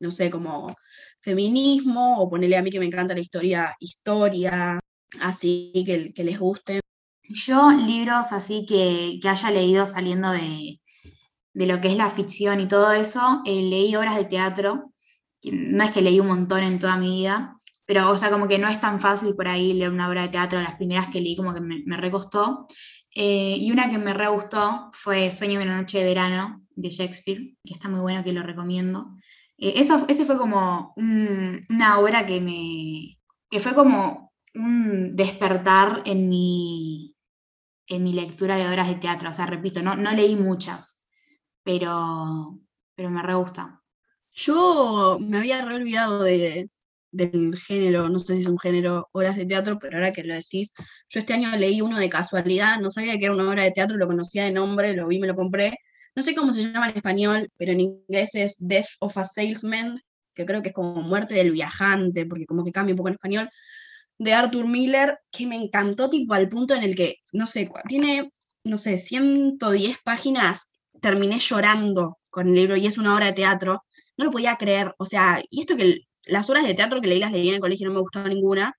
no 0.00 0.10
sé, 0.10 0.30
como 0.30 0.74
feminismo, 1.26 2.20
o 2.20 2.30
ponerle 2.30 2.56
a 2.56 2.62
mí 2.62 2.70
que 2.70 2.78
me 2.78 2.86
encanta 2.86 3.14
la 3.14 3.20
historia, 3.20 3.76
historia, 3.80 4.78
así 5.20 5.72
que, 5.84 6.12
que 6.14 6.24
les 6.24 6.38
guste. 6.38 6.80
Yo 7.28 7.72
libros 7.72 8.32
así 8.32 8.64
que, 8.66 9.18
que 9.20 9.28
haya 9.28 9.50
leído 9.50 9.84
saliendo 9.86 10.30
de, 10.30 10.80
de 11.52 11.66
lo 11.66 11.80
que 11.80 11.88
es 11.88 11.96
la 11.96 12.10
ficción 12.10 12.60
y 12.60 12.68
todo 12.68 12.92
eso, 12.92 13.42
eh, 13.44 13.62
leí 13.62 13.96
obras 13.96 14.16
de 14.16 14.26
teatro, 14.26 14.92
no 15.50 15.84
es 15.84 15.90
que 15.90 16.02
leí 16.02 16.20
un 16.20 16.28
montón 16.28 16.62
en 16.62 16.78
toda 16.78 16.96
mi 16.96 17.10
vida, 17.10 17.56
pero 17.86 18.10
o 18.10 18.16
sea, 18.16 18.30
como 18.30 18.46
que 18.46 18.58
no 18.58 18.68
es 18.68 18.78
tan 18.78 19.00
fácil 19.00 19.34
por 19.34 19.48
ahí 19.48 19.72
leer 19.72 19.90
una 19.90 20.08
obra 20.08 20.22
de 20.22 20.28
teatro, 20.28 20.60
las 20.60 20.76
primeras 20.76 21.08
que 21.08 21.20
leí 21.20 21.34
como 21.36 21.52
que 21.54 21.60
me, 21.60 21.82
me 21.86 21.96
recostó. 21.96 22.66
Eh, 23.14 23.56
y 23.58 23.72
una 23.72 23.90
que 23.90 23.98
me 23.98 24.12
re 24.12 24.28
gustó 24.28 24.90
fue 24.92 25.32
Sueño 25.32 25.58
de 25.58 25.64
una 25.64 25.80
noche 25.80 25.98
de 25.98 26.04
verano, 26.04 26.62
de 26.76 26.90
Shakespeare, 26.90 27.56
que 27.64 27.74
está 27.74 27.88
muy 27.88 28.00
bueno, 28.00 28.22
que 28.22 28.32
lo 28.32 28.42
recomiendo. 28.42 29.16
Eh, 29.58 29.74
eso, 29.76 30.04
ese 30.08 30.24
fue 30.24 30.36
como 30.38 30.92
un- 30.96 31.60
una 31.70 31.98
obra 31.98 32.26
que 32.26 32.40
me, 32.40 33.18
que 33.50 33.60
fue 33.60 33.74
como 33.74 34.32
un 34.54 35.16
despertar 35.16 36.02
en 36.06 36.28
mi, 36.28 37.14
en 37.88 38.04
mi 38.04 38.12
lectura 38.14 38.56
de 38.56 38.68
obras 38.68 38.88
de 38.88 38.96
teatro. 38.96 39.30
O 39.30 39.34
sea, 39.34 39.46
repito, 39.46 39.82
no, 39.82 39.96
no 39.96 40.12
leí 40.12 40.36
muchas, 40.36 41.04
pero, 41.64 42.58
pero 42.94 43.10
me 43.10 43.22
re 43.22 43.34
gusta. 43.36 43.82
Yo 44.32 45.18
me 45.20 45.38
había 45.38 45.64
re 45.64 45.76
olvidado 45.76 46.22
de, 46.24 46.70
del 47.12 47.56
género, 47.58 48.08
no 48.10 48.18
sé 48.20 48.34
si 48.36 48.40
es 48.42 48.48
un 48.48 48.58
género, 48.58 49.08
obras 49.12 49.36
de 49.36 49.46
teatro, 49.46 49.78
pero 49.80 49.96
ahora 49.98 50.12
que 50.12 50.24
lo 50.24 50.34
decís, 50.34 50.72
yo 51.10 51.20
este 51.20 51.34
año 51.34 51.50
leí 51.56 51.80
uno 51.82 51.98
de 51.98 52.10
casualidad, 52.10 52.80
no 52.80 52.90
sabía 52.90 53.18
que 53.18 53.26
era 53.26 53.34
una 53.34 53.48
obra 53.50 53.64
de 53.64 53.72
teatro, 53.72 53.96
lo 53.98 54.06
conocía 54.08 54.44
de 54.44 54.52
nombre, 54.52 54.94
lo 54.94 55.08
vi, 55.08 55.18
me 55.20 55.26
lo 55.28 55.36
compré. 55.36 55.78
No 56.16 56.22
sé 56.22 56.34
cómo 56.34 56.52
se 56.52 56.62
llama 56.62 56.88
en 56.88 56.96
español, 56.96 57.50
pero 57.58 57.72
en 57.72 57.80
inglés 57.80 58.34
es 58.34 58.56
Death 58.58 58.88
of 59.00 59.18
a 59.18 59.24
Salesman, 59.24 60.00
que 60.34 60.46
creo 60.46 60.62
que 60.62 60.68
es 60.70 60.74
como 60.74 61.02
muerte 61.02 61.34
del 61.34 61.50
viajante, 61.50 62.24
porque 62.24 62.46
como 62.46 62.64
que 62.64 62.72
cambia 62.72 62.94
un 62.94 62.96
poco 62.96 63.08
en 63.08 63.14
español, 63.14 63.50
de 64.18 64.32
Arthur 64.32 64.66
Miller, 64.66 65.18
que 65.30 65.46
me 65.46 65.56
encantó 65.56 66.08
tipo 66.08 66.32
al 66.32 66.48
punto 66.48 66.74
en 66.74 66.82
el 66.84 66.96
que, 66.96 67.16
no 67.32 67.46
sé, 67.46 67.70
tiene, 67.86 68.32
no 68.64 68.78
sé, 68.78 68.96
110 68.96 69.98
páginas, 70.02 70.72
terminé 71.02 71.38
llorando 71.38 72.18
con 72.30 72.48
el 72.48 72.54
libro 72.54 72.76
y 72.76 72.86
es 72.86 72.96
una 72.96 73.14
obra 73.14 73.26
de 73.26 73.32
teatro, 73.34 73.84
no 74.16 74.24
lo 74.24 74.30
podía 74.30 74.56
creer, 74.56 74.94
o 74.98 75.04
sea, 75.04 75.42
y 75.50 75.60
esto 75.60 75.76
que 75.76 76.00
las 76.24 76.48
obras 76.48 76.66
de 76.66 76.74
teatro 76.74 77.02
que 77.02 77.08
leí 77.08 77.20
las 77.20 77.32
leí 77.32 77.48
en 77.48 77.56
el 77.56 77.60
colegio 77.60 77.88
no 77.88 77.94
me 77.94 78.00
gustó 78.00 78.26
ninguna, 78.26 78.74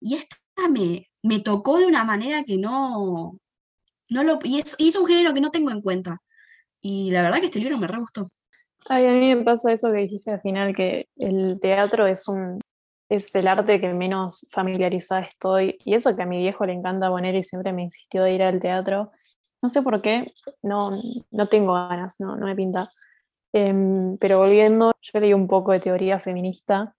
y 0.00 0.14
esta 0.14 0.36
me, 0.68 1.08
me 1.22 1.40
tocó 1.40 1.78
de 1.78 1.86
una 1.86 2.04
manera 2.04 2.42
que 2.44 2.58
no, 2.58 3.38
no 4.08 4.24
lo, 4.24 4.38
y 4.42 4.58
es, 4.60 4.74
y 4.78 4.88
es 4.88 4.96
un 4.96 5.06
género 5.06 5.34
que 5.34 5.40
no 5.40 5.50
tengo 5.52 5.70
en 5.70 5.80
cuenta, 5.82 6.20
y 6.84 7.10
la 7.10 7.22
verdad 7.22 7.40
que 7.40 7.46
este 7.46 7.58
libro 7.58 7.78
me 7.78 7.86
re 7.86 7.98
gustó. 7.98 8.28
Ay, 8.88 9.06
a 9.06 9.12
mí 9.12 9.34
me 9.34 9.42
pasa 9.42 9.72
eso 9.72 9.90
que 9.90 9.98
dijiste 9.98 10.30
al 10.30 10.40
final, 10.40 10.74
que 10.76 11.08
el 11.16 11.58
teatro 11.58 12.06
es 12.06 12.28
un 12.28 12.60
es 13.08 13.34
el 13.34 13.48
arte 13.48 13.80
que 13.80 13.92
menos 13.92 14.46
familiarizada 14.50 15.22
estoy. 15.22 15.78
Y 15.84 15.94
eso 15.94 16.14
que 16.14 16.22
a 16.22 16.26
mi 16.26 16.38
viejo 16.38 16.66
le 16.66 16.72
encanta 16.72 17.10
poner 17.10 17.34
y 17.34 17.42
siempre 17.42 17.72
me 17.72 17.82
insistió 17.82 18.24
de 18.24 18.34
ir 18.34 18.42
al 18.42 18.60
teatro. 18.60 19.12
No 19.62 19.68
sé 19.68 19.82
por 19.82 20.02
qué, 20.02 20.26
no, 20.62 20.90
no 21.30 21.48
tengo 21.48 21.74
ganas, 21.74 22.20
no, 22.20 22.36
no 22.36 22.46
me 22.46 22.54
pinta. 22.54 22.90
Em, 23.52 24.18
pero 24.18 24.38
volviendo, 24.38 24.92
yo 25.00 25.20
leí 25.20 25.32
un 25.32 25.48
poco 25.48 25.72
de 25.72 25.80
teoría 25.80 26.18
feminista 26.20 26.94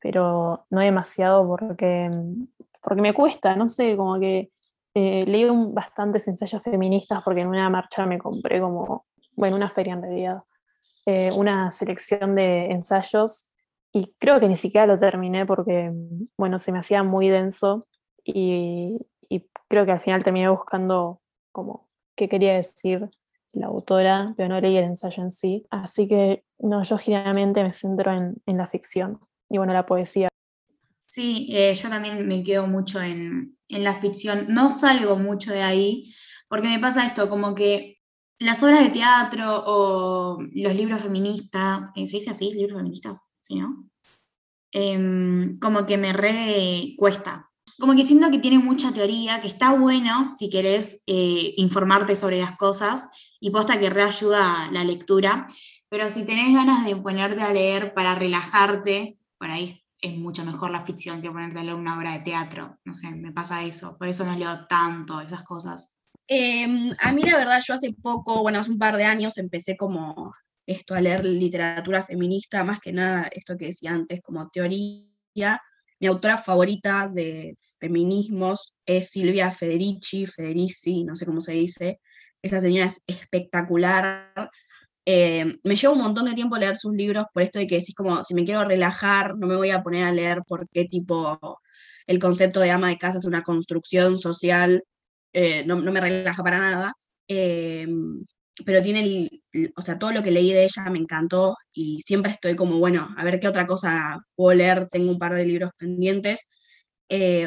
pero 0.00 0.66
no 0.70 0.80
demasiado 0.80 1.46
porque, 1.46 2.10
porque 2.82 3.02
me 3.02 3.14
cuesta, 3.14 3.54
no 3.54 3.68
sé, 3.68 3.96
como 3.96 4.18
que 4.18 4.50
eh, 4.94 5.24
leí 5.26 5.46
bastantes 5.72 6.26
ensayos 6.28 6.62
feministas 6.62 7.22
porque 7.22 7.42
en 7.42 7.48
una 7.48 7.70
marcha 7.70 8.06
me 8.06 8.18
compré 8.18 8.60
como, 8.60 9.06
bueno, 9.36 9.56
una 9.56 9.70
feria 9.70 9.94
en 9.94 10.02
realidad, 10.02 10.42
eh, 11.06 11.30
una 11.36 11.70
selección 11.70 12.34
de 12.34 12.66
ensayos 12.66 13.50
y 13.92 14.14
creo 14.18 14.40
que 14.40 14.48
ni 14.48 14.56
siquiera 14.56 14.86
lo 14.86 14.96
terminé 14.96 15.46
porque, 15.46 15.92
bueno, 16.36 16.58
se 16.58 16.72
me 16.72 16.78
hacía 16.78 17.02
muy 17.02 17.28
denso 17.28 17.86
y, 18.24 18.98
creo 19.68 19.86
que 19.86 19.92
al 19.92 20.00
final 20.00 20.24
terminé 20.24 20.48
buscando 20.48 21.20
como 21.52 21.88
qué 22.16 22.28
quería 22.28 22.54
decir 22.54 23.08
la 23.52 23.68
autora, 23.68 24.34
pero 24.36 24.48
no 24.48 24.60
leí 24.60 24.76
el 24.76 24.84
ensayo 24.84 25.22
en 25.22 25.30
sí. 25.30 25.64
Así 25.70 26.08
que 26.08 26.44
no, 26.58 26.82
yo 26.82 26.98
generalmente 26.98 27.62
me 27.62 27.70
centro 27.70 28.12
en, 28.12 28.42
en 28.46 28.56
la 28.56 28.66
ficción 28.66 29.20
y 29.48 29.58
bueno, 29.58 29.72
la 29.72 29.86
poesía. 29.86 30.29
Sí, 31.10 31.48
eh, 31.50 31.74
yo 31.74 31.88
también 31.88 32.28
me 32.28 32.44
quedo 32.44 32.68
mucho 32.68 33.02
en, 33.02 33.58
en, 33.68 33.82
la 33.82 33.96
ficción. 33.96 34.46
No 34.48 34.70
salgo 34.70 35.16
mucho 35.16 35.50
de 35.50 35.60
ahí, 35.60 36.14
porque 36.48 36.68
me 36.68 36.78
pasa 36.78 37.04
esto, 37.04 37.28
como 37.28 37.52
que 37.52 37.98
las 38.38 38.62
obras 38.62 38.80
de 38.80 38.90
teatro 38.90 39.64
o 39.66 40.38
los 40.40 40.74
libros 40.74 41.02
feministas, 41.02 41.90
¿se 41.96 42.02
dice 42.02 42.30
así, 42.30 42.52
libros 42.52 42.76
feministas? 42.76 43.24
¿Sí, 43.40 43.56
no? 43.56 43.90
Em, 44.72 45.58
como 45.58 45.84
que 45.84 45.98
me 45.98 46.12
re 46.12 46.94
cuesta. 46.96 47.50
Como 47.80 47.96
que 47.96 48.04
siento 48.04 48.30
que 48.30 48.38
tiene 48.38 48.60
mucha 48.60 48.92
teoría, 48.92 49.40
que 49.40 49.48
está 49.48 49.72
bueno 49.72 50.32
si 50.36 50.48
querés 50.48 51.02
eh, 51.08 51.54
informarte 51.56 52.14
sobre 52.14 52.38
las 52.38 52.56
cosas 52.56 53.08
y 53.40 53.50
posta 53.50 53.80
que 53.80 53.90
reayuda 53.90 54.70
la 54.70 54.84
lectura, 54.84 55.48
pero 55.88 56.08
si 56.08 56.24
tenés 56.24 56.54
ganas 56.54 56.86
de 56.86 56.94
ponerte 56.94 57.42
a 57.42 57.52
leer 57.52 57.94
para 57.94 58.14
relajarte, 58.14 59.18
por 59.38 59.50
ahí 59.50 59.79
es 60.00 60.16
mucho 60.16 60.44
mejor 60.44 60.70
la 60.70 60.80
ficción 60.80 61.20
que 61.20 61.30
ponerte 61.30 61.58
a 61.58 61.62
leer 61.62 61.74
una 61.74 61.96
obra 61.96 62.12
de 62.12 62.20
teatro. 62.20 62.78
No 62.84 62.94
sé, 62.94 63.10
me 63.10 63.32
pasa 63.32 63.62
eso, 63.64 63.96
por 63.98 64.08
eso 64.08 64.24
no 64.24 64.36
leo 64.36 64.66
tanto 64.66 65.20
esas 65.20 65.42
cosas. 65.42 65.94
Em, 66.26 66.94
a 67.00 67.12
mí 67.12 67.22
la 67.22 67.36
verdad, 67.36 67.60
yo 67.66 67.74
hace 67.74 67.92
poco, 67.92 68.42
bueno, 68.42 68.60
hace 68.60 68.70
un 68.70 68.78
par 68.78 68.96
de 68.96 69.04
años 69.04 69.36
empecé 69.36 69.76
como 69.76 70.32
esto 70.66 70.94
a 70.94 71.00
leer 71.00 71.24
literatura 71.24 72.02
feminista, 72.02 72.62
más 72.64 72.80
que 72.80 72.92
nada 72.92 73.28
esto 73.32 73.56
que 73.56 73.66
decía 73.66 73.92
antes, 73.92 74.20
como 74.22 74.48
teoría. 74.48 75.60
Mi 75.98 76.06
autora 76.06 76.38
favorita 76.38 77.08
de 77.08 77.54
feminismos 77.78 78.74
es 78.86 79.10
Silvia 79.10 79.52
Federici, 79.52 80.26
Federici, 80.26 81.04
no 81.04 81.14
sé 81.16 81.26
cómo 81.26 81.40
se 81.40 81.52
dice. 81.52 82.00
Esa 82.40 82.60
señora 82.60 82.86
es 82.86 83.02
espectacular. 83.06 84.50
Eh, 85.12 85.58
me 85.64 85.74
lleva 85.74 85.92
un 85.92 86.02
montón 86.02 86.26
de 86.26 86.34
tiempo 86.34 86.56
leer 86.56 86.76
sus 86.76 86.92
libros 86.94 87.26
por 87.34 87.42
esto 87.42 87.58
de 87.58 87.66
que 87.66 87.76
decís 87.76 87.96
como, 87.96 88.22
si 88.22 88.32
me 88.32 88.44
quiero 88.44 88.62
relajar, 88.64 89.36
no 89.36 89.48
me 89.48 89.56
voy 89.56 89.70
a 89.70 89.82
poner 89.82 90.04
a 90.04 90.12
leer 90.12 90.42
por 90.46 90.68
qué 90.68 90.84
tipo 90.84 91.60
el 92.06 92.20
concepto 92.20 92.60
de 92.60 92.70
ama 92.70 92.90
de 92.90 92.98
casa 92.98 93.18
es 93.18 93.24
una 93.24 93.42
construcción 93.42 94.18
social, 94.18 94.84
eh, 95.32 95.64
no, 95.66 95.76
me 95.78 96.00
relaja 96.00 96.44
para 96.44 96.58
nada. 96.60 96.94
Eh, 97.26 97.88
pero 98.64 98.82
tiene, 98.82 99.30
o 99.76 99.82
sea, 99.82 99.98
todo 99.98 100.12
lo 100.12 100.22
que 100.22 100.30
leí 100.30 100.52
de 100.52 100.64
ella 100.64 100.88
me 100.90 100.98
encantó 101.00 101.56
y 101.72 102.00
siempre 102.02 102.32
estoy 102.32 102.54
como, 102.54 102.78
bueno, 102.78 103.12
a 103.16 103.24
ver 103.24 103.40
qué 103.40 103.48
otra 103.48 103.66
cosa 103.66 104.18
puedo 104.36 104.54
leer, 104.54 104.86
tengo 104.88 105.10
un 105.10 105.18
par 105.18 105.34
de 105.34 105.44
libros 105.46 105.72
pendientes. 105.76 106.48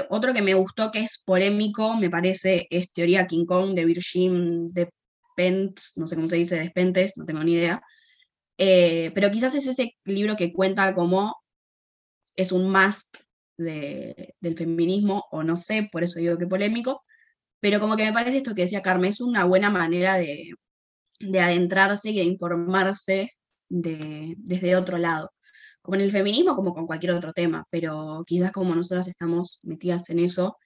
otro 0.10 0.34
que 0.34 0.42
me 0.42 0.54
gustó, 0.54 0.92
que 0.92 1.02
es 1.02 1.22
polémico, 1.26 1.96
me 1.96 2.10
parece, 2.10 2.68
es 2.70 2.92
Teoría 2.92 3.28
King 3.28 3.46
Kong 3.46 3.74
de 3.76 3.86
Virgin 3.86 4.68
de 4.68 4.90
No 5.38 6.08
sé 6.08 6.16
cómo 6.16 6.28
se 6.28 6.38
dice, 6.38 6.58
Despentes, 6.58 7.18
no 7.18 7.26
tengo 7.26 7.44
ni 7.44 7.54
idea. 7.54 7.82
Eh, 8.58 9.12
pero 9.16 9.32
quizás 9.32 9.56
es 9.56 9.68
ese 9.68 9.96
libro 10.06 10.36
que 10.36 10.54
cuenta 10.54 10.94
como 10.94 11.36
es 12.36 12.52
un 12.52 12.72
must 12.72 13.18
del 13.58 14.58
feminismo, 14.58 15.26
o 15.32 15.44
no 15.44 15.56
sé, 15.56 15.88
por 15.92 16.04
eso 16.04 16.20
digo 16.20 16.38
que 16.38 16.48
polémico, 16.48 17.04
pero 17.60 17.80
como 17.80 17.96
que 17.96 18.06
me 18.06 18.14
parece 18.14 18.38
esto 18.38 18.56
que 18.56 18.64
decía 18.64 18.82
Carmen, 18.82 19.10
es 19.10 19.22
una 19.22 19.46
buena 19.46 19.70
manera 19.70 20.16
de, 20.16 20.54
adentrarse 21.40 22.12
y 22.12 22.18
de 22.18 22.24
informarse 22.24 23.32
desde 23.70 24.76
otro 24.76 24.98
lado, 24.98 25.32
como 25.82 25.96
en 25.96 26.02
el 26.02 26.12
feminismo, 26.12 26.56
como 26.56 26.74
con 26.74 26.88
cualquier 26.88 27.14
otro 27.14 27.34
tema, 27.34 27.66
pero 27.70 28.24
quizás 28.28 28.52
como 28.52 28.76
nosotras 28.76 29.08
estamos 29.08 29.60
metidas 29.64 30.10
en 30.10 30.20
eso, 30.20 30.58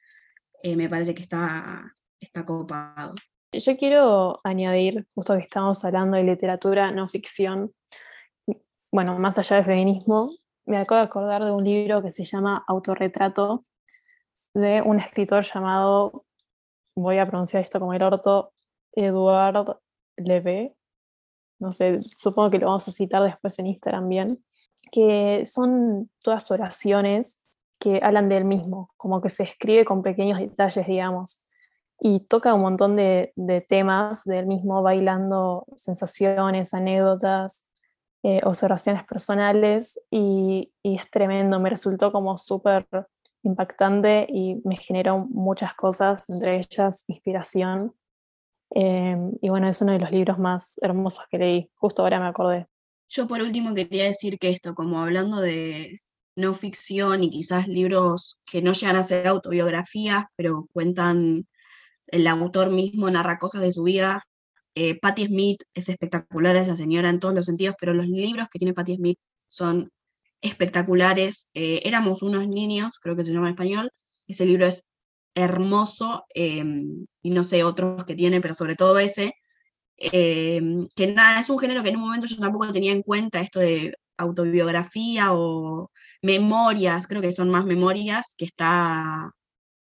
eh, 0.64 0.76
me 0.76 0.90
parece 0.90 1.14
que 1.16 1.24
está, 1.24 1.94
está 2.20 2.46
copado. 2.46 3.16
Yo 3.54 3.78
quiero 3.78 4.42
añadir, 4.44 5.08
justo 5.16 5.34
que 5.34 5.44
estamos 5.44 5.84
hablando 5.86 6.18
de 6.18 6.24
literatura 6.24 6.92
no 6.92 7.08
ficción, 7.08 7.74
bueno, 8.92 9.18
más 9.20 9.40
allá 9.40 9.56
del 9.56 9.66
feminismo, 9.66 10.28
me 10.66 10.78
acabo 10.78 11.00
de 11.00 11.06
acordar 11.08 11.44
de 11.46 11.52
un 11.52 11.64
libro 11.64 12.02
que 12.02 12.12
se 12.12 12.26
llama 12.26 12.66
Autorretrato, 12.68 13.66
de 14.54 14.82
un 14.82 15.00
escritor 15.00 15.46
llamado, 15.46 16.26
voy 16.94 17.20
a 17.20 17.26
pronunciar 17.26 17.64
esto 17.64 17.80
como 17.80 17.94
el 17.94 18.04
orto, 18.04 18.52
Eduard 18.92 19.78
Leve, 20.18 20.76
no 21.60 21.72
sé, 21.72 22.00
supongo 22.18 22.50
que 22.50 22.60
lo 22.60 22.68
vamos 22.68 22.88
a 22.90 22.92
citar 22.92 23.24
después 23.24 23.58
en 23.60 23.68
Instagram 23.68 24.10
bien, 24.10 24.46
que 24.92 25.46
son 25.46 26.12
todas 26.22 26.52
oraciones 26.52 27.48
que 27.80 28.02
hablan 28.04 28.28
del 28.28 28.44
mismo, 28.44 28.92
como 28.98 29.22
que 29.22 29.30
se 29.30 29.44
escribe 29.44 29.86
con 29.86 30.04
pequeños 30.04 30.40
detalles, 30.40 30.86
digamos 30.86 31.47
y 32.00 32.20
toca 32.22 32.54
un 32.54 32.62
montón 32.62 32.96
de, 32.96 33.34
temas 33.68 34.24
del 34.24 34.46
mismo, 34.46 34.82
bailando 34.82 35.66
sensaciones, 35.76 36.74
anécdotas, 36.74 37.66
eh, 38.24 38.42
observaciones 38.44 39.04
personales 39.06 40.00
y, 40.12 40.72
es 40.84 41.10
tremendo, 41.10 41.60
me 41.60 41.70
resultó 41.70 42.12
como 42.12 42.38
súper 42.38 42.88
impactante 43.44 44.28
y 44.30 44.62
me 44.64 44.76
generó 44.76 45.20
muchas 45.20 45.74
cosas, 45.74 46.30
entre 46.30 46.60
ellas 46.60 47.06
inspiración. 47.08 47.94
Em, 48.72 49.32
y 49.42 49.50
bueno, 49.50 49.70
es 49.70 49.82
uno 49.82 49.94
de 49.94 50.00
los 50.00 50.12
libros 50.12 50.38
más 50.40 50.78
hermosos 50.82 51.26
que 51.30 51.38
leí, 51.38 51.72
justo 51.76 52.02
ahora 52.02 52.20
me 52.20 52.28
acordé. 52.28 52.68
Yo 53.10 53.28
por 53.28 53.42
último 53.42 53.74
quería 53.74 54.06
decir 54.06 54.38
que 54.38 54.50
esto, 54.50 54.76
como 54.76 55.02
hablando 55.02 55.40
de 55.40 55.98
no 56.36 56.54
ficción 56.54 57.24
y 57.24 57.30
quizás 57.30 57.68
libros 57.68 58.38
que 58.46 58.62
no 58.62 58.74
llegan 58.74 58.98
a 58.98 59.04
ser 59.04 59.28
autobiografías, 59.28 60.26
pero 60.36 60.68
cuentan 60.74 61.48
el 62.08 62.28
autor 62.28 62.72
mismo 62.72 63.10
narra 63.10 63.40
cosas 63.40 63.62
de 63.62 63.72
su 63.72 63.84
vida. 63.84 64.24
Eh, 64.76 65.00
Patti 65.00 65.26
Smith 65.28 65.64
es 65.74 65.90
espectacular, 65.90 66.56
esa 66.56 66.76
señora 66.76 67.10
en 67.10 67.20
todos 67.20 67.34
los 67.36 67.46
sentidos, 67.46 67.76
pero 67.80 67.94
los 67.94 68.08
libros 68.08 68.48
que 68.50 68.60
tiene 68.60 68.74
Patti 68.74 68.96
Smith 68.96 69.20
son 69.50 69.92
espectaculares. 70.42 71.50
Eh, 71.54 71.82
éramos 71.84 72.22
unos 72.22 72.48
niños, 72.48 73.00
creo 73.00 73.16
que 73.16 73.24
se 73.24 73.34
llama 73.34 73.48
en 73.48 73.54
español. 73.54 73.92
Ese 74.28 74.46
libro 74.46 74.66
es 74.68 74.88
hermoso 75.36 76.26
em, 76.34 77.06
y 77.22 77.30
no 77.32 77.44
sé 77.44 77.64
otros 77.64 78.06
que 78.06 78.16
tiene, 78.16 78.42
pero 78.42 78.54
sobre 78.54 78.76
todo 78.76 79.00
ese. 79.00 79.34
Em, 79.98 80.88
que 80.96 81.08
nada, 81.08 81.40
es 81.40 81.50
un 81.50 81.60
género 81.60 81.84
que 81.84 81.90
en 81.90 81.98
un 81.98 82.04
momento 82.04 82.28
yo 82.28 82.38
tampoco 82.38 82.72
tenía 82.72 82.92
en 82.92 83.04
cuenta 83.04 83.40
esto 83.42 83.60
de 83.60 83.96
autobiografía 84.18 85.34
o 85.34 85.92
memorias, 86.22 87.08
creo 87.08 87.22
que 87.22 87.32
son 87.32 87.50
más 87.50 87.66
memorias, 87.66 88.36
que 88.38 88.46
está 88.46 89.32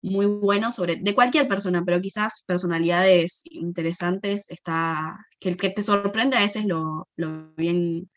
muy 0.02 0.26
bueno 0.26 0.72
sobre, 0.72 0.95
de 0.95 1.14
cualquier 1.14 1.47
persona, 1.47 1.84
pero 1.86 2.02
quizás 2.02 2.43
personalidades 2.47 3.41
interesantes, 3.45 4.49
está, 4.49 5.28
que 5.39 5.49
el 5.49 5.58
que 5.58 5.70
te 5.70 5.84
sorprende 5.84 6.38
a 6.38 6.41
veces 6.41 6.66
lo, 6.66 7.08
lo 7.16 7.54
bien 7.56 8.10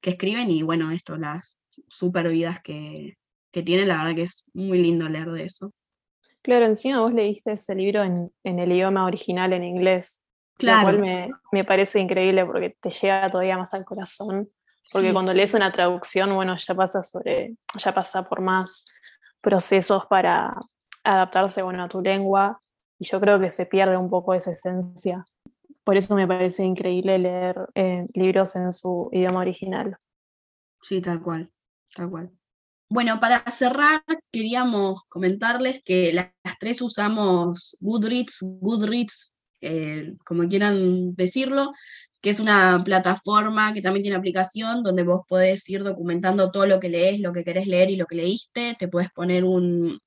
que 0.00 0.10
escriben 0.10 0.50
y 0.50 0.62
bueno, 0.62 0.90
esto, 0.90 1.16
las 1.16 1.58
super 1.88 2.28
vidas 2.28 2.60
que, 2.60 3.18
que 3.52 3.62
tienen, 3.62 3.88
la 3.88 3.98
verdad 3.98 4.14
que 4.14 4.22
es 4.22 4.48
muy 4.54 4.78
lindo 4.78 5.08
leer 5.08 5.30
de 5.30 5.44
eso. 5.44 5.72
Claro, 6.42 6.66
encima 6.66 7.00
vos 7.00 7.12
leíste 7.12 7.52
ese 7.52 7.74
libro 7.74 8.04
en, 8.04 8.32
en 8.44 8.58
el 8.58 8.72
idioma 8.72 9.04
original, 9.04 9.52
en 9.52 9.64
inglés, 9.64 10.24
claro. 10.54 10.92
lo 10.92 10.98
cual 10.98 11.00
me, 11.00 11.30
me, 11.52 11.64
parece 11.64 12.00
increíble 12.00 12.46
porque 12.46 12.76
te 12.80 12.90
llega 12.90 13.28
todavía 13.28 13.58
más 13.58 13.74
al 13.74 13.84
corazón, 13.84 14.48
porque 14.90 15.12
cuando 15.12 15.34
lees 15.34 15.52
una 15.52 15.70
traducción, 15.72 16.34
bueno, 16.34 16.56
ya 16.56 16.74
pasa 16.74 17.02
sobre, 17.02 17.56
ya 17.76 17.92
pasa 17.92 18.26
por 18.26 18.40
más 18.40 18.86
procesos 19.42 20.06
para, 20.06 20.54
adaptarse 21.08 21.62
bueno, 21.62 21.84
a 21.84 21.88
tu 21.88 22.00
lengua 22.00 22.60
y 22.98 23.06
yo 23.06 23.20
creo 23.20 23.40
que 23.40 23.50
se 23.50 23.66
pierde 23.66 23.96
un 23.96 24.10
poco 24.10 24.34
esa 24.34 24.50
esencia. 24.50 25.24
Por 25.84 25.96
eso 25.96 26.14
me 26.14 26.26
parece 26.26 26.64
increíble 26.64 27.18
leer 27.18 27.56
eh, 27.74 28.06
libros 28.12 28.56
en 28.56 28.72
su 28.72 29.08
idioma 29.12 29.40
original. 29.40 29.96
Sí, 30.82 31.00
tal 31.00 31.22
cual, 31.22 31.50
tal 31.94 32.10
cual. 32.10 32.30
Bueno, 32.90 33.20
para 33.20 33.42
cerrar, 33.50 34.02
queríamos 34.32 35.04
comentarles 35.08 35.80
que 35.84 36.12
las 36.12 36.30
tres 36.58 36.80
usamos 36.82 37.76
Goodreads, 37.80 38.38
Goodreads, 38.60 39.34
eh, 39.60 40.14
como 40.24 40.48
quieran 40.48 41.10
decirlo, 41.12 41.72
que 42.20 42.30
es 42.30 42.40
una 42.40 42.82
plataforma 42.84 43.72
que 43.72 43.82
también 43.82 44.02
tiene 44.02 44.16
aplicación 44.16 44.82
donde 44.82 45.04
vos 45.04 45.22
podés 45.28 45.68
ir 45.68 45.84
documentando 45.84 46.50
todo 46.50 46.66
lo 46.66 46.80
que 46.80 46.88
lees, 46.88 47.20
lo 47.20 47.32
que 47.32 47.44
querés 47.44 47.66
leer 47.66 47.90
y 47.90 47.96
lo 47.96 48.06
que 48.06 48.16
leíste. 48.16 48.76
Te 48.78 48.88
puedes 48.88 49.10
poner 49.10 49.44
un, 49.44 50.00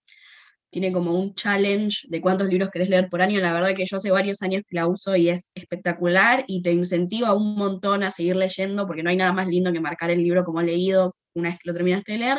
tiene 0.71 0.91
como 0.93 1.13
un 1.13 1.35
challenge 1.35 2.07
de 2.07 2.21
cuántos 2.21 2.47
libros 2.47 2.69
querés 2.69 2.89
leer 2.89 3.09
por 3.09 3.21
año. 3.21 3.39
La 3.41 3.53
verdad 3.53 3.75
que 3.75 3.85
yo 3.85 3.97
hace 3.97 4.09
varios 4.09 4.41
años 4.41 4.63
que 4.67 4.75
la 4.77 4.87
uso 4.87 5.15
y 5.17 5.29
es 5.29 5.51
espectacular 5.53 6.45
y 6.47 6.61
te 6.63 6.71
incentiva 6.71 7.35
un 7.35 7.55
montón 7.55 8.03
a 8.03 8.11
seguir 8.11 8.37
leyendo 8.37 8.87
porque 8.87 9.03
no 9.03 9.09
hay 9.09 9.17
nada 9.17 9.33
más 9.33 9.47
lindo 9.47 9.73
que 9.73 9.81
marcar 9.81 10.11
el 10.11 10.23
libro 10.23 10.45
como 10.45 10.61
leído 10.61 11.13
una 11.35 11.49
vez 11.49 11.59
que 11.59 11.69
lo 11.69 11.73
terminaste 11.73 12.13
de 12.13 12.17
leer. 12.19 12.37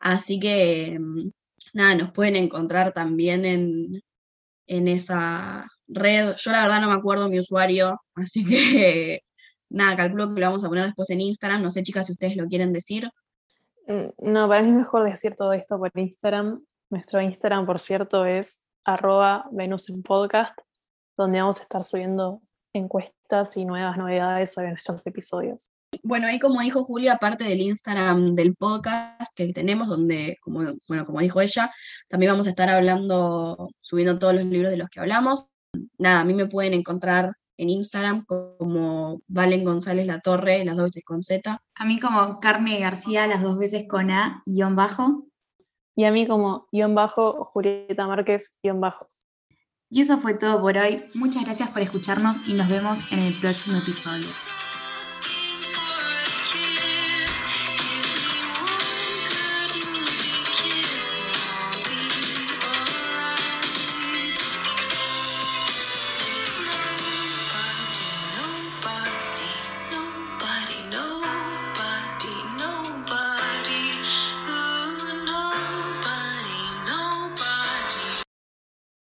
Así 0.00 0.40
que, 0.40 0.98
mm, 1.00 1.30
nada, 1.74 1.94
nos 1.94 2.12
pueden 2.12 2.36
encontrar 2.36 2.92
también 2.92 3.44
en, 3.44 4.02
en 4.66 4.88
esa 4.88 5.68
red. 5.86 6.34
Yo 6.36 6.50
la 6.50 6.62
verdad 6.62 6.80
no 6.80 6.88
me 6.88 6.94
acuerdo 6.94 7.28
mi 7.28 7.38
usuario, 7.38 8.00
así 8.16 8.44
que, 8.44 9.20
nada, 9.70 9.96
calculo 9.96 10.34
que 10.34 10.40
lo 10.40 10.46
vamos 10.48 10.64
a 10.64 10.68
poner 10.68 10.86
después 10.86 11.08
en 11.10 11.20
Instagram. 11.20 11.62
No 11.62 11.70
sé, 11.70 11.84
chicas, 11.84 12.06
si 12.06 12.12
ustedes 12.14 12.36
lo 12.36 12.48
quieren 12.48 12.72
decir. 12.72 13.08
Mm, 13.86 14.32
No, 14.32 14.48
para 14.48 14.62
mí 14.62 14.70
es 14.70 14.76
mejor 14.76 15.04
decir 15.04 15.34
todo 15.36 15.52
esto 15.52 15.78
por 15.78 15.92
Instagram. 15.94 16.60
Nuestro 16.94 17.20
Instagram, 17.20 17.66
por 17.66 17.80
cierto, 17.80 18.24
es 18.24 18.66
arroba 18.84 19.48
Venus 19.50 19.90
en 19.90 20.04
podcast, 20.04 20.56
donde 21.16 21.40
vamos 21.40 21.58
a 21.58 21.62
estar 21.64 21.82
subiendo 21.82 22.40
encuestas 22.72 23.56
y 23.56 23.64
nuevas 23.64 23.98
novedades 23.98 24.52
sobre 24.52 24.68
nuestros 24.68 25.04
episodios. 25.04 25.72
Bueno, 26.04 26.28
ahí 26.28 26.38
como 26.38 26.60
dijo 26.60 26.84
Julia, 26.84 27.14
aparte 27.14 27.42
del 27.42 27.62
Instagram 27.62 28.36
del 28.36 28.54
podcast 28.54 29.34
que 29.34 29.52
tenemos, 29.52 29.88
donde, 29.88 30.38
como, 30.40 30.60
bueno, 30.86 31.04
como 31.04 31.18
dijo 31.18 31.40
ella, 31.40 31.68
también 32.08 32.30
vamos 32.30 32.46
a 32.46 32.50
estar 32.50 32.70
hablando, 32.70 33.70
subiendo 33.80 34.16
todos 34.20 34.34
los 34.34 34.44
libros 34.44 34.70
de 34.70 34.76
los 34.76 34.88
que 34.88 35.00
hablamos. 35.00 35.48
Nada, 35.98 36.20
a 36.20 36.24
mí 36.24 36.32
me 36.32 36.46
pueden 36.46 36.74
encontrar 36.74 37.32
en 37.56 37.70
Instagram 37.70 38.24
como 38.24 39.20
Valen 39.26 39.64
González 39.64 40.06
La 40.06 40.20
Torre, 40.20 40.64
las 40.64 40.76
dos 40.76 40.92
veces 40.92 41.04
con 41.04 41.24
Z. 41.24 41.60
A 41.74 41.84
mí 41.86 41.98
como 41.98 42.38
Carme 42.38 42.78
García, 42.78 43.26
las 43.26 43.42
dos 43.42 43.58
veces 43.58 43.86
con 43.88 44.12
A, 44.12 44.44
guion 44.46 44.76
bajo. 44.76 45.26
Y 45.96 46.04
a 46.04 46.10
mí 46.10 46.26
como 46.26 46.68
guion 46.72 46.94
bajo, 46.94 47.44
Julieta 47.52 48.06
Márquez, 48.06 48.58
guion 48.62 48.80
bajo. 48.80 49.06
Y 49.90 50.00
eso 50.00 50.18
fue 50.18 50.34
todo 50.34 50.60
por 50.60 50.76
hoy. 50.76 51.04
Muchas 51.14 51.44
gracias 51.44 51.70
por 51.70 51.82
escucharnos 51.82 52.48
y 52.48 52.54
nos 52.54 52.68
vemos 52.68 53.12
en 53.12 53.20
el 53.20 53.34
próximo 53.34 53.78
episodio. 53.78 54.26